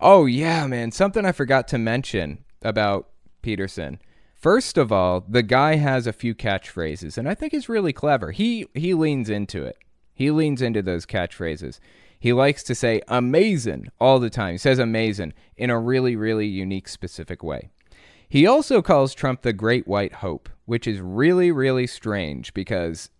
Oh, 0.00 0.26
yeah, 0.26 0.66
man. 0.66 0.90
Something 0.90 1.24
I 1.24 1.32
forgot 1.32 1.68
to 1.68 1.78
mention 1.78 2.44
about 2.62 3.08
Peterson. 3.42 3.98
First 4.36 4.76
of 4.76 4.92
all, 4.92 5.24
the 5.26 5.42
guy 5.42 5.76
has 5.76 6.06
a 6.06 6.12
few 6.12 6.34
catchphrases, 6.34 7.16
and 7.16 7.28
I 7.28 7.34
think 7.34 7.52
he's 7.52 7.68
really 7.68 7.92
clever. 7.92 8.32
He 8.32 8.66
he 8.74 8.92
leans 8.92 9.30
into 9.30 9.64
it. 9.64 9.78
He 10.12 10.30
leans 10.30 10.60
into 10.60 10.82
those 10.82 11.06
catchphrases. 11.06 11.80
He 12.18 12.32
likes 12.32 12.62
to 12.64 12.74
say 12.74 13.00
amazing 13.08 13.88
all 13.98 14.18
the 14.18 14.30
time. 14.30 14.52
He 14.52 14.58
says 14.58 14.78
amazing 14.78 15.32
in 15.56 15.70
a 15.70 15.78
really, 15.78 16.16
really 16.16 16.46
unique, 16.46 16.88
specific 16.88 17.42
way. 17.42 17.70
He 18.28 18.46
also 18.46 18.82
calls 18.82 19.14
Trump 19.14 19.42
the 19.42 19.52
Great 19.52 19.86
White 19.86 20.14
Hope, 20.14 20.48
which 20.64 20.86
is 20.86 21.00
really, 21.00 21.50
really 21.50 21.86
strange 21.86 22.52
because 22.54 23.10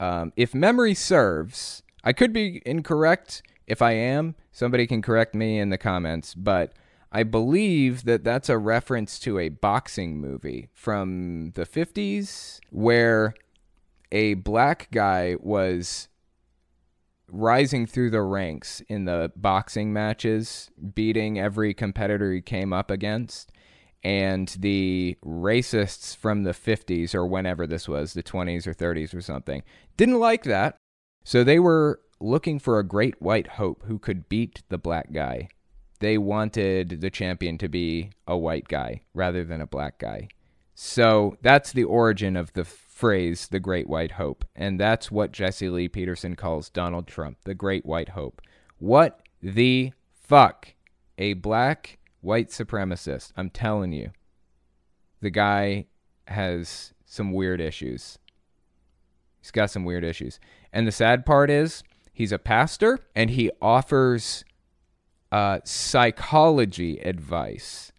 um, 0.00 0.32
if 0.36 0.54
memory 0.54 0.94
serves, 0.94 1.82
I 2.04 2.12
could 2.12 2.32
be 2.32 2.62
incorrect. 2.64 3.42
If 3.66 3.80
I 3.82 3.92
am, 3.92 4.34
somebody 4.52 4.86
can 4.86 5.02
correct 5.02 5.34
me 5.34 5.58
in 5.58 5.70
the 5.70 5.78
comments, 5.78 6.34
but 6.34 6.72
I 7.16 7.22
believe 7.22 8.06
that 8.06 8.24
that's 8.24 8.48
a 8.48 8.58
reference 8.58 9.20
to 9.20 9.38
a 9.38 9.48
boxing 9.48 10.20
movie 10.20 10.68
from 10.74 11.52
the 11.54 11.64
50s 11.64 12.58
where 12.70 13.34
a 14.10 14.34
black 14.34 14.88
guy 14.90 15.36
was 15.38 16.08
rising 17.28 17.86
through 17.86 18.10
the 18.10 18.22
ranks 18.22 18.82
in 18.88 19.04
the 19.04 19.30
boxing 19.36 19.92
matches, 19.92 20.72
beating 20.92 21.38
every 21.38 21.72
competitor 21.72 22.32
he 22.32 22.40
came 22.40 22.72
up 22.72 22.90
against. 22.90 23.52
And 24.02 24.48
the 24.58 25.16
racists 25.24 26.16
from 26.16 26.42
the 26.42 26.50
50s, 26.50 27.14
or 27.14 27.24
whenever 27.26 27.64
this 27.64 27.88
was, 27.88 28.14
the 28.14 28.24
20s 28.24 28.66
or 28.66 28.74
30s 28.74 29.14
or 29.14 29.20
something, 29.20 29.62
didn't 29.96 30.18
like 30.18 30.42
that. 30.42 30.78
So 31.22 31.44
they 31.44 31.60
were 31.60 32.00
looking 32.20 32.58
for 32.58 32.80
a 32.80 32.84
great 32.84 33.22
white 33.22 33.46
hope 33.46 33.84
who 33.84 34.00
could 34.00 34.28
beat 34.28 34.64
the 34.68 34.78
black 34.78 35.12
guy 35.12 35.48
they 36.00 36.18
wanted 36.18 37.00
the 37.00 37.10
champion 37.10 37.58
to 37.58 37.68
be 37.68 38.10
a 38.26 38.36
white 38.36 38.68
guy 38.68 39.02
rather 39.14 39.44
than 39.44 39.60
a 39.60 39.66
black 39.66 39.98
guy. 39.98 40.28
So 40.74 41.36
that's 41.40 41.72
the 41.72 41.84
origin 41.84 42.36
of 42.36 42.52
the 42.52 42.64
phrase 42.64 43.48
the 43.48 43.60
great 43.60 43.88
white 43.88 44.12
hope. 44.12 44.44
And 44.56 44.78
that's 44.78 45.10
what 45.10 45.32
Jesse 45.32 45.68
Lee 45.68 45.88
Peterson 45.88 46.36
calls 46.36 46.68
Donald 46.68 47.06
Trump, 47.06 47.38
the 47.44 47.54
great 47.54 47.86
white 47.86 48.10
hope. 48.10 48.42
What 48.78 49.20
the 49.42 49.92
fuck? 50.12 50.74
A 51.16 51.34
black 51.34 51.98
white 52.20 52.48
supremacist. 52.48 53.32
I'm 53.36 53.50
telling 53.50 53.92
you. 53.92 54.10
The 55.20 55.30
guy 55.30 55.86
has 56.26 56.92
some 57.04 57.32
weird 57.32 57.60
issues. 57.60 58.18
He's 59.40 59.50
got 59.50 59.70
some 59.70 59.84
weird 59.84 60.04
issues. 60.04 60.40
And 60.72 60.86
the 60.86 60.92
sad 60.92 61.24
part 61.24 61.50
is, 61.50 61.82
he's 62.12 62.32
a 62.32 62.38
pastor 62.38 62.98
and 63.14 63.30
he 63.30 63.50
offers 63.60 64.44
uh, 65.32 65.60
psychology 65.64 66.98
advice 67.00 67.92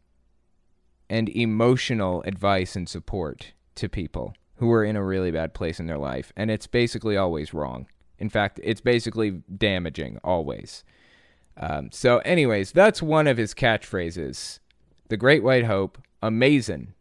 and 1.10 1.30
emotional 1.30 2.24
advice 2.24 2.76
and 2.76 2.88
support 2.90 3.54
to 3.76 3.90
people 3.90 4.34
who 4.56 4.72
are 4.72 4.84
in 4.84 4.96
a 4.96 5.04
really 5.04 5.32
bad 5.32 5.54
place 5.54 5.80
in 5.80 5.88
their 5.88 5.98
life. 5.98 6.32
And 6.36 6.50
it's 6.50 6.68
basically 6.68 7.18
always 7.18 7.54
wrong. 7.54 7.88
In 8.18 8.30
fact, 8.30 8.60
it's 8.64 8.82
basically 8.82 9.42
damaging 9.58 10.20
always. 10.24 10.84
Um, 11.58 11.90
so, 11.92 12.20
anyways, 12.20 12.72
that's 12.72 13.02
one 13.02 13.28
of 13.28 13.38
his 13.38 13.54
catchphrases 13.54 14.60
The 15.10 15.18
Great 15.18 15.44
White 15.44 15.66
Hope, 15.66 16.02
amazing. 16.22 16.94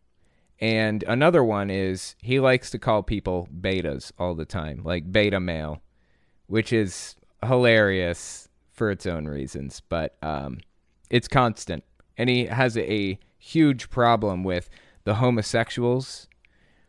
And 0.60 1.02
another 1.04 1.42
one 1.42 1.70
is 1.70 2.14
he 2.20 2.40
likes 2.40 2.70
to 2.70 2.78
call 2.78 3.02
people 3.02 3.48
betas 3.60 4.12
all 4.18 4.34
the 4.34 4.44
time, 4.44 4.82
like 4.84 5.10
beta 5.10 5.40
male, 5.40 5.82
which 6.46 6.72
is 6.72 7.16
hilarious 7.44 8.43
for 8.74 8.90
its 8.90 9.06
own 9.06 9.26
reasons, 9.26 9.80
but 9.88 10.16
um, 10.20 10.58
it's 11.08 11.28
constant. 11.28 11.84
And 12.18 12.28
he 12.28 12.46
has 12.46 12.76
a 12.76 13.18
huge 13.38 13.88
problem 13.88 14.44
with 14.44 14.68
the 15.04 15.14
homosexuals, 15.14 16.28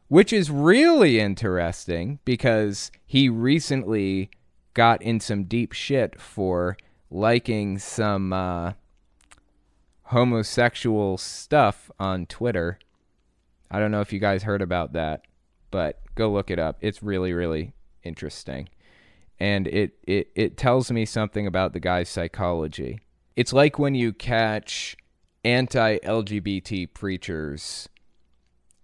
which 0.07 0.33
is 0.33 0.49
really 0.51 1.19
interesting 1.19 2.19
because 2.25 2.91
he 3.05 3.29
recently 3.29 4.29
got 4.73 5.01
in 5.01 5.19
some 5.19 5.45
deep 5.45 5.71
shit 5.71 6.19
for 6.19 6.75
liking 7.09 7.77
some 7.77 8.33
uh, 8.33 8.73
homosexual 10.03 11.17
stuff 11.17 11.91
on 11.99 12.25
Twitter. 12.25 12.79
I 13.69 13.79
don't 13.79 13.91
know 13.91 14.01
if 14.01 14.11
you 14.11 14.19
guys 14.19 14.43
heard 14.43 14.61
about 14.61 14.93
that, 14.93 15.21
but 15.71 16.01
go 16.15 16.31
look 16.31 16.49
it 16.49 16.59
up. 16.59 16.77
It's 16.81 17.03
really, 17.03 17.33
really 17.33 17.73
interesting 18.03 18.69
and 19.39 19.67
it, 19.67 19.97
it, 20.03 20.31
it 20.35 20.57
tells 20.57 20.91
me 20.91 21.05
something 21.05 21.45
about 21.45 21.73
the 21.73 21.79
guy's 21.79 22.09
psychology. 22.09 22.99
It's 23.35 23.53
like 23.53 23.77
when 23.77 23.95
you 23.95 24.13
catch 24.13 24.95
anti 25.43 25.97
LGBT 25.99 26.93
preachers 26.93 27.89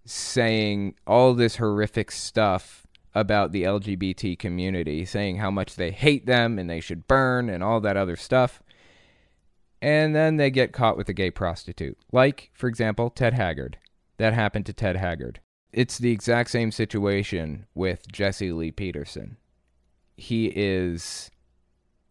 saying 0.05 0.95
all 1.07 1.33
this 1.33 1.57
horrific 1.57 2.11
stuff 2.11 2.85
about 3.13 3.51
the 3.51 3.63
LGBT 3.63 4.37
community, 4.37 5.05
saying 5.05 5.37
how 5.37 5.51
much 5.51 5.75
they 5.75 5.91
hate 5.91 6.25
them 6.25 6.57
and 6.57 6.69
they 6.69 6.79
should 6.79 7.07
burn 7.07 7.49
and 7.49 7.63
all 7.63 7.79
that 7.81 7.97
other 7.97 8.15
stuff. 8.15 8.61
And 9.81 10.15
then 10.15 10.37
they 10.37 10.51
get 10.51 10.73
caught 10.73 10.97
with 10.97 11.09
a 11.09 11.13
gay 11.13 11.31
prostitute. 11.31 11.97
Like, 12.11 12.51
for 12.53 12.67
example, 12.67 13.09
Ted 13.09 13.33
Haggard. 13.33 13.77
That 14.17 14.33
happened 14.33 14.67
to 14.67 14.73
Ted 14.73 14.97
Haggard. 14.97 15.39
It's 15.73 15.97
the 15.97 16.11
exact 16.11 16.51
same 16.51 16.71
situation 16.71 17.65
with 17.73 18.11
Jesse 18.11 18.51
Lee 18.51 18.71
Peterson 18.71 19.37
he 20.17 20.51
is 20.55 21.31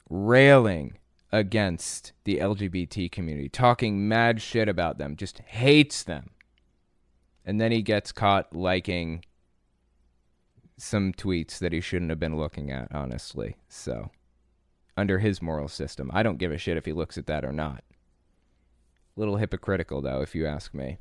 railing 0.08 0.98
against 1.32 2.12
the 2.24 2.38
LGBT 2.38 3.10
community, 3.10 3.48
talking 3.48 4.08
mad 4.08 4.42
shit 4.42 4.68
about 4.68 4.98
them, 4.98 5.16
just 5.16 5.38
hates 5.40 6.02
them. 6.02 6.30
And 7.44 7.60
then 7.60 7.72
he 7.72 7.82
gets 7.82 8.12
caught 8.12 8.54
liking 8.54 9.24
some 10.76 11.12
tweets 11.12 11.58
that 11.58 11.72
he 11.72 11.80
shouldn't 11.80 12.10
have 12.10 12.20
been 12.20 12.36
looking 12.36 12.70
at, 12.70 12.88
honestly. 12.92 13.56
So, 13.68 14.10
under 14.96 15.18
his 15.18 15.42
moral 15.42 15.68
system, 15.68 16.10
I 16.12 16.22
don't 16.22 16.38
give 16.38 16.52
a 16.52 16.58
shit 16.58 16.76
if 16.76 16.84
he 16.84 16.92
looks 16.92 17.16
at 17.16 17.26
that 17.26 17.44
or 17.44 17.52
not. 17.52 17.84
Little 19.16 19.36
hypocritical, 19.36 20.00
though, 20.00 20.22
if 20.22 20.34
you 20.34 20.46
ask 20.46 20.74
me. 20.74 20.98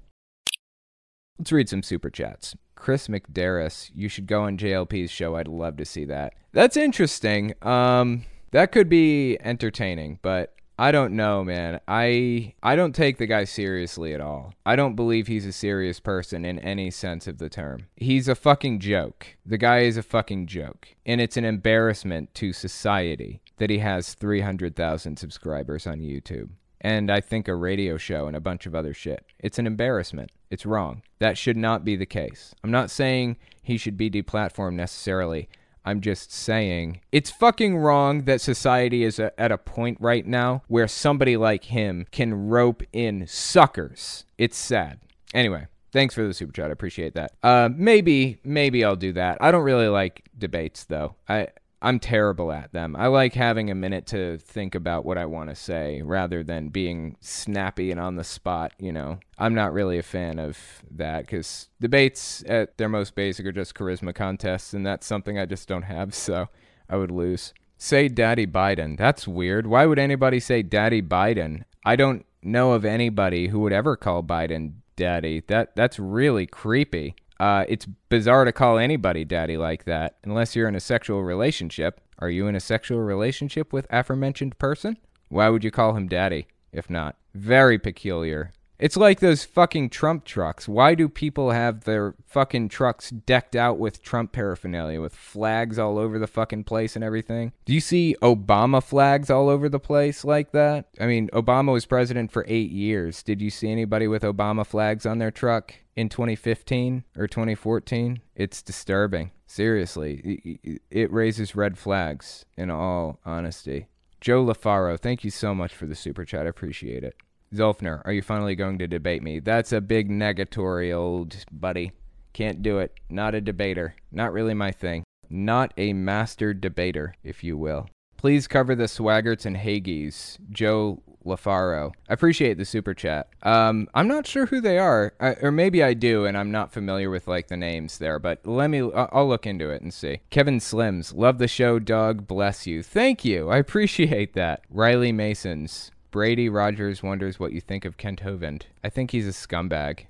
Let's 1.37 1.51
read 1.51 1.69
some 1.69 1.83
super 1.83 2.09
chats. 2.09 2.55
Chris 2.79 3.09
McDarris, 3.09 3.91
you 3.93 4.09
should 4.09 4.25
go 4.25 4.43
on 4.43 4.57
JLP's 4.57 5.11
show. 5.11 5.35
I'd 5.35 5.47
love 5.47 5.77
to 5.77 5.85
see 5.85 6.05
that. 6.05 6.33
That's 6.53 6.77
interesting. 6.77 7.53
Um, 7.61 8.25
that 8.51 8.71
could 8.71 8.89
be 8.89 9.37
entertaining, 9.41 10.17
but 10.21 10.55
I 10.79 10.93
don't 10.93 11.13
know, 11.13 11.43
man. 11.43 11.81
I 11.89 12.53
I 12.63 12.77
don't 12.77 12.95
take 12.95 13.17
the 13.17 13.27
guy 13.27 13.43
seriously 13.43 14.13
at 14.13 14.21
all. 14.21 14.53
I 14.65 14.77
don't 14.77 14.95
believe 14.95 15.27
he's 15.27 15.45
a 15.45 15.51
serious 15.51 15.99
person 15.99 16.45
in 16.45 16.57
any 16.59 16.89
sense 16.89 17.27
of 17.27 17.37
the 17.37 17.49
term. 17.49 17.87
He's 17.97 18.29
a 18.29 18.33
fucking 18.33 18.79
joke. 18.79 19.27
The 19.45 19.57
guy 19.57 19.79
is 19.79 19.97
a 19.97 20.01
fucking 20.01 20.47
joke. 20.47 20.87
And 21.05 21.19
it's 21.19 21.35
an 21.35 21.43
embarrassment 21.43 22.33
to 22.35 22.53
society 22.53 23.41
that 23.57 23.69
he 23.69 23.79
has 23.79 24.13
300,000 24.13 25.17
subscribers 25.19 25.85
on 25.85 25.99
YouTube 25.99 26.49
and 26.81 27.11
I 27.11 27.21
think 27.21 27.47
a 27.47 27.55
radio 27.55 27.97
show 27.97 28.27
and 28.27 28.35
a 28.35 28.41
bunch 28.41 28.65
of 28.65 28.75
other 28.75 28.93
shit. 28.93 29.25
It's 29.39 29.59
an 29.59 29.67
embarrassment. 29.67 30.31
It's 30.49 30.65
wrong. 30.65 31.03
That 31.19 31.37
should 31.37 31.57
not 31.57 31.85
be 31.85 31.95
the 31.95 32.05
case. 32.05 32.55
I'm 32.63 32.71
not 32.71 32.89
saying 32.89 33.37
he 33.61 33.77
should 33.77 33.97
be 33.97 34.09
deplatformed 34.09 34.73
necessarily. 34.75 35.49
I'm 35.85 36.01
just 36.01 36.31
saying 36.31 37.01
it's 37.11 37.31
fucking 37.31 37.77
wrong 37.77 38.23
that 38.23 38.41
society 38.41 39.03
is 39.03 39.17
a, 39.17 39.37
at 39.39 39.51
a 39.51 39.57
point 39.57 39.97
right 39.99 40.25
now 40.25 40.63
where 40.67 40.87
somebody 40.87 41.37
like 41.37 41.65
him 41.65 42.05
can 42.11 42.49
rope 42.49 42.83
in 42.91 43.25
suckers. 43.27 44.25
It's 44.37 44.57
sad. 44.57 44.99
Anyway, 45.33 45.67
thanks 45.91 46.13
for 46.13 46.27
the 46.27 46.33
super 46.33 46.51
chat. 46.51 46.69
I 46.69 46.73
appreciate 46.73 47.15
that. 47.15 47.31
Uh, 47.41 47.69
maybe, 47.75 48.39
maybe 48.43 48.83
I'll 48.83 48.95
do 48.95 49.13
that. 49.13 49.37
I 49.41 49.51
don't 49.51 49.63
really 49.63 49.87
like 49.87 50.23
debates 50.37 50.83
though. 50.83 51.15
I 51.27 51.47
I'm 51.81 51.99
terrible 51.99 52.51
at 52.51 52.73
them. 52.73 52.95
I 52.95 53.07
like 53.07 53.33
having 53.33 53.69
a 53.69 53.75
minute 53.75 54.05
to 54.07 54.37
think 54.37 54.75
about 54.75 55.05
what 55.05 55.17
I 55.17 55.25
want 55.25 55.49
to 55.49 55.55
say 55.55 56.01
rather 56.01 56.43
than 56.43 56.69
being 56.69 57.15
snappy 57.21 57.89
and 57.91 57.99
on 57.99 58.15
the 58.15 58.23
spot, 58.23 58.73
you 58.77 58.91
know. 58.91 59.19
I'm 59.37 59.53
not 59.53 59.71
really 59.71 59.97
a 59.97 60.03
fan 60.03 60.39
of 60.39 60.57
that 60.91 61.21
because 61.21 61.69
debates 61.79 62.43
at 62.47 62.77
their 62.77 62.89
most 62.89 63.15
basic 63.15 63.45
are 63.45 63.53
just 63.53 63.75
charisma 63.75 64.13
contests, 64.13 64.73
and 64.73 64.85
that's 64.85 65.07
something 65.07 65.39
I 65.39 65.45
just 65.45 65.67
don't 65.69 65.83
have, 65.83 66.13
so 66.13 66.49
I 66.89 66.97
would 66.97 67.11
lose. 67.11 67.53
Say 67.77 68.09
Daddy 68.09 68.45
Biden. 68.45 68.97
That's 68.97 69.25
weird. 69.25 69.65
Why 69.65 69.85
would 69.85 69.99
anybody 69.99 70.41
say 70.41 70.61
Daddy 70.63 71.01
Biden? 71.01 71.63
I 71.85 71.95
don't 71.95 72.25
know 72.43 72.73
of 72.73 72.83
anybody 72.83 73.47
who 73.47 73.59
would 73.61 73.71
ever 73.71 73.95
call 73.95 74.21
Biden 74.21 74.73
Daddy. 74.97 75.43
That 75.47 75.77
that's 75.77 75.97
really 75.97 76.45
creepy. 76.45 77.15
Uh, 77.39 77.63
it's 77.69 77.85
bizarre 78.09 78.43
to 78.45 78.51
call 78.51 78.77
anybody 78.77 79.23
daddy 79.23 79.55
like 79.55 79.85
that 79.85 80.17
unless 80.23 80.55
you're 80.55 80.67
in 80.67 80.75
a 80.75 80.79
sexual 80.79 81.23
relationship. 81.23 82.01
Are 82.19 82.29
you 82.29 82.47
in 82.47 82.55
a 82.55 82.59
sexual 82.59 82.99
relationship 82.99 83.71
with 83.71 83.87
aforementioned 83.89 84.59
person? 84.59 84.97
Why 85.29 85.47
would 85.49 85.63
you 85.63 85.71
call 85.71 85.95
him 85.95 86.07
daddy 86.07 86.47
if 86.73 86.89
not? 86.89 87.15
Very 87.33 87.79
peculiar. 87.79 88.51
It's 88.79 88.95
like 88.95 89.19
those 89.19 89.43
fucking 89.43 89.89
Trump 89.89 90.23
trucks. 90.23 90.65
Why 90.67 90.95
do 90.95 91.09
people 91.09 91.51
have 91.51 91.83
their 91.83 92.15
fucking 92.25 92.69
trucks 92.69 93.09
decked 93.09 93.53
out 93.53 93.77
with 93.77 94.01
Trump 94.01 94.31
paraphernalia 94.31 95.01
with 95.01 95.13
flags 95.13 95.77
all 95.77 95.97
over 95.97 96.17
the 96.17 96.27
fucking 96.27 96.63
place 96.63 96.95
and 96.95 97.03
everything? 97.03 97.51
Do 97.65 97.73
you 97.73 97.81
see 97.81 98.15
Obama 98.21 98.81
flags 98.81 99.29
all 99.29 99.49
over 99.49 99.67
the 99.67 99.81
place 99.81 100.23
like 100.23 100.53
that? 100.53 100.87
I 100.97 101.07
mean, 101.07 101.27
Obama 101.33 101.73
was 101.73 101.85
president 101.85 102.31
for 102.31 102.45
eight 102.47 102.71
years. 102.71 103.21
Did 103.21 103.41
you 103.41 103.49
see 103.49 103.69
anybody 103.69 104.07
with 104.07 104.23
Obama 104.23 104.65
flags 104.65 105.05
on 105.05 105.19
their 105.19 105.31
truck 105.31 105.73
in 105.97 106.07
2015 106.07 107.03
or 107.17 107.27
2014? 107.27 108.21
It's 108.35 108.61
disturbing. 108.61 109.31
Seriously, 109.45 110.79
it 110.89 111.11
raises 111.11 111.55
red 111.55 111.77
flags 111.77 112.45
in 112.55 112.71
all 112.71 113.19
honesty. 113.25 113.87
Joe 114.21 114.45
LaFaro, 114.45 114.97
thank 114.97 115.23
you 115.23 115.31
so 115.31 115.53
much 115.53 115.73
for 115.73 115.85
the 115.85 115.95
super 115.95 116.23
chat. 116.23 116.45
I 116.45 116.49
appreciate 116.49 117.03
it. 117.03 117.15
Zolfner, 117.53 118.01
are 118.05 118.13
you 118.13 118.21
finally 118.21 118.55
going 118.55 118.77
to 118.79 118.87
debate 118.87 119.23
me? 119.23 119.39
That's 119.39 119.71
a 119.71 119.81
big 119.81 120.09
negatory, 120.09 120.95
old 120.95 121.35
buddy. 121.51 121.91
Can't 122.33 122.61
do 122.61 122.79
it. 122.79 122.93
Not 123.09 123.35
a 123.35 123.41
debater. 123.41 123.95
Not 124.11 124.33
really 124.33 124.53
my 124.53 124.71
thing. 124.71 125.03
Not 125.29 125.73
a 125.77 125.93
master 125.93 126.53
debater, 126.53 127.15
if 127.23 127.43
you 127.43 127.57
will. 127.57 127.87
Please 128.17 128.47
cover 128.47 128.75
the 128.75 128.85
Swaggarts 128.85 129.45
and 129.45 129.55
Hagees. 129.55 130.37
Joe 130.51 131.01
LaFaro. 131.25 131.91
I 132.09 132.13
appreciate 132.13 132.57
the 132.57 132.65
super 132.65 132.93
chat. 132.93 133.29
Um, 133.43 133.87
I'm 133.93 134.07
not 134.07 134.27
sure 134.27 134.47
who 134.47 134.61
they 134.61 134.77
are, 134.77 135.13
I, 135.19 135.35
or 135.41 135.51
maybe 135.51 135.83
I 135.83 135.93
do, 135.93 136.25
and 136.25 136.37
I'm 136.37 136.51
not 136.51 136.71
familiar 136.71 137.09
with 137.09 137.27
like 137.27 137.47
the 137.47 137.57
names 137.57 137.97
there. 137.97 138.19
But 138.19 138.45
let 138.45 138.69
me, 138.69 138.89
I'll 138.93 139.27
look 139.27 139.45
into 139.45 139.69
it 139.69 139.81
and 139.81 139.93
see. 139.93 140.21
Kevin 140.29 140.59
Slims, 140.59 141.15
love 141.15 141.37
the 141.37 141.47
show, 141.47 141.79
dog. 141.79 142.27
Bless 142.27 142.67
you. 142.67 142.83
Thank 142.83 143.23
you. 143.23 143.49
I 143.49 143.57
appreciate 143.57 144.33
that. 144.33 144.61
Riley 144.69 145.11
Masons. 145.11 145.91
Brady 146.11 146.49
Rogers 146.49 147.03
wonders 147.03 147.39
what 147.39 147.53
you 147.53 147.61
think 147.61 147.85
of 147.85 147.97
Kent 147.97 148.21
Hovind. 148.21 148.63
I 148.83 148.89
think 148.89 149.11
he's 149.11 149.27
a 149.27 149.31
scumbag, 149.31 150.05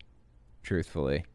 truthfully. 0.64 1.26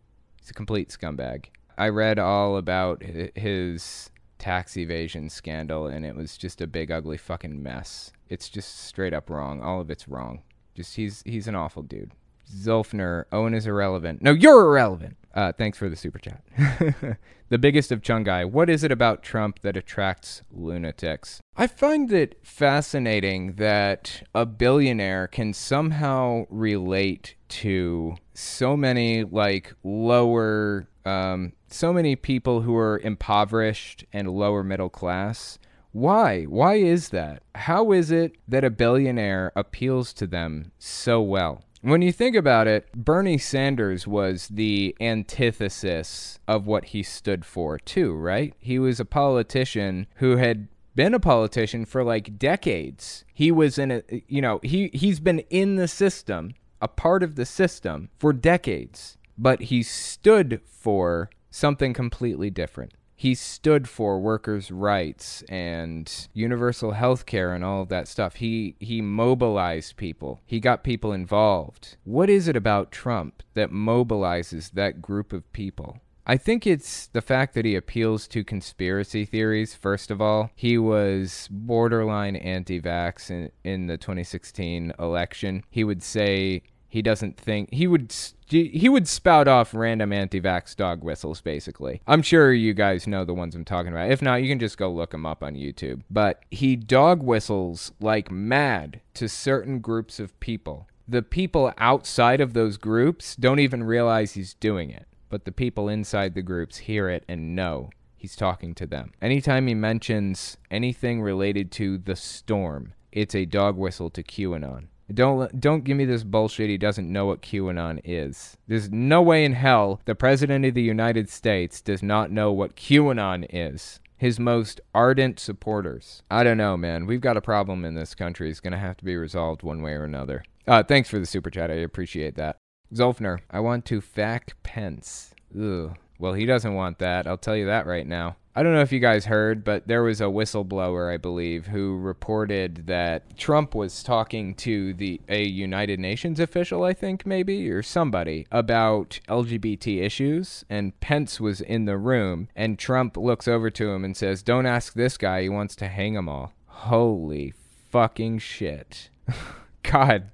He's 0.41 0.51
a 0.51 0.55
complete 0.55 0.89
scumbag. 0.89 1.47
I 1.77 1.89
read 1.89 2.19
all 2.19 2.57
about 2.57 3.03
his 3.03 4.11
tax 4.39 4.77
evasion 4.77 5.29
scandal, 5.29 5.87
and 5.87 6.07
it 6.07 6.17
was 6.17 6.39
just 6.39 6.63
a 6.63 6.67
big, 6.67 6.91
ugly 6.91 7.19
fucking 7.19 7.63
mess. 7.63 8.13
It's 8.29 8.49
just 8.49 8.87
straight 8.87 9.13
up 9.13 9.29
wrong. 9.29 9.61
All 9.63 9.81
of 9.81 9.91
it's 9.91 10.09
wrong. 10.09 10.43
Just 10.75 10.97
he's 10.97 11.23
he's 11.27 11.47
an 11.47 11.55
awful 11.55 11.83
dude. 11.83 12.13
Zolfner, 12.51 13.25
Owen 13.33 13.55
is 13.55 13.67
irrelevant. 13.67 14.23
No, 14.23 14.33
you're 14.33 14.67
irrelevant. 14.67 15.17
Uh, 15.35 15.53
thanks 15.53 15.77
for 15.77 15.89
the 15.89 15.97
super 15.97 16.19
chat. 16.19 16.43
the 17.49 17.59
biggest 17.59 17.91
of 17.91 18.03
Chungai. 18.03 18.49
What 18.49 18.71
is 18.71 18.85
it 18.85 18.93
about 18.93 19.25
Trump 19.25 19.61
that 19.63 19.77
attracts 19.77 20.43
lunatics? 20.53 21.41
I 21.57 21.67
find 21.67 22.13
it 22.13 22.39
fascinating 22.43 23.55
that 23.55 24.23
a 24.35 24.47
billionaire 24.47 25.27
can 25.27 25.53
somehow 25.53 26.47
relate 26.51 27.35
to 27.49 28.17
so 28.33 28.77
many 28.77 29.25
like 29.25 29.75
lower, 29.83 30.89
um, 31.05 31.53
so 31.69 31.93
many 31.93 32.15
people 32.15 32.63
who 32.63 32.77
are 32.77 33.01
impoverished 33.01 34.05
and 34.13 34.29
lower 34.29 34.63
middle 34.63 34.89
class. 34.89 35.59
Why? 35.91 36.45
Why 36.45 36.75
is 36.75 37.09
that? 37.11 37.43
How 37.55 37.93
is 37.93 38.11
it 38.13 38.37
that 38.49 38.65
a 38.65 38.71
billionaire 38.71 39.53
appeals 39.57 40.13
to 40.15 40.27
them 40.29 40.73
so 40.79 41.21
well? 41.21 41.65
When 41.85 42.01
you 42.01 42.13
think 42.13 42.35
about 42.35 42.67
it, 42.67 42.91
Bernie 42.95 43.37
Sanders 43.37 44.07
was 44.07 44.49
the 44.49 44.97
antithesis 45.03 46.39
of 46.49 46.67
what 46.67 46.87
he 46.87 47.03
stood 47.03 47.45
for, 47.45 47.79
too, 47.79 48.15
right? 48.15 48.55
He 48.59 48.79
was 48.79 49.01
a 49.01 49.05
politician 49.05 50.07
who 50.15 50.39
had 50.39 50.69
been 50.95 51.13
a 51.13 51.21
politician 51.21 51.85
for 51.85 52.03
like 52.03 52.39
decades. 52.39 53.27
He 53.35 53.53
was 53.53 53.77
in 53.77 53.91
a, 53.91 54.03
you 54.27 54.41
know, 54.41 54.61
he, 54.63 54.89
he's 54.95 55.21
been 55.21 55.41
in 55.51 55.77
the 55.77 55.87
system, 55.87 56.55
a 56.81 56.89
part 56.89 57.23
of 57.23 57.37
the 57.37 57.45
system 57.45 58.09
for 58.17 58.33
decades, 58.33 59.19
but 59.37 59.65
he 59.65 59.83
stood 59.83 60.63
for 60.65 61.29
something 61.51 61.93
completely 61.93 62.49
different 62.49 62.95
he 63.17 63.35
stood 63.35 63.89
for 63.89 64.19
workers' 64.19 64.71
rights 64.71 65.43
and 65.49 66.29
universal 66.33 66.93
health 66.93 67.27
care 67.27 67.55
and 67.55 67.65
all 67.65 67.83
of 67.83 67.89
that 67.89 68.09
stuff. 68.09 68.37
He 68.37 68.77
he 68.81 69.01
mobilized 69.01 69.97
people. 69.97 70.41
He 70.45 70.61
got 70.61 70.85
people 70.85 71.13
involved. 71.13 71.97
What 72.05 72.29
is 72.29 72.49
it 72.49 72.57
about 72.57 72.93
Trump 72.93 73.43
that 73.55 73.71
mobilizes 73.71 74.73
that 74.73 75.01
group 75.01 75.33
of 75.33 75.51
people? 75.53 76.01
I 76.27 76.39
think 76.39 76.67
it's 76.67 77.07
the 77.09 77.21
fact 77.21 77.55
that 77.55 77.67
he 77.67 77.77
appeals 77.77 78.27
to 78.29 78.45
conspiracy 78.45 79.27
theories, 79.27 79.75
first 79.75 80.11
of 80.11 80.23
all. 80.23 80.51
He 80.55 80.79
was 80.79 81.49
borderline 81.51 82.37
anti 82.37 82.81
vax 82.81 83.31
in, 83.31 83.51
in 83.63 83.87
the 83.89 83.99
2016 83.99 84.95
election. 84.99 85.65
He 85.71 85.85
would 85.85 86.03
say 86.03 86.63
he 86.95 87.03
doesn't 87.03 87.37
think 87.37 87.75
he 87.75 87.89
would 87.89 88.15
he 88.47 88.89
would 88.89 89.09
spout 89.09 89.49
off 89.49 89.75
random 89.75 90.13
anti-vax 90.13 90.77
dog 90.77 91.03
whistles 91.03 91.41
basically. 91.41 92.01
I'm 92.07 92.23
sure 92.23 92.53
you 92.53 92.73
guys 92.73 93.09
know 93.09 93.25
the 93.25 93.35
ones 93.35 93.57
i'm 93.57 93.65
talking 93.65 93.91
about. 93.91 94.13
If 94.13 94.23
not 94.23 94.45
you 94.45 94.49
can 94.49 94.61
just 94.61 94.79
go 94.79 94.93
look 94.93 95.13
him 95.13 95.27
up 95.27 95.43
on 95.43 95.57
youtube. 95.57 96.03
But 96.09 96.45
he 96.53 96.77
dog 96.77 97.21
whistles 97.21 97.91
like 97.99 98.31
mad 98.31 99.01
to 99.15 99.29
certain 99.29 99.81
groups 99.81 100.21
of 100.21 100.39
people. 100.39 100.87
The 101.09 101.23
people 101.23 101.73
outside 101.79 102.41
of 102.41 102.53
those 102.53 102.77
groups 102.77 103.35
don't 103.35 103.59
even 103.59 103.83
realize 103.83 104.35
he's 104.35 104.55
doing 104.55 104.91
it 104.91 105.09
but 105.29 105.47
the 105.47 105.51
people 105.51 105.89
inside 105.89 106.35
the 106.35 106.43
groups 106.43 106.77
hear 106.77 107.09
it 107.09 107.25
and 107.27 107.57
know 107.57 107.91
he's 108.15 108.37
talking 108.37 108.73
to 108.73 108.87
them. 108.87 109.11
Anytime 109.21 109.67
he 109.67 109.75
mentions 109.75 110.59
anything 110.71 111.21
related 111.21 111.73
to 111.73 111.99
the 111.99 112.15
storm 112.15 112.95
it's 113.11 113.35
a 113.35 113.47
dog 113.47 113.77
whistle 113.77 114.11
to 114.11 114.23
qanon 114.23 114.87
don't 115.13 115.61
don't 115.61 115.85
give 115.85 115.97
me 115.97 116.05
this 116.05 116.25
bullshit. 116.25 116.71
He 116.71 116.79
doesn't 116.79 117.13
know 117.13 117.27
what 117.27 117.43
QAnon 117.43 118.01
is. 118.05 118.57
There's 118.67 118.91
no 118.91 119.21
way 119.23 119.45
in 119.45 119.53
hell 119.53 120.01
the 120.05 120.15
president 120.15 120.65
of 120.65 120.75
the 120.75 120.83
United 120.83 121.29
States 121.29 121.81
does 121.81 122.03
not 122.03 122.31
know 122.31 122.53
what 122.53 122.77
QAnon 122.77 123.47
is. 123.51 124.01
His 124.17 124.41
most 124.41 124.81
ardent 124.95 125.39
supporters. 125.39 126.23
I 126.31 126.45
don't 126.45 126.57
know, 126.57 126.77
man. 126.77 127.07
We've 127.07 127.21
got 127.21 127.37
a 127.37 127.43
problem 127.43 127.85
in 127.85 127.95
this 127.95 128.15
country. 128.15 128.49
It's 128.51 128.61
gonna 128.61 128.79
have 128.79 128.97
to 128.99 129.05
be 129.05 129.17
resolved 129.17 129.63
one 129.63 129.83
way 129.83 129.93
or 129.93 130.05
another. 130.05 130.45
Uh, 130.67 130.83
thanks 130.83 131.11
for 131.11 131.19
the 131.19 131.27
super 131.27 131.51
chat. 131.51 131.71
I 131.71 131.75
appreciate 131.75 132.37
that. 132.37 132.57
Zolfner, 132.95 133.41
I 133.51 133.61
want 133.61 133.85
to 133.87 134.01
fact 134.01 134.55
Pence. 134.63 135.35
Ugh. 135.55 135.97
Well, 136.19 136.33
he 136.33 136.47
doesn't 136.47 136.75
want 136.75 136.99
that. 137.01 137.27
I'll 137.27 137.37
tell 137.37 137.57
you 137.57 137.67
that 137.67 137.87
right 137.87 138.07
now. 138.07 138.37
I 138.57 138.63
don't 138.63 138.73
know 138.73 138.83
if 138.83 138.93
you 138.93 139.01
guys 139.01 139.25
heard, 139.25 139.65
but 139.65 139.89
there 139.89 140.05
was 140.05 140.21
a 140.21 140.25
whistleblower, 140.25 141.13
I 141.13 141.17
believe, 141.17 141.67
who 141.67 141.99
reported 141.99 142.87
that 142.87 143.37
Trump 143.37 143.75
was 143.75 144.05
talking 144.05 144.55
to 144.57 144.95
the 144.95 145.21
a 145.29 145.43
United 145.43 145.99
Nations 145.99 146.39
official, 146.39 146.85
I 146.85 146.93
think 146.93 147.27
maybe, 147.27 147.69
or 147.69 147.83
somebody 147.83 148.47
about 148.53 149.19
LGBT 149.29 150.03
issues, 150.03 150.65
and 150.71 150.99
Pence 151.01 151.41
was 151.41 151.61
in 151.61 151.87
the 151.87 151.99
room, 151.99 152.49
and 152.55 152.79
Trump 152.79 153.17
looks 153.17 153.49
over 153.49 153.71
to 153.71 153.91
him 153.91 154.05
and 154.05 154.17
says, 154.17 154.45
"Don't 154.45 154.67
ask 154.67 154.95
this 154.95 155.17
guy; 155.17 155.43
he 155.43 155.49
wants 155.49 155.75
to 155.77 155.89
hang 155.89 156.15
them 156.15 156.29
all." 156.29 156.53
Holy 156.67 157.55
fucking 157.91 158.39
shit. 158.39 159.09
God. 159.83 160.31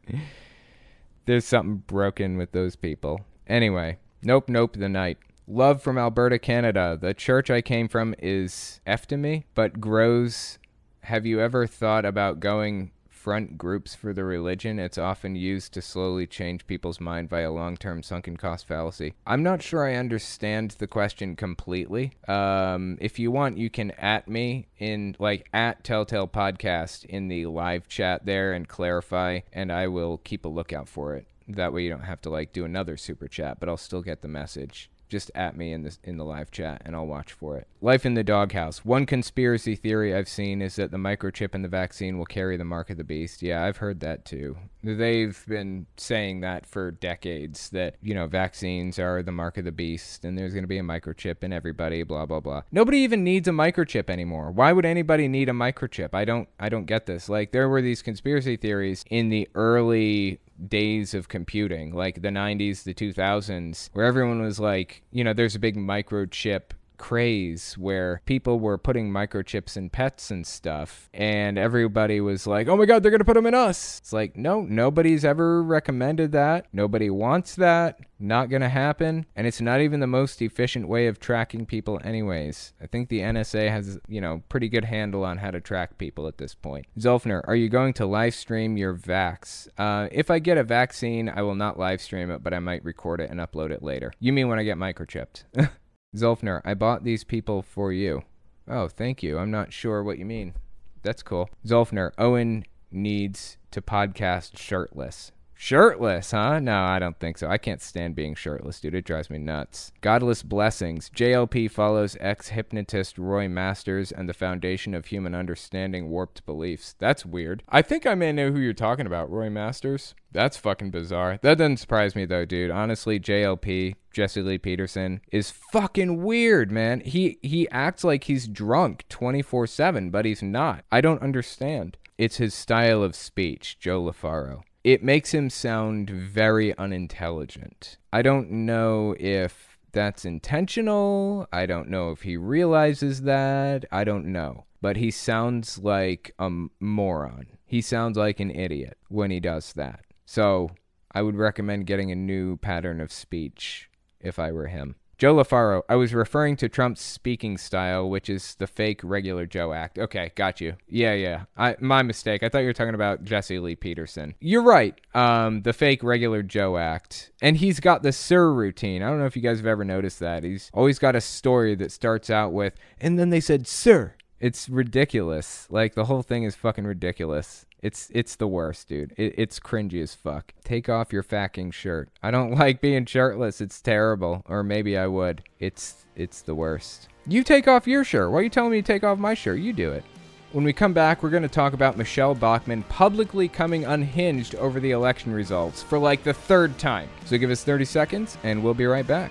There's 1.25 1.47
something 1.47 1.85
broken 1.87 2.37
with 2.37 2.53
those 2.53 2.77
people. 2.77 3.21
Anyway, 3.47 3.99
nope, 4.23 4.49
nope, 4.49 4.77
the 4.77 4.89
night. 4.89 5.19
Love 5.53 5.83
from 5.83 5.99
Alberta, 5.99 6.39
Canada. 6.39 6.97
The 7.01 7.13
church 7.13 7.51
I 7.51 7.61
came 7.61 7.89
from 7.89 8.15
is 8.21 8.81
me, 9.11 9.47
but 9.57 9.81
grows. 9.81 10.61
Have 11.01 11.27
you 11.27 11.41
ever 11.41 11.67
thought 11.67 12.05
about 12.05 12.39
going 12.39 12.93
front 13.09 13.59
groups 13.59 13.93
for 13.93 14.13
the 14.13 14.23
religion, 14.23 14.79
it's 14.79 14.97
often 14.97 15.35
used 15.35 15.75
to 15.75 15.83
slowly 15.83 16.25
change 16.25 16.69
people's 16.69 17.01
mind 17.01 17.29
via 17.29 17.51
long 17.51 17.77
term 17.77 18.01
sunken 18.01 18.37
cost 18.37 18.65
fallacy. 18.65 19.13
I'm 19.27 19.43
not 19.43 19.61
sure 19.61 19.85
I 19.85 19.97
understand 19.97 20.77
the 20.79 20.87
question 20.87 21.35
completely. 21.35 22.13
Um, 22.29 22.97
if 23.01 23.19
you 23.19 23.33
want, 23.33 23.59
you 23.59 23.71
can 23.71 23.91
at 23.93 24.29
me 24.29 24.69
in 24.79 25.17
like 25.19 25.49
at 25.53 25.83
Telltale 25.83 26.29
Podcast 26.29 27.05
in 27.07 27.27
the 27.27 27.47
live 27.47 27.89
chat 27.89 28.25
there 28.25 28.53
and 28.53 28.69
clarify, 28.69 29.41
and 29.53 29.73
I 29.73 29.89
will 29.89 30.19
keep 30.19 30.45
a 30.45 30.49
lookout 30.49 30.89
for 30.89 31.17
it. 31.17 31.27
That 31.49 31.73
way 31.73 31.83
you 31.83 31.91
don't 31.91 32.03
have 32.03 32.21
to 32.21 32.31
like 32.31 32.53
do 32.53 32.65
another 32.65 32.97
super 32.97 33.27
chat, 33.27 33.59
but 33.59 33.69
I'll 33.69 33.77
still 33.77 34.03
get 34.03 34.23
the 34.23 34.29
message 34.29 34.89
just 35.11 35.31
at 35.35 35.57
me 35.57 35.73
in 35.73 35.83
the 35.83 35.97
in 36.05 36.17
the 36.17 36.25
live 36.25 36.51
chat 36.51 36.83
and 36.85 36.97
I'll 36.97 37.07
watch 37.07 37.33
for 37.33 37.57
it. 37.57 37.67
Life 37.83 38.07
in 38.07 38.15
the 38.15 38.25
doghouse. 38.25 38.85
One 38.85 39.07
conspiracy 39.07 39.75
theory 39.75 40.15
I've 40.15 40.29
seen 40.29 40.63
is 40.63 40.77
that 40.77 40.91
the 40.91 40.97
microchip 40.97 41.55
in 41.55 41.63
the 41.63 41.69
vaccine 41.69 42.17
will 42.17 42.27
carry 42.27 42.57
the 42.57 42.65
mark 42.65 42.91
of 42.91 42.97
the 42.97 43.05
beast. 43.05 43.43
Yeah, 43.43 43.65
I've 43.65 43.79
heard 43.79 44.01
that 44.01 44.25
too. 44.25 44.57
They've 44.83 45.45
been 45.47 45.87
saying 45.97 46.41
that 46.41 46.65
for 46.65 46.91
decades 46.91 47.69
that, 47.71 47.97
you 48.01 48.15
know, 48.15 48.27
vaccines 48.27 48.99
are 48.99 49.23
the 49.23 49.33
mark 49.33 49.59
of 49.59 49.65
the 49.65 49.73
beast 49.73 50.25
and 50.25 50.39
there's 50.39 50.55
going 50.55 50.65
to 50.65 50.69
be 50.69 50.79
a 50.79 50.83
microchip 50.83 51.43
in 51.43 51.53
everybody, 51.53 52.03
blah 52.03 52.27
blah 52.27 52.41
blah. 52.41 52.63
Nobody 52.73 52.99
even 52.99 53.25
needs 53.25 53.49
a 53.49 53.53
microchip 53.53 54.09
anymore. 54.09 54.51
Why 54.51 54.73
would 54.73 54.87
anybody 54.87 55.29
need 55.29 55.49
a 55.49 55.53
microchip? 55.53 56.15
I 56.15 56.25
don't 56.25 56.49
I 56.59 56.69
don't 56.69 56.87
get 56.87 57.07
this. 57.07 57.29
Like 57.29 57.53
there 57.53 57.69
were 57.69 57.83
these 57.83 58.03
conspiracy 58.03 58.57
theories 58.57 59.05
in 59.11 59.29
the 59.29 59.49
early 59.55 60.41
days 60.69 61.15
of 61.15 61.29
computing, 61.29 61.95
like 61.95 62.23
the 62.23 62.29
90s, 62.29 62.85
the 62.85 62.95
2000s, 62.95 63.91
where 63.93 64.07
everyone 64.07 64.43
was 64.43 64.61
like, 64.61 65.03
you 65.11 65.25
know, 65.25 65.33
there's 65.33 65.55
a 65.55 65.61
big 65.61 65.77
microchip 65.77 66.73
craze 67.01 67.79
where 67.79 68.21
people 68.27 68.61
were 68.61 68.77
putting 68.77 69.11
microchips 69.11 69.75
in 69.75 69.89
pets 69.89 70.31
and 70.31 70.47
stuff 70.47 71.09
and 71.15 71.57
everybody 71.57 72.21
was 72.21 72.47
like 72.47 72.69
oh 72.69 72.77
my 72.77 72.85
god 72.85 73.03
they're 73.03 73.11
going 73.11 73.21
to 73.21 73.25
put 73.25 73.35
them 73.35 73.47
in 73.47 73.55
us. 73.55 73.99
It's 74.01 74.13
like 74.13 74.37
no 74.37 74.61
nobody's 74.61 75.25
ever 75.25 75.63
recommended 75.63 76.33
that. 76.33 76.67
Nobody 76.75 77.09
wants 77.09 77.55
that. 77.57 78.01
Not 78.23 78.51
going 78.51 78.61
to 78.61 78.69
happen. 78.69 79.25
And 79.35 79.47
it's 79.47 79.63
not 79.63 79.81
even 79.81 80.01
the 80.01 80.07
most 80.07 80.43
efficient 80.43 80.89
way 80.89 81.07
of 81.07 81.19
tracking 81.19 81.65
people 81.65 81.99
anyways. 82.05 82.75
I 82.83 82.87
think 82.87 83.09
the 83.09 83.21
nsa 83.21 83.71
has 83.71 83.99
you 84.07 84.21
know 84.21 84.43
pretty 84.51 84.69
good 84.69 84.85
handle 84.85 85.25
on 85.25 85.39
how 85.39 85.51
to 85.51 85.61
track 85.61 85.97
people 85.97 86.29
at 86.29 86.37
this 86.37 86.55
point. 86.55 86.85
Zolfner 86.99 87.41
are 87.49 87.57
you 87.57 87.71
going 87.71 87.95
to 87.95 88.05
live 88.05 88.35
stream 88.35 88.77
your 88.77 88.95
vax? 88.95 89.69
Uh, 89.79 90.09
if 90.13 90.31
i 90.31 90.39
get 90.39 90.59
a 90.59 90.65
vaccine 90.65 91.31
i 91.31 91.41
will 91.41 91.55
not 91.55 91.79
live 91.79 92.03
stream 92.03 92.31
it 92.31 92.43
but 92.43 92.53
i 92.53 92.59
might 92.59 92.85
record 92.85 93.23
it 93.23 93.31
and 93.31 93.41
upload 93.41 93.71
it 93.71 93.83
later. 93.83 94.13
You 94.21 94.35
mean 94.35 94.49
when 94.49 94.59
i 94.59 94.65
get 94.65 94.77
microchipped 94.77 95.45
Zolfner, 96.17 96.61
I 96.65 96.75
bought 96.75 97.05
these 97.05 97.23
people 97.23 97.63
for 97.63 97.93
you. 97.93 98.23
Oh, 98.67 98.89
thank 98.89 99.23
you. 99.23 99.39
I'm 99.39 99.51
not 99.51 99.73
sure 99.73 100.03
what 100.03 100.19
you 100.19 100.25
mean. 100.25 100.55
That's 101.03 101.23
cool. 101.23 101.49
Zolfner, 101.65 102.11
Owen 102.19 102.65
needs 102.91 103.59
to 103.71 103.81
podcast 103.81 104.59
shirtless. 104.59 105.31
Shirtless, 105.63 106.31
huh? 106.31 106.59
No, 106.59 106.85
I 106.85 106.99
don't 106.99 107.21
think 107.21 107.37
so. 107.37 107.47
I 107.47 107.59
can't 107.59 107.83
stand 107.83 108.15
being 108.15 108.35
shirtless, 108.35 108.81
dude. 108.81 108.95
It 108.95 109.05
drives 109.05 109.29
me 109.29 109.37
nuts. 109.37 109.93
Godless 110.01 110.43
Blessings. 110.43 111.11
JLP 111.11 111.71
follows 111.71 112.17
ex 112.19 112.49
hypnotist 112.49 113.19
Roy 113.19 113.47
Masters 113.47 114.11
and 114.11 114.27
the 114.27 114.33
Foundation 114.33 114.95
of 114.95 115.05
Human 115.05 115.35
Understanding 115.35 116.09
Warped 116.09 116.47
Beliefs. 116.47 116.95
That's 116.99 117.27
weird. 117.27 117.63
I 117.69 117.83
think 117.83 118.07
I 118.07 118.15
may 118.15 118.33
know 118.33 118.51
who 118.51 118.59
you're 118.59 118.73
talking 118.73 119.05
about, 119.07 119.31
Roy 119.31 119.51
Masters. 119.51 120.15
That's 120.33 120.57
fucking 120.57 120.93
bizarre. 120.93 121.39
That 121.43 121.59
doesn't 121.59 121.77
surprise 121.77 122.17
me 122.17 122.25
though, 122.25 122.47
dude. 122.47 122.71
Honestly, 122.71 123.21
JLP, 123.21 123.97
Jesse 124.15 124.41
Lee 124.41 124.57
Peterson, 124.57 125.21
is 125.31 125.51
fucking 125.51 126.23
weird, 126.23 126.73
man. 126.73 127.01
He 127.01 127.39
he 127.43 127.69
acts 127.69 128.03
like 128.03 128.25
he's 128.25 128.49
drunk 128.49 129.05
24/7, 129.11 130.11
but 130.11 130.25
he's 130.25 130.43
not. 130.43 130.87
I 130.91 131.03
don't 131.03 131.21
understand. 131.21 131.99
It's 132.17 132.39
his 132.39 132.55
style 132.55 133.03
of 133.03 133.15
speech, 133.15 133.79
Joe 133.79 134.03
LaFaro 134.03 134.63
it 134.83 135.03
makes 135.03 135.33
him 135.33 135.51
sound 135.51 136.09
very 136.11 136.77
unintelligent. 136.79 137.99
I 138.13 138.23
don't 138.23 138.51
know 138.51 139.15
if 139.19 139.79
that's 139.93 140.25
intentional. 140.25 141.47
I 141.53 141.67
don't 141.67 141.89
know 141.89 142.11
if 142.11 142.23
he 142.23 142.37
realizes 142.37 143.23
that. 143.23 143.85
I 143.91 144.05
don't 144.05 144.27
know. 144.27 144.65
But 144.81 144.97
he 144.97 145.11
sounds 145.11 145.79
like 145.79 146.33
a 146.39 146.51
moron. 146.81 147.47
He 147.67 147.81
sounds 147.81 148.17
like 148.17 148.41
an 148.41 148.51
idiot 148.51 148.97
when 149.09 149.31
he 149.31 149.41
does 149.41 149.75
that. 149.75 150.05
So 150.25 150.71
I 151.13 151.23
would 151.23 151.37
recommend 151.37 151.87
getting 151.87 152.11
a 152.11 152.17
new 152.17 152.57
pattern 152.57 153.01
of 153.01 153.13
speech 153.13 153.91
if 154.21 154.39
I 154.39 154.53
were 154.53 154.69
him. 154.69 154.97
Joe 155.21 155.35
LaFaro, 155.35 155.83
I 155.87 155.97
was 155.97 156.15
referring 156.15 156.57
to 156.57 156.69
Trump's 156.71 157.03
speaking 157.03 157.59
style, 157.59 158.09
which 158.09 158.31
is 158.31 158.55
the 158.55 158.67
fake 158.67 159.03
regular 159.05 159.45
Joe 159.45 159.75
act. 159.75 159.99
Okay, 159.99 160.33
got 160.35 160.63
you. 160.63 160.77
Yeah, 160.89 161.13
yeah. 161.13 161.45
I, 161.59 161.77
my 161.79 162.03
mistake. 162.03 162.43
I 162.43 162.49
thought 162.49 162.61
you 162.61 162.69
were 162.69 162.73
talking 162.73 162.95
about 162.95 163.23
Jesse 163.23 163.59
Lee 163.59 163.77
Peterson. 163.77 164.35
You're 164.41 164.63
right. 164.63 164.99
Um, 165.13 165.61
the 165.61 165.75
fake 165.75 166.03
regular 166.03 166.43
Joe 166.43 166.79
act. 166.79 167.33
And 167.43 167.59
he's 167.59 167.81
got 167.81 168.03
the 168.03 168.13
sir 168.13 168.51
routine. 168.51 169.03
I 169.03 169.11
don't 169.11 169.19
know 169.19 169.27
if 169.27 169.37
you 169.37 169.43
guys 169.43 169.59
have 169.59 169.67
ever 169.67 169.85
noticed 169.85 170.21
that. 170.21 170.43
He's 170.43 170.71
always 170.73 170.99
got 170.99 171.15
a 171.15 171.21
story 171.21 171.75
that 171.75 171.93
starts 171.93 172.31
out 172.31 172.55
with, 172.55 172.73
and 172.99 173.19
then 173.19 173.29
they 173.29 173.41
said, 173.41 173.67
sir. 173.67 174.15
It's 174.41 174.71
ridiculous. 174.71 175.67
Like, 175.69 175.95
the 175.95 176.07
whole 176.07 176.23
thing 176.23 176.45
is 176.45 176.55
fucking 176.55 176.87
ridiculous. 176.87 177.67
It's 177.83 178.11
it's 178.15 178.37
the 178.37 178.47
worst, 178.47 178.89
dude. 178.89 179.13
It, 179.17 179.35
it's 179.37 179.61
cringy 179.61 180.03
as 180.03 180.15
fuck. 180.15 180.53
Take 180.65 180.89
off 180.89 181.13
your 181.13 181.23
fucking 181.23 181.71
shirt. 181.73 182.11
I 182.23 182.31
don't 182.31 182.55
like 182.59 182.81
being 182.81 183.07
shirtless. 183.07 183.61
It's 183.61 183.81
terrible. 183.81 184.43
Or 184.47 184.63
maybe 184.63 184.97
I 184.97 185.07
would. 185.07 185.43
It's 185.59 186.07
it's 186.15 186.43
the 186.43 186.55
worst. 186.55 187.09
You 187.27 187.43
take 187.43 187.69
off 187.69 187.87
your 187.87 188.05
shirt. 188.05 188.31
Why 188.31 188.41
are 188.41 188.43
you 188.43 188.51
telling 188.51 188.73
me 188.73 188.83
to 188.83 188.87
take 188.87 189.05
off 189.05 189.19
my 189.19 189.35
shirt? 189.35 189.61
You 189.61 189.73
do 189.73 189.93
it. 189.93 190.05
When 190.53 190.65
we 190.65 190.73
come 190.73 190.93
back, 190.93 191.23
we're 191.23 191.31
going 191.31 191.45
to 191.45 191.49
talk 191.49 191.75
about 191.75 191.97
Michele 191.97 192.35
Bachmann 192.35 192.83
publicly 192.85 193.47
coming 193.47 193.85
unhinged 193.85 194.57
over 194.57 194.81
the 194.81 194.91
election 194.91 195.33
results 195.33 195.81
for 195.81 195.97
like 195.97 196.25
the 196.25 196.33
third 196.35 196.77
time. 196.77 197.09
So 197.25 197.39
give 197.39 197.51
us 197.51 197.63
30 197.63 197.85
seconds, 197.85 198.37
and 198.43 198.61
we'll 198.61 198.75
be 198.75 198.87
right 198.87 199.07
back. 199.07 199.31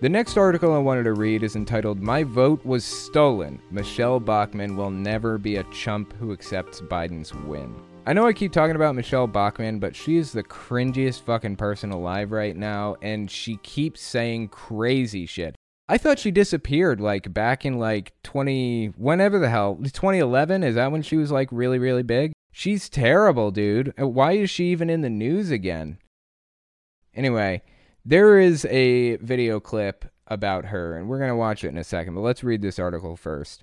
The 0.00 0.08
next 0.08 0.38
article 0.38 0.72
I 0.72 0.78
wanted 0.78 1.02
to 1.02 1.12
read 1.12 1.42
is 1.42 1.56
entitled 1.56 2.00
My 2.00 2.24
Vote 2.24 2.64
Was 2.64 2.86
Stolen. 2.86 3.60
Michele 3.70 4.18
Bachmann 4.18 4.74
will 4.74 4.88
never 4.88 5.36
be 5.36 5.56
a 5.56 5.64
chump 5.64 6.14
who 6.14 6.32
accepts 6.32 6.80
Biden's 6.80 7.34
win. 7.34 7.74
I 8.06 8.14
know 8.14 8.26
I 8.26 8.32
keep 8.32 8.50
talking 8.50 8.76
about 8.76 8.94
Michele 8.94 9.26
Bachmann, 9.26 9.78
but 9.78 9.94
she 9.94 10.16
is 10.16 10.32
the 10.32 10.42
cringiest 10.42 11.20
fucking 11.24 11.56
person 11.56 11.90
alive 11.90 12.32
right 12.32 12.56
now, 12.56 12.96
and 13.02 13.30
she 13.30 13.58
keeps 13.58 14.00
saying 14.00 14.48
crazy 14.48 15.26
shit. 15.26 15.54
I 15.86 15.98
thought 15.98 16.18
she 16.18 16.30
disappeared 16.30 16.98
like 16.98 17.34
back 17.34 17.66
in 17.66 17.78
like 17.78 18.14
20, 18.22 18.94
whenever 18.96 19.38
the 19.38 19.50
hell, 19.50 19.76
2011? 19.76 20.64
Is 20.64 20.76
that 20.76 20.92
when 20.92 21.02
she 21.02 21.18
was 21.18 21.30
like 21.30 21.50
really, 21.52 21.78
really 21.78 22.04
big? 22.04 22.32
She's 22.52 22.88
terrible, 22.88 23.50
dude. 23.50 23.92
Why 23.98 24.32
is 24.32 24.48
she 24.48 24.70
even 24.70 24.88
in 24.88 25.02
the 25.02 25.10
news 25.10 25.50
again? 25.50 25.98
Anyway, 27.14 27.60
there 28.04 28.38
is 28.38 28.64
a 28.66 29.16
video 29.16 29.60
clip 29.60 30.04
about 30.26 30.66
her, 30.66 30.96
and 30.96 31.08
we're 31.08 31.18
going 31.18 31.30
to 31.30 31.36
watch 31.36 31.64
it 31.64 31.68
in 31.68 31.78
a 31.78 31.84
second, 31.84 32.14
but 32.14 32.20
let's 32.20 32.44
read 32.44 32.62
this 32.62 32.78
article 32.78 33.16
first. 33.16 33.62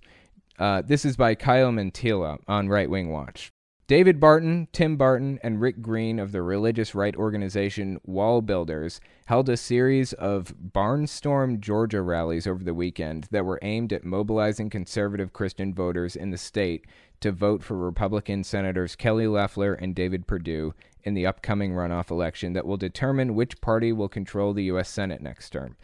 Uh, 0.59 0.81
this 0.81 1.05
is 1.05 1.15
by 1.15 1.35
Kyle 1.35 1.71
Mantilla 1.71 2.39
on 2.47 2.67
Right 2.67 2.89
Wing 2.89 3.09
Watch. 3.09 3.51
David 3.87 4.19
Barton, 4.19 4.67
Tim 4.73 4.97
Barton, 4.97 5.39
and 5.41 5.61
Rick 5.61 5.81
Green 5.81 6.19
of 6.19 6.33
the 6.33 6.41
religious 6.41 6.93
right 6.93 7.15
organization 7.15 8.01
Wall 8.03 8.41
Builders 8.41 8.99
held 9.27 9.47
a 9.47 9.55
series 9.55 10.11
of 10.13 10.53
Barnstorm 10.73 11.61
Georgia 11.61 12.01
rallies 12.01 12.47
over 12.47 12.65
the 12.65 12.73
weekend 12.73 13.29
that 13.31 13.45
were 13.45 13.59
aimed 13.61 13.93
at 13.93 14.03
mobilizing 14.03 14.69
conservative 14.69 15.31
Christian 15.31 15.73
voters 15.73 16.17
in 16.17 16.31
the 16.31 16.37
state 16.37 16.85
to 17.21 17.31
vote 17.31 17.63
for 17.63 17.77
Republican 17.77 18.43
Senators 18.43 18.97
Kelly 18.97 19.25
Loeffler 19.25 19.73
and 19.73 19.95
David 19.95 20.27
Perdue 20.27 20.73
in 21.07 21.13
the 21.13 21.25
upcoming 21.25 21.71
runoff 21.71 22.11
election 22.11 22.51
that 22.51 22.65
will 22.65 22.75
determine 22.75 23.33
which 23.33 23.61
party 23.61 23.93
will 23.93 24.09
control 24.09 24.53
the 24.53 24.65
U.S. 24.65 24.89
Senate 24.89 25.21
next 25.21 25.51
term. 25.51 25.77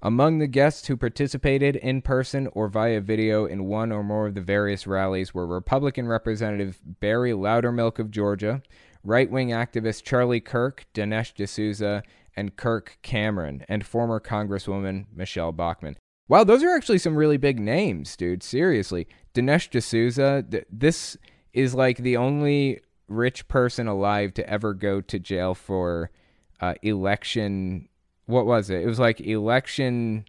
Among 0.00 0.38
the 0.38 0.46
guests 0.46 0.88
who 0.88 0.96
participated 0.96 1.76
in 1.76 2.00
person 2.00 2.48
or 2.52 2.68
via 2.68 3.02
video 3.02 3.44
in 3.44 3.66
one 3.66 3.92
or 3.92 4.02
more 4.02 4.28
of 4.28 4.34
the 4.34 4.40
various 4.40 4.86
rallies 4.86 5.34
were 5.34 5.46
Republican 5.46 6.08
Representative 6.08 6.80
Barry 6.82 7.32
Loudermilk 7.32 7.98
of 7.98 8.10
Georgia, 8.10 8.62
right 9.04 9.30
wing 9.30 9.50
activist 9.50 10.04
Charlie 10.04 10.40
Kirk, 10.40 10.86
Dinesh 10.94 11.34
D'Souza, 11.34 12.02
and 12.34 12.56
Kirk 12.56 12.96
Cameron, 13.02 13.66
and 13.68 13.84
former 13.84 14.18
Congresswoman 14.18 15.04
Michele 15.14 15.52
Bachmann. 15.52 15.96
Wow, 16.26 16.44
those 16.44 16.62
are 16.62 16.74
actually 16.74 16.98
some 16.98 17.16
really 17.16 17.36
big 17.36 17.60
names, 17.60 18.16
dude. 18.16 18.42
Seriously. 18.42 19.06
Dinesh 19.34 19.68
D'Souza, 19.68 20.42
th- 20.50 20.64
this 20.70 21.18
is 21.52 21.74
like 21.74 21.98
the 21.98 22.16
only 22.16 22.80
rich 23.10 23.48
person 23.48 23.86
alive 23.86 24.32
to 24.34 24.48
ever 24.48 24.72
go 24.72 25.00
to 25.00 25.18
jail 25.18 25.54
for 25.54 26.10
uh, 26.60 26.74
election. 26.82 27.88
What 28.26 28.46
was 28.46 28.70
it? 28.70 28.82
It 28.82 28.86
was 28.86 28.98
like 28.98 29.20
election 29.20 30.24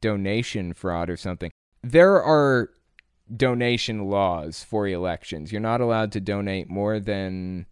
donation 0.00 0.72
fraud 0.74 1.10
or 1.10 1.16
something. 1.16 1.50
There 1.82 2.22
are 2.22 2.70
donation 3.34 4.08
laws 4.08 4.64
for 4.64 4.86
elections. 4.86 5.52
You're 5.52 5.60
not 5.60 5.80
allowed 5.80 6.12
to 6.12 6.20
donate 6.20 6.68
more 6.68 7.00
than 7.00 7.66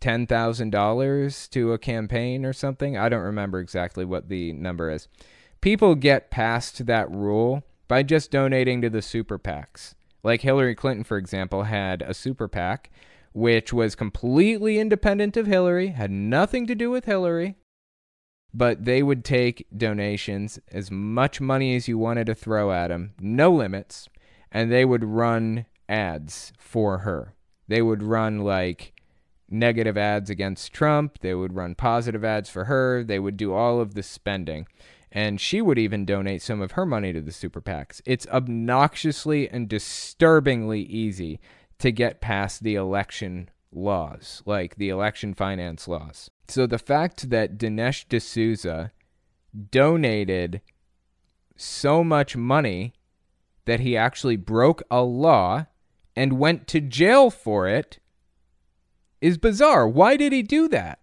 $10,000 0.00 1.50
to 1.50 1.72
a 1.72 1.78
campaign 1.78 2.44
or 2.44 2.52
something. 2.52 2.96
I 2.96 3.08
don't 3.08 3.22
remember 3.22 3.58
exactly 3.60 4.04
what 4.04 4.28
the 4.28 4.52
number 4.52 4.90
is. 4.90 5.08
People 5.60 5.94
get 5.94 6.30
past 6.30 6.86
that 6.86 7.10
rule 7.10 7.64
by 7.88 8.02
just 8.02 8.30
donating 8.30 8.80
to 8.82 8.90
the 8.90 9.02
super 9.02 9.38
PACs. 9.38 9.94
Like 10.22 10.42
Hillary 10.42 10.74
Clinton, 10.74 11.04
for 11.04 11.16
example, 11.16 11.64
had 11.64 12.02
a 12.02 12.14
super 12.14 12.48
PAC 12.48 12.90
which 13.32 13.72
was 13.72 13.94
completely 13.94 14.78
independent 14.78 15.36
of 15.36 15.46
Hillary, 15.46 15.88
had 15.88 16.10
nothing 16.10 16.66
to 16.66 16.74
do 16.74 16.90
with 16.90 17.04
Hillary, 17.04 17.56
but 18.52 18.84
they 18.84 19.02
would 19.02 19.24
take 19.24 19.66
donations, 19.76 20.58
as 20.72 20.90
much 20.90 21.40
money 21.40 21.76
as 21.76 21.88
you 21.88 21.98
wanted 21.98 22.26
to 22.26 22.34
throw 22.34 22.72
at 22.72 22.88
them, 22.88 23.12
no 23.20 23.52
limits, 23.52 24.08
and 24.50 24.72
they 24.72 24.84
would 24.84 25.04
run 25.04 25.66
ads 25.88 26.52
for 26.58 26.98
her. 26.98 27.34
They 27.66 27.82
would 27.82 28.02
run 28.02 28.40
like 28.40 28.94
negative 29.50 29.96
ads 29.96 30.30
against 30.30 30.72
Trump, 30.72 31.18
they 31.20 31.34
would 31.34 31.54
run 31.54 31.74
positive 31.74 32.24
ads 32.24 32.50
for 32.50 32.64
her, 32.64 33.04
they 33.04 33.18
would 33.18 33.36
do 33.36 33.52
all 33.52 33.80
of 33.80 33.94
the 33.94 34.02
spending. 34.02 34.66
And 35.10 35.40
she 35.40 35.62
would 35.62 35.78
even 35.78 36.04
donate 36.04 36.42
some 36.42 36.60
of 36.60 36.72
her 36.72 36.84
money 36.84 37.14
to 37.14 37.22
the 37.22 37.32
super 37.32 37.62
PACs. 37.62 38.02
It's 38.04 38.26
obnoxiously 38.26 39.48
and 39.48 39.66
disturbingly 39.66 40.82
easy 40.82 41.40
to 41.78 41.92
get 41.92 42.20
past 42.20 42.62
the 42.62 42.74
election 42.74 43.50
laws, 43.72 44.42
like 44.44 44.76
the 44.76 44.88
election 44.88 45.34
finance 45.34 45.86
laws. 45.86 46.30
So 46.48 46.66
the 46.66 46.78
fact 46.78 47.30
that 47.30 47.58
Dinesh 47.58 48.08
D'Souza 48.08 48.92
donated 49.70 50.60
so 51.56 52.02
much 52.04 52.36
money 52.36 52.94
that 53.64 53.80
he 53.80 53.96
actually 53.96 54.36
broke 54.36 54.82
a 54.90 55.02
law 55.02 55.66
and 56.16 56.38
went 56.38 56.66
to 56.68 56.80
jail 56.80 57.30
for 57.30 57.68
it 57.68 57.98
is 59.20 59.36
bizarre. 59.38 59.86
Why 59.86 60.16
did 60.16 60.32
he 60.32 60.42
do 60.42 60.68
that? 60.68 61.00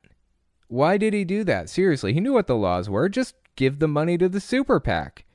Why 0.68 0.98
did 0.98 1.14
he 1.14 1.24
do 1.24 1.44
that? 1.44 1.70
Seriously, 1.70 2.14
he 2.14 2.20
knew 2.20 2.34
what 2.34 2.48
the 2.48 2.56
laws 2.56 2.90
were. 2.90 3.08
Just 3.08 3.36
give 3.56 3.80
the 3.80 3.88
money 3.88 4.18
to 4.18 4.28
the 4.28 4.40
super 4.40 4.80
PAC. 4.80 5.26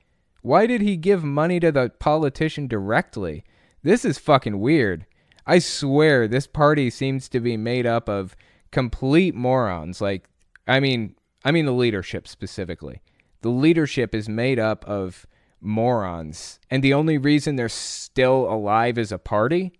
Why 0.42 0.66
did 0.66 0.80
he 0.80 0.96
give 0.96 1.22
money 1.22 1.60
to 1.60 1.70
the 1.70 1.90
politician 1.98 2.66
directly? 2.66 3.44
This 3.82 4.04
is 4.04 4.18
fucking 4.18 4.58
weird. 4.58 5.06
I 5.46 5.58
swear 5.58 6.28
this 6.28 6.46
party 6.46 6.90
seems 6.90 7.28
to 7.30 7.40
be 7.40 7.56
made 7.56 7.86
up 7.86 8.08
of 8.08 8.36
complete 8.70 9.34
morons. 9.34 10.00
Like, 10.00 10.28
I 10.66 10.80
mean, 10.80 11.14
I 11.44 11.52
mean 11.52 11.66
the 11.66 11.72
leadership 11.72 12.28
specifically. 12.28 13.00
The 13.42 13.48
leadership 13.48 14.14
is 14.14 14.28
made 14.28 14.58
up 14.58 14.84
of 14.84 15.26
morons, 15.60 16.58
and 16.70 16.82
the 16.82 16.94
only 16.94 17.18
reason 17.18 17.56
they're 17.56 17.68
still 17.68 18.50
alive 18.52 18.98
as 18.98 19.12
a 19.12 19.18
party 19.18 19.72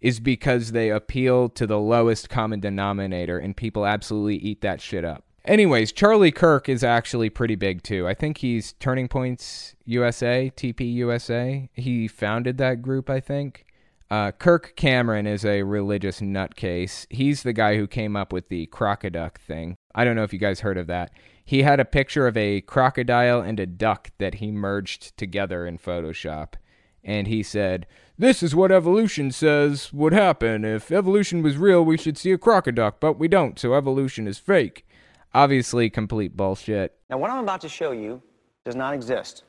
is 0.00 0.18
because 0.18 0.72
they 0.72 0.90
appeal 0.90 1.48
to 1.50 1.66
the 1.66 1.78
lowest 1.78 2.28
common 2.28 2.60
denominator, 2.60 3.38
and 3.38 3.56
people 3.56 3.86
absolutely 3.86 4.36
eat 4.36 4.60
that 4.62 4.80
shit 4.80 5.04
up. 5.04 5.24
Anyways, 5.44 5.92
Charlie 5.92 6.32
Kirk 6.32 6.68
is 6.68 6.84
actually 6.84 7.28
pretty 7.28 7.56
big 7.56 7.82
too. 7.82 8.06
I 8.06 8.14
think 8.14 8.38
he's 8.38 8.74
Turning 8.74 9.08
Points 9.08 9.74
USA, 9.84 10.52
TP 10.56 10.92
USA. 10.94 11.68
He 11.72 12.08
founded 12.08 12.58
that 12.58 12.80
group, 12.80 13.10
I 13.10 13.20
think. 13.20 13.64
Uh, 14.12 14.30
Kirk 14.30 14.74
Cameron 14.76 15.26
is 15.26 15.42
a 15.42 15.62
religious 15.62 16.20
nutcase. 16.20 17.06
He's 17.08 17.44
the 17.44 17.54
guy 17.54 17.78
who 17.78 17.86
came 17.86 18.14
up 18.14 18.30
with 18.30 18.50
the 18.50 18.66
crocoduck 18.66 19.38
thing. 19.38 19.74
I 19.94 20.04
don't 20.04 20.16
know 20.16 20.22
if 20.22 20.34
you 20.34 20.38
guys 20.38 20.60
heard 20.60 20.76
of 20.76 20.86
that. 20.88 21.12
He 21.46 21.62
had 21.62 21.80
a 21.80 21.86
picture 21.86 22.26
of 22.26 22.36
a 22.36 22.60
crocodile 22.60 23.40
and 23.40 23.58
a 23.58 23.64
duck 23.64 24.10
that 24.18 24.34
he 24.34 24.50
merged 24.50 25.16
together 25.16 25.66
in 25.66 25.78
Photoshop. 25.78 26.56
And 27.02 27.26
he 27.26 27.42
said, 27.42 27.86
This 28.18 28.42
is 28.42 28.54
what 28.54 28.70
evolution 28.70 29.30
says 29.30 29.94
would 29.94 30.12
happen. 30.12 30.62
If 30.62 30.92
evolution 30.92 31.42
was 31.42 31.56
real, 31.56 31.82
we 31.82 31.96
should 31.96 32.18
see 32.18 32.32
a 32.32 32.38
crocoduck, 32.38 32.96
but 33.00 33.18
we 33.18 33.28
don't, 33.28 33.58
so 33.58 33.72
evolution 33.72 34.28
is 34.28 34.36
fake. 34.36 34.86
Obviously, 35.32 35.88
complete 35.88 36.36
bullshit. 36.36 36.98
Now, 37.08 37.16
what 37.16 37.30
I'm 37.30 37.42
about 37.42 37.62
to 37.62 37.68
show 37.70 37.92
you 37.92 38.20
does 38.66 38.76
not 38.76 38.92
exist. 38.92 39.44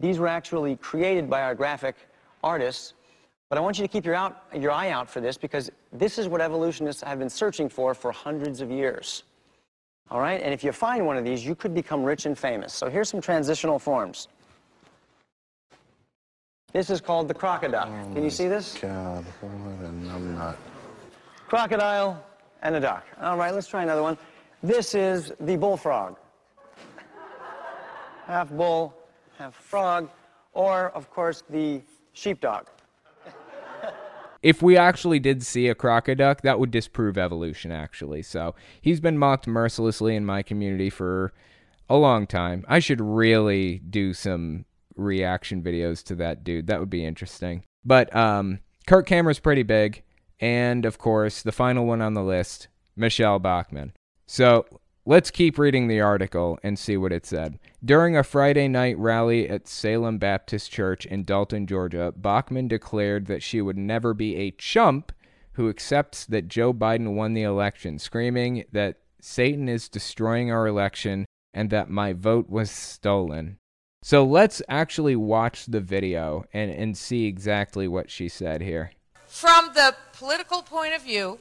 These 0.00 0.18
were 0.18 0.28
actually 0.28 0.76
created 0.76 1.28
by 1.28 1.42
our 1.42 1.54
graphic 1.54 1.96
artists 2.42 2.94
but 3.48 3.56
I 3.56 3.60
want 3.60 3.78
you 3.78 3.84
to 3.84 3.88
keep 3.88 4.04
your, 4.04 4.14
out, 4.14 4.42
your 4.54 4.70
eye 4.70 4.90
out 4.90 5.08
for 5.08 5.20
this 5.20 5.38
because 5.38 5.70
this 5.92 6.18
is 6.18 6.28
what 6.28 6.40
evolutionists 6.40 7.02
have 7.02 7.18
been 7.18 7.30
searching 7.30 7.68
for 7.68 7.94
for 7.94 8.12
hundreds 8.12 8.60
of 8.60 8.70
years. 8.70 9.22
All 10.10 10.20
right? 10.20 10.40
And 10.42 10.52
if 10.52 10.62
you 10.62 10.72
find 10.72 11.06
one 11.06 11.16
of 11.16 11.24
these, 11.24 11.44
you 11.44 11.54
could 11.54 11.74
become 11.74 12.04
rich 12.04 12.26
and 12.26 12.38
famous. 12.38 12.74
So 12.74 12.88
here's 12.90 13.08
some 13.08 13.20
transitional 13.20 13.78
forms. 13.78 14.28
This 16.72 16.90
is 16.90 17.00
called 17.00 17.28
the 17.28 17.34
crocoduck. 17.34 17.88
Oh 17.88 18.14
Can 18.14 18.22
you 18.22 18.30
see 18.30 18.48
this? 18.48 18.76
God, 18.80 19.24
and 19.42 20.10
I'm 20.10 20.34
not. 20.34 20.58
Crocodile 21.46 22.22
and 22.60 22.74
a 22.74 22.80
duck. 22.80 23.06
All 23.22 23.38
right, 23.38 23.54
let's 23.54 23.66
try 23.66 23.82
another 23.82 24.02
one. 24.02 24.18
This 24.62 24.94
is 24.94 25.32
the 25.40 25.56
bullfrog. 25.56 26.16
Half 28.26 28.50
bull, 28.50 28.94
half 29.38 29.54
frog. 29.54 30.10
Or, 30.52 30.90
of 30.90 31.10
course, 31.10 31.42
the 31.48 31.80
sheepdog 32.12 32.66
if 34.42 34.62
we 34.62 34.76
actually 34.76 35.18
did 35.18 35.42
see 35.42 35.68
a 35.68 35.74
crocoduck, 35.74 36.42
that 36.42 36.58
would 36.58 36.70
disprove 36.70 37.18
evolution, 37.18 37.72
actually. 37.72 38.22
So 38.22 38.54
he's 38.80 39.00
been 39.00 39.18
mocked 39.18 39.46
mercilessly 39.46 40.14
in 40.14 40.24
my 40.24 40.42
community 40.42 40.90
for 40.90 41.32
a 41.88 41.96
long 41.96 42.26
time. 42.26 42.64
I 42.68 42.78
should 42.78 43.00
really 43.00 43.78
do 43.78 44.12
some 44.12 44.64
reaction 44.94 45.62
videos 45.62 46.02
to 46.04 46.14
that 46.16 46.44
dude. 46.44 46.66
That 46.66 46.80
would 46.80 46.90
be 46.90 47.04
interesting. 47.04 47.64
But 47.84 48.14
um, 48.14 48.60
Kirk 48.86 49.06
Cameron's 49.06 49.40
pretty 49.40 49.62
big. 49.62 50.02
And 50.40 50.84
of 50.84 50.98
course, 50.98 51.42
the 51.42 51.52
final 51.52 51.86
one 51.86 52.00
on 52.00 52.14
the 52.14 52.22
list, 52.22 52.68
Michele 52.96 53.38
Bachmann. 53.38 53.92
So 54.26 54.66
Let's 55.08 55.30
keep 55.30 55.56
reading 55.56 55.88
the 55.88 56.02
article 56.02 56.58
and 56.62 56.78
see 56.78 56.98
what 56.98 57.14
it 57.14 57.24
said. 57.24 57.58
During 57.82 58.14
a 58.14 58.22
Friday 58.22 58.68
night 58.68 58.98
rally 58.98 59.48
at 59.48 59.66
Salem 59.66 60.18
Baptist 60.18 60.70
Church 60.70 61.06
in 61.06 61.24
Dalton, 61.24 61.66
Georgia, 61.66 62.12
Bachmann 62.14 62.68
declared 62.68 63.24
that 63.24 63.42
she 63.42 63.62
would 63.62 63.78
never 63.78 64.12
be 64.12 64.36
a 64.36 64.50
chump 64.50 65.12
who 65.52 65.70
accepts 65.70 66.26
that 66.26 66.48
Joe 66.48 66.74
Biden 66.74 67.14
won 67.14 67.32
the 67.32 67.42
election, 67.42 67.98
screaming 67.98 68.64
that 68.72 68.98
Satan 69.18 69.66
is 69.66 69.88
destroying 69.88 70.52
our 70.52 70.66
election 70.66 71.24
and 71.54 71.70
that 71.70 71.88
my 71.88 72.12
vote 72.12 72.50
was 72.50 72.70
stolen. 72.70 73.56
So 74.02 74.26
let's 74.26 74.60
actually 74.68 75.16
watch 75.16 75.64
the 75.64 75.80
video 75.80 76.44
and, 76.52 76.70
and 76.70 76.94
see 76.94 77.24
exactly 77.24 77.88
what 77.88 78.10
she 78.10 78.28
said 78.28 78.60
here. 78.60 78.92
From 79.26 79.70
the 79.72 79.96
political 80.12 80.60
point 80.60 80.92
of 80.92 81.00
view, 81.00 81.38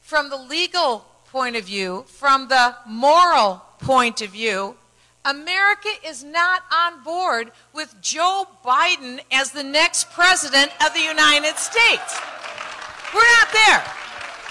from 0.00 0.30
the 0.30 0.36
legal 0.36 1.06
point 1.34 1.56
of 1.56 1.64
view, 1.64 2.04
from 2.06 2.46
the 2.46 2.76
moral 2.86 3.60
point 3.80 4.22
of 4.22 4.30
view, 4.30 4.76
America 5.24 5.88
is 6.06 6.22
not 6.22 6.62
on 6.72 7.02
board 7.02 7.50
with 7.72 8.00
Joe 8.00 8.46
Biden 8.64 9.18
as 9.32 9.50
the 9.50 9.64
next 9.64 10.12
president 10.12 10.70
of 10.80 10.94
the 10.94 11.00
United 11.00 11.56
States. 11.56 12.20
We're 13.12 13.20
not 13.20 13.48
there. 13.52 13.82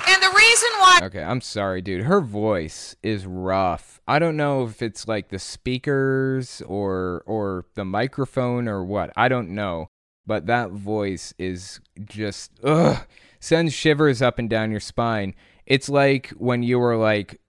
And 0.10 0.22
the 0.22 0.36
reason 0.36 0.70
why. 0.78 1.00
Okay, 1.04 1.24
I'm 1.24 1.40
sorry, 1.40 1.82
dude. 1.82 2.04
Her 2.04 2.20
voice 2.20 2.98
is 3.02 3.26
rough. 3.26 4.02
I 4.06 4.20
don't 4.20 4.36
know 4.36 4.66
if 4.66 4.82
it's 4.82 5.08
like 5.08 5.30
the 5.30 5.40
speakers 5.40 6.62
or 6.68 7.24
or 7.26 7.64
the 7.76 7.86
microphone 7.86 8.68
or 8.68 8.84
what. 8.84 9.14
I 9.16 9.30
don't 9.30 9.52
know, 9.52 9.88
but 10.28 10.48
that 10.48 10.72
voice 10.72 11.34
is 11.38 11.80
just 12.04 12.52
ugh 12.62 13.08
sends 13.44 13.74
shivers 13.74 14.22
up 14.22 14.40
and 14.40 14.50
down 14.50 14.72
your 14.72 14.80
spine. 14.80 15.36
It's 15.66 15.90
like 15.90 16.30
when 16.32 16.64
you 16.64 16.80
were 16.80 16.98
like 16.98 17.40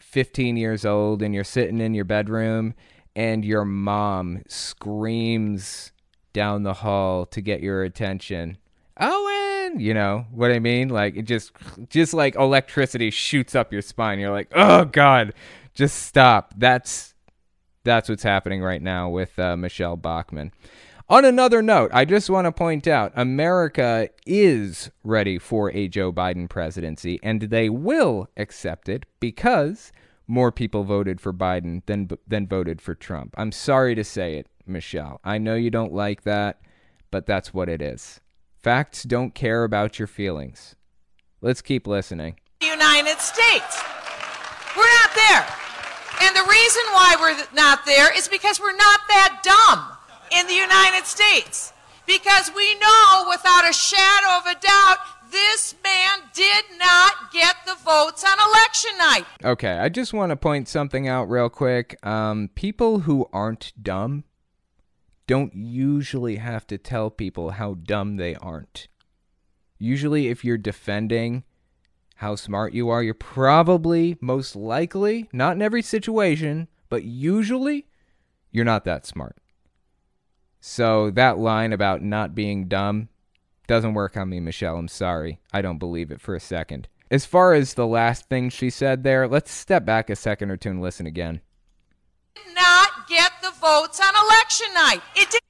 15 0.00 0.56
years 0.56 0.84
old 0.84 1.22
and 1.22 1.34
you're 1.34 1.44
sitting 1.44 1.80
in 1.80 1.94
your 1.94 2.04
bedroom 2.04 2.74
and 3.16 3.44
your 3.44 3.64
mom 3.64 4.42
screams 4.48 5.92
down 6.32 6.62
the 6.62 6.74
hall 6.74 7.26
to 7.26 7.40
get 7.40 7.60
your 7.60 7.82
attention. 7.82 8.58
Owen, 8.98 9.80
you 9.80 9.94
know 9.94 10.26
what 10.30 10.50
I 10.50 10.58
mean? 10.58 10.88
Like 10.88 11.16
it 11.16 11.22
just 11.22 11.52
just 11.88 12.14
like 12.14 12.34
electricity 12.36 13.10
shoots 13.10 13.54
up 13.54 13.72
your 13.72 13.82
spine. 13.82 14.18
You're 14.18 14.32
like, 14.32 14.52
"Oh 14.54 14.84
god, 14.84 15.32
just 15.74 16.02
stop." 16.02 16.54
That's 16.56 17.14
that's 17.84 18.08
what's 18.08 18.22
happening 18.22 18.62
right 18.62 18.82
now 18.82 19.08
with 19.08 19.38
uh, 19.38 19.56
Michele 19.56 19.96
Bachmann. 19.96 20.52
On 21.08 21.24
another 21.24 21.62
note, 21.62 21.90
I 21.92 22.04
just 22.04 22.30
want 22.30 22.46
to 22.46 22.52
point 22.52 22.86
out 22.86 23.12
America 23.16 24.08
is 24.24 24.90
ready 25.02 25.38
for 25.38 25.70
a 25.72 25.88
Joe 25.88 26.12
Biden 26.12 26.48
presidency, 26.48 27.18
and 27.22 27.42
they 27.42 27.68
will 27.68 28.28
accept 28.36 28.88
it 28.88 29.04
because 29.20 29.92
more 30.26 30.52
people 30.52 30.84
voted 30.84 31.20
for 31.20 31.32
Biden 31.32 31.84
than 31.86 32.08
than 32.26 32.46
voted 32.46 32.80
for 32.80 32.94
Trump. 32.94 33.34
I'm 33.36 33.52
sorry 33.52 33.94
to 33.94 34.04
say 34.04 34.36
it, 34.36 34.46
Michele. 34.66 35.20
I 35.24 35.38
know 35.38 35.54
you 35.54 35.70
don't 35.70 35.92
like 35.92 36.22
that, 36.22 36.60
but 37.10 37.26
that's 37.26 37.52
what 37.52 37.68
it 37.68 37.82
is. 37.82 38.20
Facts 38.56 39.02
don't 39.02 39.34
care 39.34 39.64
about 39.64 39.98
your 39.98 40.08
feelings. 40.08 40.76
Let's 41.40 41.60
keep 41.62 41.88
listening. 41.88 42.36
United 42.60 43.18
States. 43.18 43.82
We're 44.76 44.84
not 44.84 45.10
there. 45.14 45.46
And 46.22 46.36
the 46.36 46.48
reason 46.48 46.82
why 46.92 47.16
we're 47.20 47.56
not 47.56 47.84
there 47.84 48.16
is 48.16 48.28
because 48.28 48.60
we're 48.60 48.76
not 48.76 49.00
that 49.08 49.40
dumb 49.42 49.98
in 50.38 50.46
the 50.46 50.54
United 50.54 51.06
States. 51.06 51.72
Because 52.06 52.50
we 52.54 52.74
know 52.74 53.26
without 53.28 53.68
a 53.68 53.72
shadow 53.72 54.38
of 54.38 54.46
a 54.46 54.60
doubt 54.60 54.98
this 55.30 55.74
man 55.82 56.28
did 56.34 56.64
not 56.78 57.32
get 57.32 57.56
the 57.64 57.74
votes 57.84 58.24
on 58.24 58.36
election 58.50 58.90
night. 58.98 59.24
Okay, 59.44 59.78
I 59.78 59.88
just 59.88 60.12
want 60.12 60.30
to 60.30 60.36
point 60.36 60.68
something 60.68 61.08
out 61.08 61.30
real 61.30 61.48
quick. 61.48 61.96
Um, 62.06 62.50
people 62.54 63.00
who 63.00 63.28
aren't 63.32 63.72
dumb 63.80 64.24
don't 65.26 65.54
usually 65.54 66.36
have 66.36 66.66
to 66.66 66.76
tell 66.76 67.08
people 67.08 67.50
how 67.52 67.74
dumb 67.74 68.16
they 68.16 68.34
aren't. 68.36 68.88
Usually, 69.78 70.28
if 70.28 70.44
you're 70.44 70.58
defending 70.58 71.44
how 72.16 72.36
smart 72.36 72.74
you 72.74 72.88
are, 72.88 73.02
you're 73.02 73.14
probably 73.14 74.18
most 74.20 74.54
likely, 74.54 75.28
not 75.32 75.56
in 75.56 75.62
every 75.62 75.82
situation, 75.82 76.68
but 76.88 77.04
usually, 77.04 77.86
you're 78.50 78.64
not 78.64 78.84
that 78.84 79.06
smart. 79.06 79.36
So, 80.64 81.10
that 81.10 81.38
line 81.38 81.72
about 81.72 82.02
not 82.02 82.36
being 82.36 82.68
dumb 82.68 83.08
doesn't 83.66 83.94
work 83.94 84.16
on 84.16 84.28
me, 84.28 84.38
Michele. 84.38 84.76
I'm 84.76 84.86
sorry. 84.86 85.40
I 85.52 85.60
don't 85.60 85.78
believe 85.78 86.12
it 86.12 86.20
for 86.20 86.36
a 86.36 86.40
second. 86.40 86.86
As 87.10 87.26
far 87.26 87.52
as 87.52 87.74
the 87.74 87.86
last 87.86 88.28
thing 88.28 88.48
she 88.48 88.70
said 88.70 89.02
there, 89.02 89.26
let's 89.26 89.50
step 89.50 89.84
back 89.84 90.08
a 90.08 90.14
second 90.14 90.52
or 90.52 90.56
two 90.56 90.70
and 90.70 90.80
listen 90.80 91.04
again. 91.04 91.40
Did 92.36 92.54
not 92.54 93.08
get 93.08 93.32
the 93.42 93.50
votes 93.50 94.00
on 94.00 94.14
election 94.24 94.68
night. 94.72 95.00
It 95.16 95.30
did. 95.30 95.40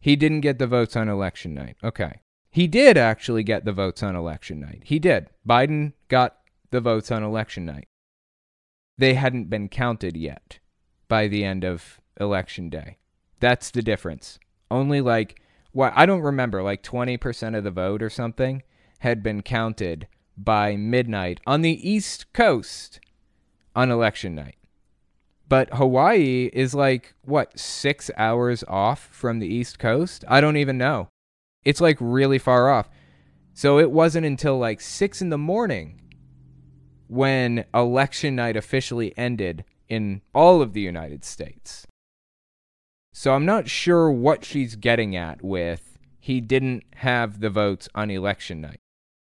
He 0.00 0.16
didn't 0.16 0.40
get 0.40 0.58
the 0.58 0.66
votes 0.66 0.96
on 0.96 1.06
election 1.06 1.52
night. 1.52 1.76
Okay. 1.84 2.22
He 2.50 2.66
did 2.66 2.96
actually 2.96 3.42
get 3.42 3.66
the 3.66 3.72
votes 3.72 4.02
on 4.02 4.16
election 4.16 4.58
night. 4.58 4.84
He 4.86 4.98
did. 4.98 5.28
Biden 5.46 5.92
got 6.08 6.38
the 6.70 6.80
votes 6.80 7.10
on 7.10 7.22
election 7.22 7.66
night. 7.66 7.88
They 8.96 9.14
hadn't 9.14 9.50
been 9.50 9.68
counted 9.68 10.16
yet 10.16 10.60
by 11.08 11.28
the 11.28 11.44
end 11.44 11.62
of 11.62 12.00
election 12.18 12.70
day. 12.70 12.96
That's 13.38 13.70
the 13.70 13.82
difference. 13.82 14.38
Only 14.72 15.02
like 15.02 15.38
what 15.72 15.92
I 15.94 16.06
don't 16.06 16.22
remember, 16.22 16.62
like 16.62 16.82
20% 16.82 17.56
of 17.56 17.62
the 17.62 17.70
vote 17.70 18.02
or 18.02 18.08
something 18.08 18.62
had 19.00 19.22
been 19.22 19.42
counted 19.42 20.08
by 20.36 20.76
midnight 20.76 21.40
on 21.46 21.60
the 21.60 21.88
East 21.88 22.32
Coast 22.32 22.98
on 23.76 23.90
election 23.90 24.34
night. 24.34 24.56
But 25.46 25.74
Hawaii 25.74 26.48
is 26.54 26.74
like, 26.74 27.12
what, 27.22 27.58
six 27.58 28.10
hours 28.16 28.64
off 28.66 29.08
from 29.12 29.40
the 29.40 29.46
East 29.46 29.78
Coast? 29.78 30.24
I 30.26 30.40
don't 30.40 30.56
even 30.56 30.78
know. 30.78 31.08
It's 31.66 31.82
like 31.82 31.98
really 32.00 32.38
far 32.38 32.70
off. 32.70 32.88
So 33.52 33.78
it 33.78 33.90
wasn't 33.90 34.24
until 34.24 34.58
like 34.58 34.80
six 34.80 35.20
in 35.20 35.28
the 35.28 35.36
morning 35.36 36.00
when 37.08 37.66
election 37.74 38.36
night 38.36 38.56
officially 38.56 39.12
ended 39.18 39.64
in 39.90 40.22
all 40.34 40.62
of 40.62 40.72
the 40.72 40.80
United 40.80 41.26
States. 41.26 41.86
So 43.12 43.34
I'm 43.34 43.44
not 43.44 43.68
sure 43.68 44.10
what 44.10 44.44
she's 44.44 44.76
getting 44.76 45.14
at 45.14 45.42
with 45.42 45.98
he 46.18 46.40
didn't 46.40 46.84
have 46.96 47.40
the 47.40 47.50
votes 47.50 47.88
on 47.94 48.10
election 48.10 48.60
night. 48.60 48.78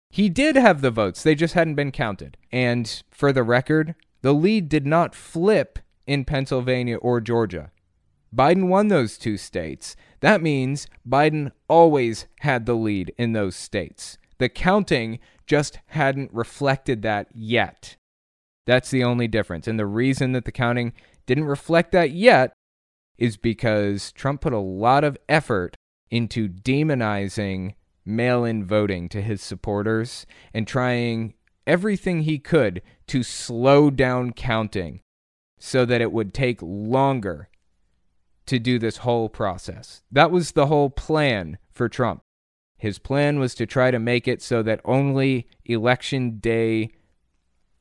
He 0.08 0.28
did 0.28 0.56
have 0.56 0.80
the 0.80 0.90
votes, 0.90 1.22
they 1.22 1.34
just 1.34 1.54
hadn't 1.54 1.74
been 1.74 1.92
counted. 1.92 2.38
And 2.50 3.02
for 3.10 3.32
the 3.32 3.42
record, 3.42 3.94
the 4.22 4.32
lead 4.32 4.68
did 4.68 4.86
not 4.86 5.14
flip 5.14 5.78
in 6.06 6.24
Pennsylvania 6.24 6.96
or 6.96 7.20
Georgia. 7.20 7.70
Biden 8.34 8.68
won 8.68 8.88
those 8.88 9.18
two 9.18 9.36
states. 9.36 9.94
That 10.20 10.42
means 10.42 10.86
Biden 11.08 11.52
always 11.68 12.26
had 12.40 12.66
the 12.66 12.74
lead 12.74 13.12
in 13.18 13.34
those 13.34 13.56
states. 13.56 14.16
The 14.38 14.48
counting 14.48 15.18
just 15.46 15.78
hadn't 15.88 16.32
reflected 16.32 17.02
that 17.02 17.28
yet. 17.34 17.96
That's 18.66 18.90
the 18.90 19.04
only 19.04 19.28
difference. 19.28 19.68
And 19.68 19.78
the 19.78 19.86
reason 19.86 20.32
that 20.32 20.44
the 20.44 20.52
counting 20.52 20.92
didn't 21.26 21.44
reflect 21.44 21.92
that 21.92 22.10
yet 22.10 22.52
is 23.18 23.36
because 23.36 24.12
Trump 24.12 24.40
put 24.40 24.52
a 24.52 24.58
lot 24.58 25.04
of 25.04 25.18
effort 25.28 25.76
into 26.10 26.48
demonizing 26.48 27.74
mail 28.04 28.44
in 28.44 28.64
voting 28.64 29.08
to 29.08 29.20
his 29.20 29.42
supporters 29.42 30.26
and 30.54 30.66
trying 30.66 31.34
everything 31.66 32.22
he 32.22 32.38
could 32.38 32.80
to 33.06 33.22
slow 33.22 33.90
down 33.90 34.32
counting 34.32 35.00
so 35.58 35.84
that 35.84 36.00
it 36.00 36.12
would 36.12 36.32
take 36.32 36.60
longer 36.62 37.48
to 38.46 38.58
do 38.58 38.78
this 38.78 38.98
whole 38.98 39.28
process. 39.28 40.02
That 40.12 40.30
was 40.30 40.52
the 40.52 40.66
whole 40.66 40.90
plan 40.90 41.58
for 41.72 41.88
Trump. 41.88 42.22
His 42.78 42.98
plan 42.98 43.40
was 43.40 43.54
to 43.56 43.66
try 43.66 43.90
to 43.90 43.98
make 43.98 44.28
it 44.28 44.42
so 44.42 44.62
that 44.62 44.80
only 44.84 45.48
election 45.64 46.38
day 46.38 46.90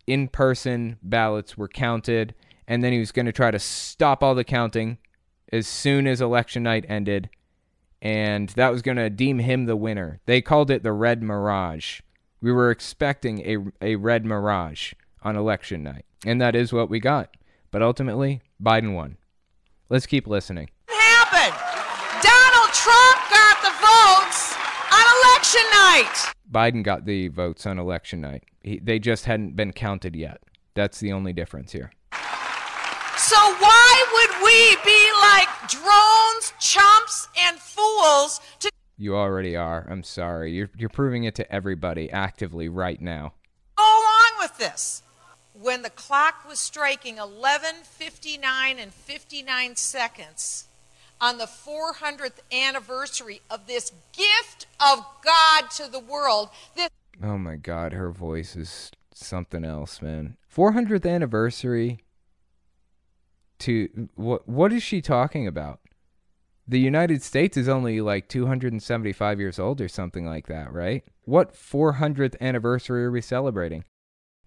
in 0.08 0.28
person 0.28 0.98
ballots 1.04 1.58
were 1.58 1.68
counted, 1.68 2.34
and 2.68 2.84
then 2.84 2.94
he 2.94 3.00
was 3.00 3.12
going 3.12 3.26
to 3.26 3.32
try 3.32 3.52
to 3.52 3.60
stop 3.60 4.24
all 4.24 4.34
the 4.34 4.44
counting 4.44 4.98
as 5.56 5.68
soon 5.68 6.06
as 6.06 6.22
election 6.22 6.64
night 6.64 6.86
ended, 6.90 7.30
and 8.02 8.50
that 8.50 8.72
was 8.72 8.82
going 8.82 8.98
to 8.98 9.10
deem 9.10 9.40
him 9.40 9.66
the 9.66 9.76
winner. 9.76 10.20
They 10.26 10.42
called 10.42 10.70
it 10.70 10.84
the 10.84 10.92
Red 10.92 11.24
Mirage. 11.24 12.02
We 12.42 12.52
were 12.52 12.70
expecting 12.70 13.40
a, 13.40 13.58
a 13.82 13.96
Red 13.96 14.26
Mirage 14.26 14.94
on 15.24 15.36
election 15.36 15.82
night, 15.82 16.06
and 16.26 16.40
that 16.42 16.56
is 16.56 16.74
what 16.74 16.90
we 16.90 17.00
got. 17.00 17.36
But 17.72 17.82
ultimately, 17.82 18.42
Biden 18.62 18.94
won. 18.94 19.18
Let's 19.90 20.06
keep 20.06 20.28
listening. 20.28 20.70
What 20.88 21.02
happened? 21.02 21.58
Donald 22.22 22.74
Trump 22.74 23.18
got 23.30 23.62
the 23.64 23.74
votes 23.80 24.54
on 24.92 25.06
election 25.24 25.62
night. 25.72 26.34
Biden 26.52 26.84
got 26.84 27.06
the 27.06 27.30
votes 27.30 27.66
on 27.66 27.80
election 27.80 28.22
night. 28.22 28.44
He, 28.62 28.80
they 28.80 29.00
just 29.00 29.26
hadn't 29.26 29.56
been 29.56 29.72
counted 29.72 30.16
yet. 30.16 30.42
That's 30.74 31.00
the 31.00 31.14
only 31.14 31.34
difference 31.34 31.72
here. 31.72 31.92
So 33.18 33.38
why 33.38 34.06
would 34.14 34.44
we 34.44 34.76
be 34.84 35.12
like 35.22 35.70
drones, 35.70 36.54
chumps, 36.60 37.28
and 37.40 37.58
fools 37.58 38.42
to 38.60 38.70
You 38.98 39.16
already 39.16 39.56
are. 39.56 39.88
I'm 39.90 40.04
sorry. 40.04 40.52
You're 40.52 40.70
you're 40.78 40.90
proving 40.90 41.24
it 41.24 41.36
to 41.36 41.52
everybody 41.52 42.12
actively 42.12 42.70
right 42.70 43.02
now. 43.02 43.34
go 43.78 43.84
along 43.84 44.40
with 44.40 44.58
this? 44.58 45.02
When 45.54 45.82
the 45.82 45.90
clock 45.90 46.46
was 46.48 46.60
striking 46.60 47.16
11:59 47.16 48.78
and 48.78 48.94
59 48.94 49.76
seconds 49.76 50.66
on 51.22 51.38
the 51.38 51.46
400th 51.46 52.40
anniversary 52.52 53.42
of 53.50 53.66
this 53.66 53.94
gift 54.12 54.68
of 54.80 55.06
God 55.24 55.72
to 55.78 55.90
the 55.90 56.00
world, 56.00 56.50
this 56.76 56.90
Oh 57.24 57.38
my 57.38 57.56
god, 57.56 57.94
her 57.94 58.12
voice 58.12 58.56
is 58.58 58.92
something 59.14 59.64
else, 59.64 60.02
man. 60.02 60.36
400th 60.54 61.10
anniversary 61.10 62.05
to 63.60 64.10
what 64.16 64.48
what 64.48 64.74
is 64.74 64.84
she 64.84 65.02
talking 65.02 65.48
about? 65.48 65.80
The 66.68 66.80
United 66.80 67.22
States 67.22 67.58
is 67.58 67.70
only 67.70 68.02
like 68.02 68.28
275 68.28 69.40
years 69.40 69.60
old 69.60 69.80
or 69.82 69.88
something 69.88 70.26
like 70.26 70.48
that, 70.48 70.74
right? 70.74 71.04
What 71.24 71.54
400th 71.54 72.36
anniversary 72.42 73.06
are 73.06 73.12
we 73.12 73.22
celebrating? 73.22 73.84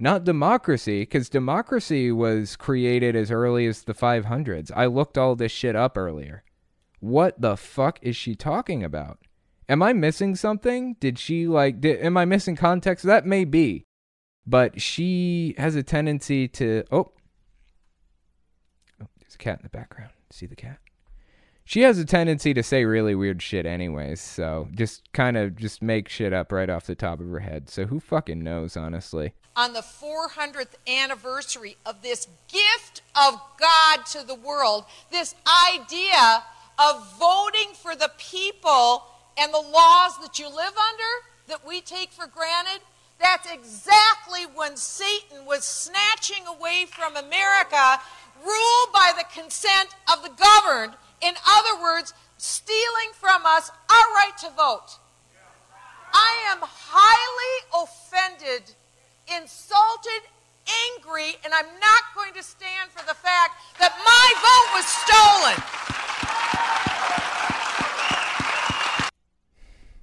Not 0.01 0.25
democracy, 0.25 1.03
because 1.03 1.29
democracy 1.29 2.13
was 2.13 2.57
created 2.57 3.17
as 3.17 3.31
early 3.31 3.67
as 3.67 3.83
the 3.83 3.95
500s. 3.95 4.71
I 4.75 4.87
looked 4.87 5.19
all 5.19 5.35
this 5.35 5.51
shit 5.51 5.75
up 5.75 5.99
earlier. 5.99 6.45
What 7.01 7.41
the 7.41 7.57
fuck 7.57 7.99
is 8.03 8.17
she 8.17 8.35
talking 8.35 8.85
about? 8.85 9.19
Am 9.69 9.83
I 9.83 9.93
missing 9.93 10.35
something? 10.35 10.97
Did 11.01 11.19
she 11.19 11.47
like, 11.47 11.81
did, 11.81 12.01
am 12.01 12.17
I 12.17 12.25
missing 12.25 12.57
context? 12.57 13.05
That 13.05 13.27
may 13.27 13.45
be. 13.45 13.85
But 14.47 14.81
she 14.81 15.55
has 15.59 15.77
a 15.77 15.83
tendency 15.83 16.49
to, 16.49 16.85
oh, 16.91 17.13
cat 19.39 19.61
in 19.61 19.63
the 19.63 19.69
background. 19.69 20.11
See 20.31 20.47
the 20.47 20.57
cat? 20.57 20.79
She 21.65 21.83
has 21.83 21.99
a 21.99 22.05
tendency 22.05 22.55
to 22.55 22.63
say 22.63 22.85
really 22.85 23.15
weird 23.15 23.43
shit 23.43 23.67
anyways, 23.67 24.23
so 24.23 24.69
just 24.75 25.13
kind 25.13 25.37
of 25.37 25.57
just 25.57 25.83
make 25.83 26.09
shit 26.09 26.33
up 26.33 26.51
right 26.51 26.71
off 26.71 26.87
the 26.87 26.95
top 26.95 27.21
of 27.21 27.29
her 27.29 27.41
head. 27.41 27.69
So 27.69 27.87
who 27.87 28.01
fucking 28.01 28.43
knows, 28.43 28.75
honestly? 28.77 29.35
on 29.59 29.73
the 29.73 29.81
400th 29.81 30.77
anniversary 30.87 31.77
of 31.85 32.01
this 32.01 32.29
gift 32.47 33.03
of 33.17 33.41
God 33.59 34.07
to 34.13 34.25
the 34.25 34.37
world, 34.37 34.85
this 35.11 35.35
idea 35.75 36.45
of 36.79 37.19
voting 37.19 37.75
for 37.75 37.97
the 37.97 38.13
people 38.19 39.03
and 39.37 39.53
the 39.53 39.59
laws 39.59 40.17
that 40.23 40.39
you 40.39 40.47
live 40.47 40.57
under 40.57 41.27
that 41.49 41.67
we 41.67 41.81
take 41.81 42.13
for 42.13 42.29
granted. 42.29 42.85
That's 43.19 43.51
exactly 43.53 44.43
when 44.55 44.77
Satan 44.77 45.45
was 45.45 45.65
snatching 45.65 46.47
away 46.47 46.87
from 46.89 47.17
America 47.17 48.01
rule 48.49 48.85
by 48.93 49.13
the 49.17 49.25
consent 49.33 49.95
of 50.11 50.23
the 50.23 50.31
governed. 50.31 50.95
In 51.21 51.35
other 51.47 51.81
words, 51.81 52.15
stealing 52.39 53.13
from 53.13 53.43
us 53.45 53.71
our 53.91 54.15
right 54.15 54.37
to 54.41 54.51
vote. 54.51 54.99
I 56.13 56.33
am 56.51 56.59
highly 56.63 57.85
offended 57.85 58.75
insulted, 59.37 60.23
angry, 60.97 61.37
and 61.45 61.53
I'm 61.53 61.79
not 61.81 62.03
going 62.15 62.33
to 62.35 62.43
stand 62.43 62.91
for 62.91 63.05
the 63.07 63.15
fact 63.15 63.61
that 63.79 63.93
my 64.05 64.33
vote 64.41 64.69
was 64.75 64.87
stolen. 64.87 65.57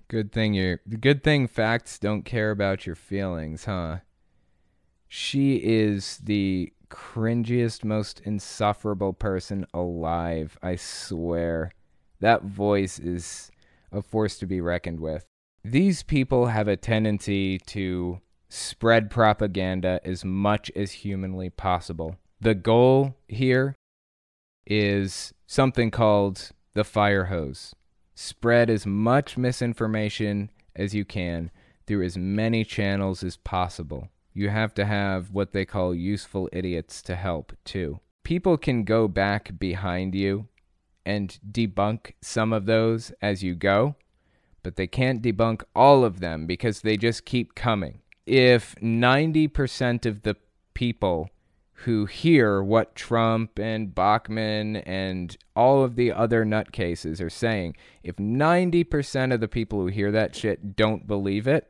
Good 0.07 0.31
thing 0.31 0.53
you 0.53 0.77
good 0.99 1.23
thing 1.23 1.47
facts 1.47 1.97
don't 1.97 2.23
care 2.23 2.51
about 2.51 2.85
your 2.85 2.95
feelings, 2.95 3.65
huh? 3.65 3.97
She 5.07 5.55
is 5.55 6.19
the 6.19 6.71
cringiest, 6.85 7.83
most 7.83 8.21
insufferable 8.21 9.13
person 9.13 9.65
alive. 9.73 10.57
I 10.61 10.75
swear. 10.75 11.71
That 12.19 12.43
voice 12.43 12.99
is 12.99 13.51
a 13.91 14.01
force 14.01 14.37
to 14.39 14.45
be 14.45 14.61
reckoned 14.61 14.99
with. 14.99 15.25
These 15.63 16.03
people 16.03 16.47
have 16.47 16.67
a 16.67 16.77
tendency 16.77 17.57
to 17.59 18.21
spread 18.49 19.09
propaganda 19.09 19.99
as 20.03 20.23
much 20.23 20.71
as 20.75 20.91
humanly 20.91 21.49
possible. 21.49 22.17
The 22.39 22.55
goal 22.55 23.15
here 23.27 23.75
is 24.67 25.33
something 25.47 25.91
called 25.91 26.51
the 26.73 26.83
fire 26.83 27.25
hose. 27.25 27.73
Spread 28.13 28.69
as 28.69 28.85
much 28.85 29.37
misinformation 29.37 30.51
as 30.75 30.93
you 30.93 31.05
can 31.05 31.51
through 31.85 32.03
as 32.03 32.17
many 32.17 32.63
channels 32.63 33.23
as 33.23 33.37
possible. 33.37 34.09
You 34.37 34.49
have 34.49 34.73
to 34.73 34.85
have 34.85 35.31
what 35.31 35.53
they 35.53 35.63
call 35.63 35.95
useful 35.95 36.49
idiots 36.51 37.01
to 37.03 37.15
help, 37.15 37.53
too. 37.63 38.01
People 38.25 38.57
can 38.57 38.83
go 38.83 39.07
back 39.07 39.57
behind 39.57 40.13
you 40.13 40.49
and 41.05 41.39
debunk 41.49 42.15
some 42.21 42.51
of 42.51 42.65
those 42.65 43.13
as 43.21 43.43
you 43.43 43.55
go, 43.55 43.95
but 44.61 44.75
they 44.75 44.87
can't 44.87 45.21
debunk 45.21 45.63
all 45.73 46.03
of 46.03 46.19
them 46.19 46.47
because 46.47 46.81
they 46.81 46.97
just 46.97 47.23
keep 47.23 47.55
coming. 47.55 48.01
If 48.25 48.75
90% 48.81 50.05
of 50.05 50.23
the 50.23 50.35
people 50.73 51.29
who 51.79 52.05
hear 52.05 52.61
what 52.61 52.95
Trump 52.95 53.57
and 53.57 53.95
Bachmann 53.95 54.77
and 54.77 55.37
all 55.55 55.81
of 55.81 55.95
the 55.95 56.11
other 56.11 56.43
nutcases 56.43 57.21
are 57.21 57.29
saying, 57.29 57.77
if 58.03 58.17
90% 58.17 59.33
of 59.33 59.39
the 59.39 59.47
people 59.47 59.79
who 59.79 59.87
hear 59.87 60.11
that 60.11 60.35
shit 60.35 60.75
don't 60.75 61.07
believe 61.07 61.47
it, 61.47 61.69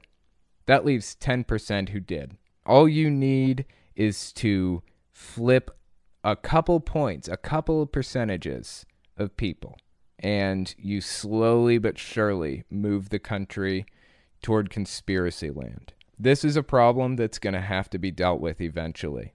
that 0.65 0.83
leaves 0.83 1.15
10% 1.19 1.89
who 1.89 1.99
did. 1.99 2.37
All 2.65 2.89
you 2.89 3.11
need 3.11 3.65
is 3.95 4.31
to 4.33 4.81
flip 5.11 5.71
a 6.23 6.35
couple 6.35 6.79
points, 6.79 7.27
a 7.27 7.37
couple 7.37 7.85
percentages 7.85 8.85
of 9.17 9.37
people, 9.37 9.77
and 10.17 10.73
you 10.77 10.99
slowly 10.99 11.77
but 11.77 11.99
surely 11.99 12.63
move 12.69 13.09
the 13.09 13.19
country 13.19 13.85
toward 14.41 14.69
conspiracy 14.69 15.51
land. 15.51 15.93
This 16.17 16.43
is 16.43 16.55
a 16.55 16.63
problem 16.63 17.15
that's 17.15 17.39
going 17.39 17.53
to 17.53 17.61
have 17.61 17.89
to 17.91 17.99
be 17.99 18.09
dealt 18.11 18.41
with 18.41 18.59
eventually. 18.61 19.33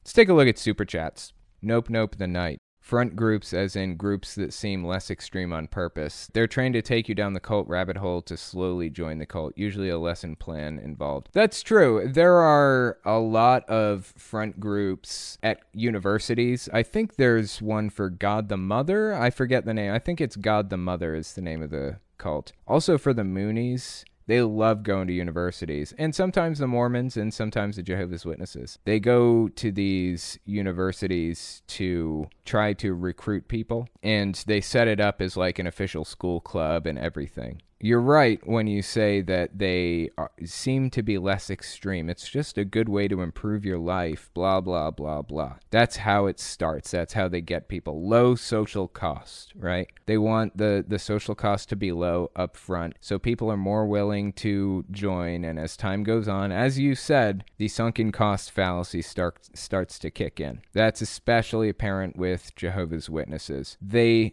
Let's 0.00 0.12
take 0.12 0.28
a 0.28 0.34
look 0.34 0.48
at 0.48 0.58
super 0.58 0.84
chats. 0.84 1.32
Nope, 1.62 1.88
nope, 1.88 2.16
the 2.16 2.26
night. 2.26 2.58
Front 2.88 3.16
groups, 3.16 3.52
as 3.52 3.76
in 3.76 3.96
groups 3.96 4.34
that 4.36 4.54
seem 4.54 4.82
less 4.82 5.10
extreme 5.10 5.52
on 5.52 5.66
purpose. 5.66 6.30
They're 6.32 6.46
trained 6.46 6.72
to 6.72 6.80
take 6.80 7.06
you 7.06 7.14
down 7.14 7.34
the 7.34 7.38
cult 7.38 7.68
rabbit 7.68 7.98
hole 7.98 8.22
to 8.22 8.34
slowly 8.34 8.88
join 8.88 9.18
the 9.18 9.26
cult, 9.26 9.52
usually 9.58 9.90
a 9.90 9.98
lesson 9.98 10.36
plan 10.36 10.78
involved. 10.78 11.28
That's 11.34 11.62
true. 11.62 12.08
There 12.10 12.36
are 12.36 12.96
a 13.04 13.18
lot 13.18 13.68
of 13.68 14.06
front 14.16 14.58
groups 14.58 15.36
at 15.42 15.60
universities. 15.74 16.70
I 16.72 16.82
think 16.82 17.16
there's 17.16 17.60
one 17.60 17.90
for 17.90 18.08
God 18.08 18.48
the 18.48 18.56
Mother. 18.56 19.12
I 19.12 19.28
forget 19.28 19.66
the 19.66 19.74
name. 19.74 19.92
I 19.92 19.98
think 19.98 20.18
it's 20.18 20.36
God 20.36 20.70
the 20.70 20.78
Mother 20.78 21.14
is 21.14 21.34
the 21.34 21.42
name 21.42 21.62
of 21.62 21.68
the 21.68 21.98
cult. 22.16 22.52
Also 22.66 22.96
for 22.96 23.12
the 23.12 23.20
Moonies. 23.20 24.04
They 24.28 24.42
love 24.42 24.82
going 24.82 25.06
to 25.08 25.12
universities, 25.14 25.94
and 25.96 26.14
sometimes 26.14 26.58
the 26.58 26.66
Mormons 26.66 27.16
and 27.16 27.32
sometimes 27.32 27.76
the 27.76 27.82
Jehovah's 27.82 28.26
Witnesses. 28.26 28.78
They 28.84 29.00
go 29.00 29.48
to 29.48 29.72
these 29.72 30.38
universities 30.44 31.62
to 31.68 32.28
try 32.44 32.74
to 32.74 32.92
recruit 32.92 33.48
people, 33.48 33.88
and 34.02 34.34
they 34.46 34.60
set 34.60 34.86
it 34.86 35.00
up 35.00 35.22
as 35.22 35.38
like 35.38 35.58
an 35.58 35.66
official 35.66 36.04
school 36.04 36.40
club 36.42 36.86
and 36.86 36.98
everything 36.98 37.62
you're 37.80 38.00
right 38.00 38.40
when 38.46 38.66
you 38.66 38.82
say 38.82 39.20
that 39.20 39.58
they 39.58 40.10
are, 40.18 40.30
seem 40.44 40.90
to 40.90 41.02
be 41.02 41.16
less 41.16 41.48
extreme. 41.48 42.10
It's 42.10 42.28
just 42.28 42.58
a 42.58 42.64
good 42.64 42.88
way 42.88 43.06
to 43.08 43.22
improve 43.22 43.64
your 43.64 43.78
life, 43.78 44.30
blah, 44.34 44.60
blah, 44.60 44.90
blah, 44.90 45.22
blah. 45.22 45.56
That's 45.70 45.98
how 45.98 46.26
it 46.26 46.40
starts. 46.40 46.90
That's 46.90 47.12
how 47.12 47.28
they 47.28 47.40
get 47.40 47.68
people. 47.68 48.08
Low 48.08 48.34
social 48.34 48.88
cost, 48.88 49.52
right? 49.54 49.88
They 50.06 50.18
want 50.18 50.56
the, 50.56 50.84
the 50.86 50.98
social 50.98 51.34
cost 51.34 51.68
to 51.68 51.76
be 51.76 51.92
low 51.92 52.30
up 52.34 52.56
front. 52.56 52.96
So 53.00 53.18
people 53.18 53.50
are 53.50 53.56
more 53.56 53.86
willing 53.86 54.32
to 54.34 54.84
join. 54.90 55.44
And 55.44 55.58
as 55.58 55.76
time 55.76 56.02
goes 56.02 56.26
on, 56.26 56.50
as 56.50 56.78
you 56.78 56.96
said, 56.96 57.44
the 57.58 57.68
sunken 57.68 58.10
cost 58.10 58.50
fallacy 58.50 59.02
start, 59.02 59.48
starts 59.54 60.00
to 60.00 60.10
kick 60.10 60.40
in. 60.40 60.62
That's 60.72 61.00
especially 61.00 61.68
apparent 61.68 62.16
with 62.16 62.54
Jehovah's 62.56 63.08
Witnesses. 63.08 63.76
They 63.80 64.32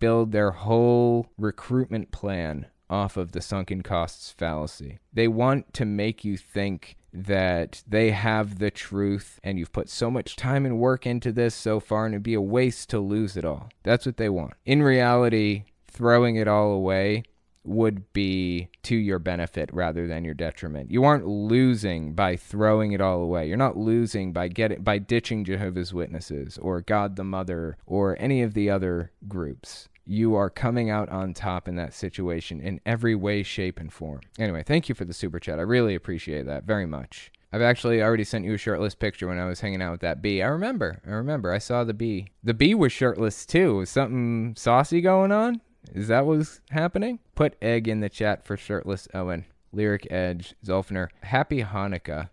build 0.00 0.32
their 0.32 0.50
whole 0.50 1.28
recruitment 1.36 2.10
plan 2.10 2.66
off 2.88 3.16
of 3.16 3.32
the 3.32 3.40
sunken 3.40 3.82
costs 3.82 4.30
fallacy. 4.30 4.98
They 5.12 5.28
want 5.28 5.72
to 5.74 5.84
make 5.84 6.24
you 6.24 6.36
think 6.36 6.96
that 7.12 7.82
they 7.88 8.10
have 8.10 8.58
the 8.58 8.70
truth 8.70 9.40
and 9.42 9.58
you've 9.58 9.72
put 9.72 9.88
so 9.88 10.10
much 10.10 10.36
time 10.36 10.66
and 10.66 10.78
work 10.78 11.06
into 11.06 11.32
this 11.32 11.54
so 11.54 11.80
far 11.80 12.04
and 12.04 12.14
it'd 12.14 12.22
be 12.22 12.34
a 12.34 12.40
waste 12.40 12.90
to 12.90 13.00
lose 13.00 13.36
it 13.36 13.44
all. 13.44 13.70
That's 13.82 14.04
what 14.04 14.18
they 14.18 14.28
want. 14.28 14.54
In 14.64 14.82
reality, 14.82 15.64
throwing 15.86 16.36
it 16.36 16.46
all 16.46 16.72
away 16.72 17.22
would 17.64 18.12
be 18.12 18.68
to 18.84 18.94
your 18.94 19.18
benefit 19.18 19.68
rather 19.72 20.06
than 20.06 20.24
your 20.24 20.34
detriment. 20.34 20.90
You 20.90 21.04
aren't 21.04 21.26
losing 21.26 22.14
by 22.14 22.36
throwing 22.36 22.92
it 22.92 23.00
all 23.00 23.20
away. 23.20 23.48
You're 23.48 23.56
not 23.56 23.76
losing 23.76 24.32
by 24.32 24.48
getting 24.48 24.82
by 24.82 24.98
ditching 24.98 25.44
Jehovah's 25.44 25.92
Witnesses 25.92 26.58
or 26.58 26.80
God 26.80 27.16
the 27.16 27.24
Mother 27.24 27.76
or 27.86 28.16
any 28.20 28.42
of 28.42 28.54
the 28.54 28.70
other 28.70 29.10
groups 29.26 29.88
you 30.06 30.34
are 30.34 30.48
coming 30.48 30.88
out 30.88 31.08
on 31.08 31.34
top 31.34 31.68
in 31.68 31.76
that 31.76 31.92
situation 31.92 32.60
in 32.60 32.80
every 32.86 33.14
way, 33.14 33.42
shape, 33.42 33.80
and 33.80 33.92
form. 33.92 34.20
Anyway, 34.38 34.62
thank 34.62 34.88
you 34.88 34.94
for 34.94 35.04
the 35.04 35.12
super 35.12 35.40
chat. 35.40 35.58
I 35.58 35.62
really 35.62 35.94
appreciate 35.94 36.46
that 36.46 36.64
very 36.64 36.86
much. 36.86 37.32
I've 37.52 37.62
actually 37.62 38.02
already 38.02 38.24
sent 38.24 38.44
you 38.44 38.54
a 38.54 38.58
shirtless 38.58 38.94
picture 38.94 39.28
when 39.28 39.38
I 39.38 39.46
was 39.46 39.60
hanging 39.60 39.82
out 39.82 39.92
with 39.92 40.00
that 40.00 40.20
bee. 40.20 40.42
I 40.42 40.48
remember. 40.48 41.00
I 41.06 41.10
remember. 41.10 41.52
I 41.52 41.58
saw 41.58 41.84
the 41.84 41.94
bee. 41.94 42.28
The 42.42 42.54
bee 42.54 42.74
was 42.74 42.92
shirtless 42.92 43.46
too. 43.46 43.76
Was 43.76 43.90
something 43.90 44.54
saucy 44.56 45.00
going 45.00 45.32
on? 45.32 45.60
Is 45.94 46.08
that 46.08 46.26
what 46.26 46.38
was 46.38 46.60
happening? 46.70 47.20
Put 47.34 47.56
egg 47.62 47.88
in 47.88 48.00
the 48.00 48.08
chat 48.08 48.44
for 48.44 48.56
shirtless 48.56 49.08
Owen. 49.14 49.44
Lyric 49.72 50.06
Edge, 50.10 50.54
Zolfner. 50.64 51.08
Happy 51.22 51.62
Hanukkah. 51.62 52.30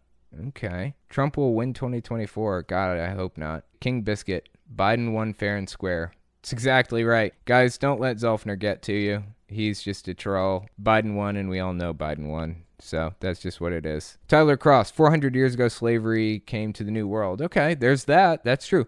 Okay. 0.50 0.96
Trump 1.10 1.38
will 1.38 1.54
win 1.54 1.74
2024. 1.74 2.64
God, 2.64 2.98
I 2.98 3.10
hope 3.10 3.38
not. 3.38 3.66
King 3.80 4.02
Biscuit. 4.02 4.50
Biden 4.74 5.14
won 5.14 5.34
fair 5.34 5.56
and 5.56 5.70
square. 5.70 6.14
It's 6.44 6.52
exactly 6.52 7.06
right. 7.06 7.34
Guys, 7.46 7.78
don't 7.78 8.02
let 8.02 8.18
Zolfner 8.18 8.60
get 8.60 8.82
to 8.82 8.94
you. 8.94 9.24
He's 9.48 9.82
just 9.82 10.10
a 10.10 10.14
troll. 10.14 10.66
Biden 10.82 11.16
won, 11.16 11.38
and 11.38 11.50
we 11.50 11.62
all 11.62 11.72
know 11.72 11.94
Biden 11.94 12.28
won. 12.28 12.64
So 12.80 13.14
that's 13.22 13.40
just 13.40 13.62
what 13.62 13.72
it 13.72 13.86
is. 13.86 14.18
Tyler 14.28 14.58
Cross, 14.58 14.92
400 14.92 15.36
years 15.36 15.54
ago, 15.54 15.70
slavery 15.70 16.40
came 16.40 16.74
to 16.74 16.84
the 16.84 16.92
New 16.92 17.08
World. 17.08 17.42
Okay, 17.42 17.76
there's 17.76 18.04
that. 18.06 18.44
That's 18.44 18.68
true. 18.68 18.88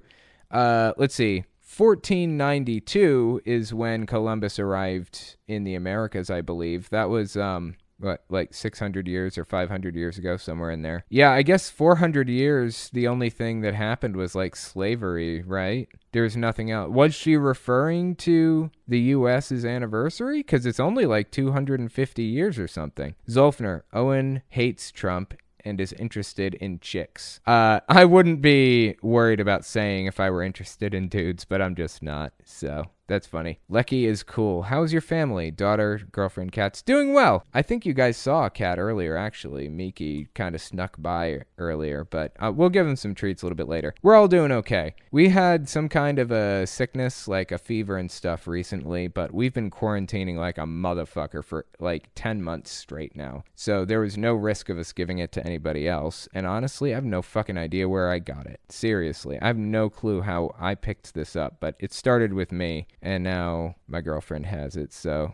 Uh, 0.51 0.91
let's 0.97 1.15
see. 1.15 1.45
1492 1.77 3.43
is 3.45 3.73
when 3.73 4.05
Columbus 4.05 4.59
arrived 4.59 5.37
in 5.47 5.63
the 5.63 5.75
Americas, 5.75 6.29
I 6.29 6.41
believe. 6.41 6.89
That 6.89 7.07
was 7.07 7.37
um, 7.37 7.77
what 7.99 8.23
like 8.29 8.53
600 8.53 9.07
years 9.07 9.37
or 9.37 9.45
500 9.45 9.95
years 9.95 10.17
ago 10.17 10.37
somewhere 10.37 10.71
in 10.71 10.81
there 10.81 11.05
yeah 11.09 11.31
i 11.31 11.41
guess 11.41 11.69
400 11.69 12.29
years 12.29 12.89
the 12.93 13.07
only 13.07 13.29
thing 13.29 13.61
that 13.61 13.73
happened 13.73 14.15
was 14.15 14.35
like 14.35 14.55
slavery 14.55 15.41
right 15.43 15.87
there's 16.11 16.35
nothing 16.35 16.71
else 16.71 16.89
was 16.91 17.15
she 17.15 17.37
referring 17.37 18.15
to 18.17 18.69
the 18.87 18.99
us's 19.13 19.65
anniversary 19.65 20.39
because 20.39 20.65
it's 20.65 20.79
only 20.79 21.05
like 21.05 21.31
250 21.31 22.23
years 22.23 22.59
or 22.59 22.67
something 22.67 23.15
zolfner 23.29 23.83
owen 23.93 24.41
hates 24.49 24.91
trump 24.91 25.33
and 25.65 25.81
is 25.81 25.91
interested 25.93 26.53
in 26.53 26.79
chicks. 26.79 27.41
Uh, 27.45 27.79
I 27.89 28.05
wouldn't 28.05 28.41
be 28.41 28.95
worried 29.01 29.39
about 29.39 29.65
saying 29.65 30.05
if 30.05 30.19
I 30.19 30.29
were 30.29 30.43
interested 30.43 30.93
in 30.93 31.09
dudes, 31.09 31.43
but 31.43 31.61
I'm 31.61 31.75
just 31.75 32.03
not. 32.03 32.33
So 32.43 32.85
that's 33.07 33.27
funny. 33.27 33.59
Lecky 33.69 34.05
is 34.05 34.23
cool. 34.23 34.63
How's 34.63 34.91
your 34.91 35.01
family? 35.01 35.51
Daughter, 35.51 36.01
girlfriend, 36.11 36.51
cats? 36.51 36.81
Doing 36.81 37.13
well. 37.13 37.43
I 37.53 37.61
think 37.61 37.85
you 37.85 37.93
guys 37.93 38.17
saw 38.17 38.45
a 38.45 38.49
cat 38.49 38.79
earlier, 38.79 39.15
actually. 39.15 39.69
Miki 39.69 40.27
kind 40.33 40.55
of 40.55 40.61
snuck 40.61 40.95
by 40.97 41.41
earlier, 41.57 42.03
but 42.03 42.33
uh, 42.39 42.51
we'll 42.51 42.69
give 42.69 42.87
him 42.87 42.95
some 42.95 43.13
treats 43.13 43.41
a 43.41 43.45
little 43.45 43.55
bit 43.55 43.67
later. 43.67 43.93
We're 44.01 44.15
all 44.15 44.27
doing 44.27 44.51
okay. 44.51 44.95
We 45.11 45.29
had 45.29 45.69
some 45.69 45.87
kind 45.87 46.17
of 46.17 46.31
a 46.31 46.65
sickness, 46.65 47.27
like 47.27 47.51
a 47.51 47.57
fever 47.57 47.97
and 47.97 48.09
stuff 48.09 48.47
recently, 48.47 49.07
but 49.07 49.33
we've 49.33 49.53
been 49.53 49.71
quarantining 49.71 50.37
like 50.37 50.57
a 50.57 50.61
motherfucker 50.61 51.43
for 51.43 51.65
like 51.79 52.09
10 52.15 52.41
months 52.41 52.71
straight 52.71 53.15
now. 53.15 53.43
So 53.55 53.85
there 53.85 53.99
was 53.99 54.17
no 54.17 54.33
risk 54.33 54.69
of 54.69 54.79
us 54.79 54.91
giving 54.91 55.19
it 55.19 55.31
to 55.33 55.45
anybody 55.45 55.87
else. 55.87 56.27
And 56.33 56.47
honestly, 56.47 56.91
I 56.91 56.95
have 56.95 57.05
no 57.05 57.21
fucking 57.21 57.57
idea 57.57 57.87
where 57.87 58.09
I 58.09 58.19
got 58.19 58.47
it. 58.47 58.61
Seriously, 58.69 59.39
I 59.41 59.47
have 59.47 59.57
no 59.57 59.89
clue 59.89 60.21
how 60.21 60.55
I 60.59 60.75
picked 60.75 61.13
this 61.13 61.35
up, 61.35 61.57
but 61.59 61.75
it 61.79 61.93
started 61.93 62.33
with 62.33 62.51
me 62.51 62.87
and 63.05 63.23
now 63.23 63.75
my 63.87 64.01
girlfriend 64.01 64.47
has 64.47 64.75
it. 64.75 64.91
So 64.91 65.33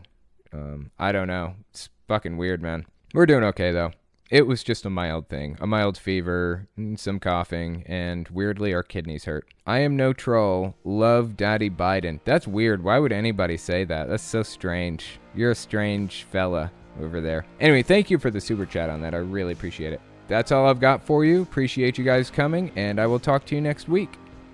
um, 0.53 0.91
I 0.99 1.11
don't 1.11 1.27
know. 1.27 1.55
It's 1.71 1.89
fucking 2.07 2.37
weird, 2.37 2.61
man. 2.61 2.85
We're 3.13 3.25
doing 3.25 3.45
okay 3.45 3.71
though. 3.71 3.93
It 4.29 4.47
was 4.47 4.63
just 4.63 4.85
a 4.85 4.89
mild 4.89 5.27
thing, 5.27 5.57
a 5.59 5.67
mild 5.67 5.97
fever, 5.97 6.67
some 6.95 7.19
coughing, 7.19 7.83
and 7.85 8.29
weirdly 8.29 8.73
our 8.73 8.83
kidneys 8.83 9.25
hurt. 9.25 9.45
I 9.67 9.79
am 9.79 9.97
no 9.97 10.13
troll. 10.13 10.75
Love 10.85 11.35
Daddy 11.35 11.69
Biden. 11.69 12.21
That's 12.23 12.47
weird. 12.47 12.81
Why 12.81 12.97
would 12.97 13.11
anybody 13.11 13.57
say 13.57 13.83
that? 13.85 14.07
That's 14.07 14.23
so 14.23 14.41
strange. 14.41 15.19
You're 15.35 15.51
a 15.51 15.55
strange 15.55 16.23
fella 16.31 16.71
over 17.01 17.19
there. 17.19 17.45
Anyway, 17.59 17.83
thank 17.83 18.09
you 18.09 18.17
for 18.17 18.31
the 18.31 18.39
super 18.39 18.65
chat 18.65 18.89
on 18.89 19.01
that. 19.01 19.13
I 19.13 19.17
really 19.17 19.51
appreciate 19.51 19.91
it. 19.91 20.01
that's 20.29 20.53
all 20.53 20.65
I've 20.65 20.79
got 20.79 21.05
for 21.05 21.25
you. 21.25 21.41
Appreciate 21.41 21.97
you 21.97 22.05
guys 22.05 22.29
coming, 22.29 22.71
and 22.77 23.01
I 23.01 23.07
will 23.07 23.19
talk 23.19 23.43
to 23.47 23.55
you 23.55 23.59
next 23.59 23.89
week. 23.89 24.17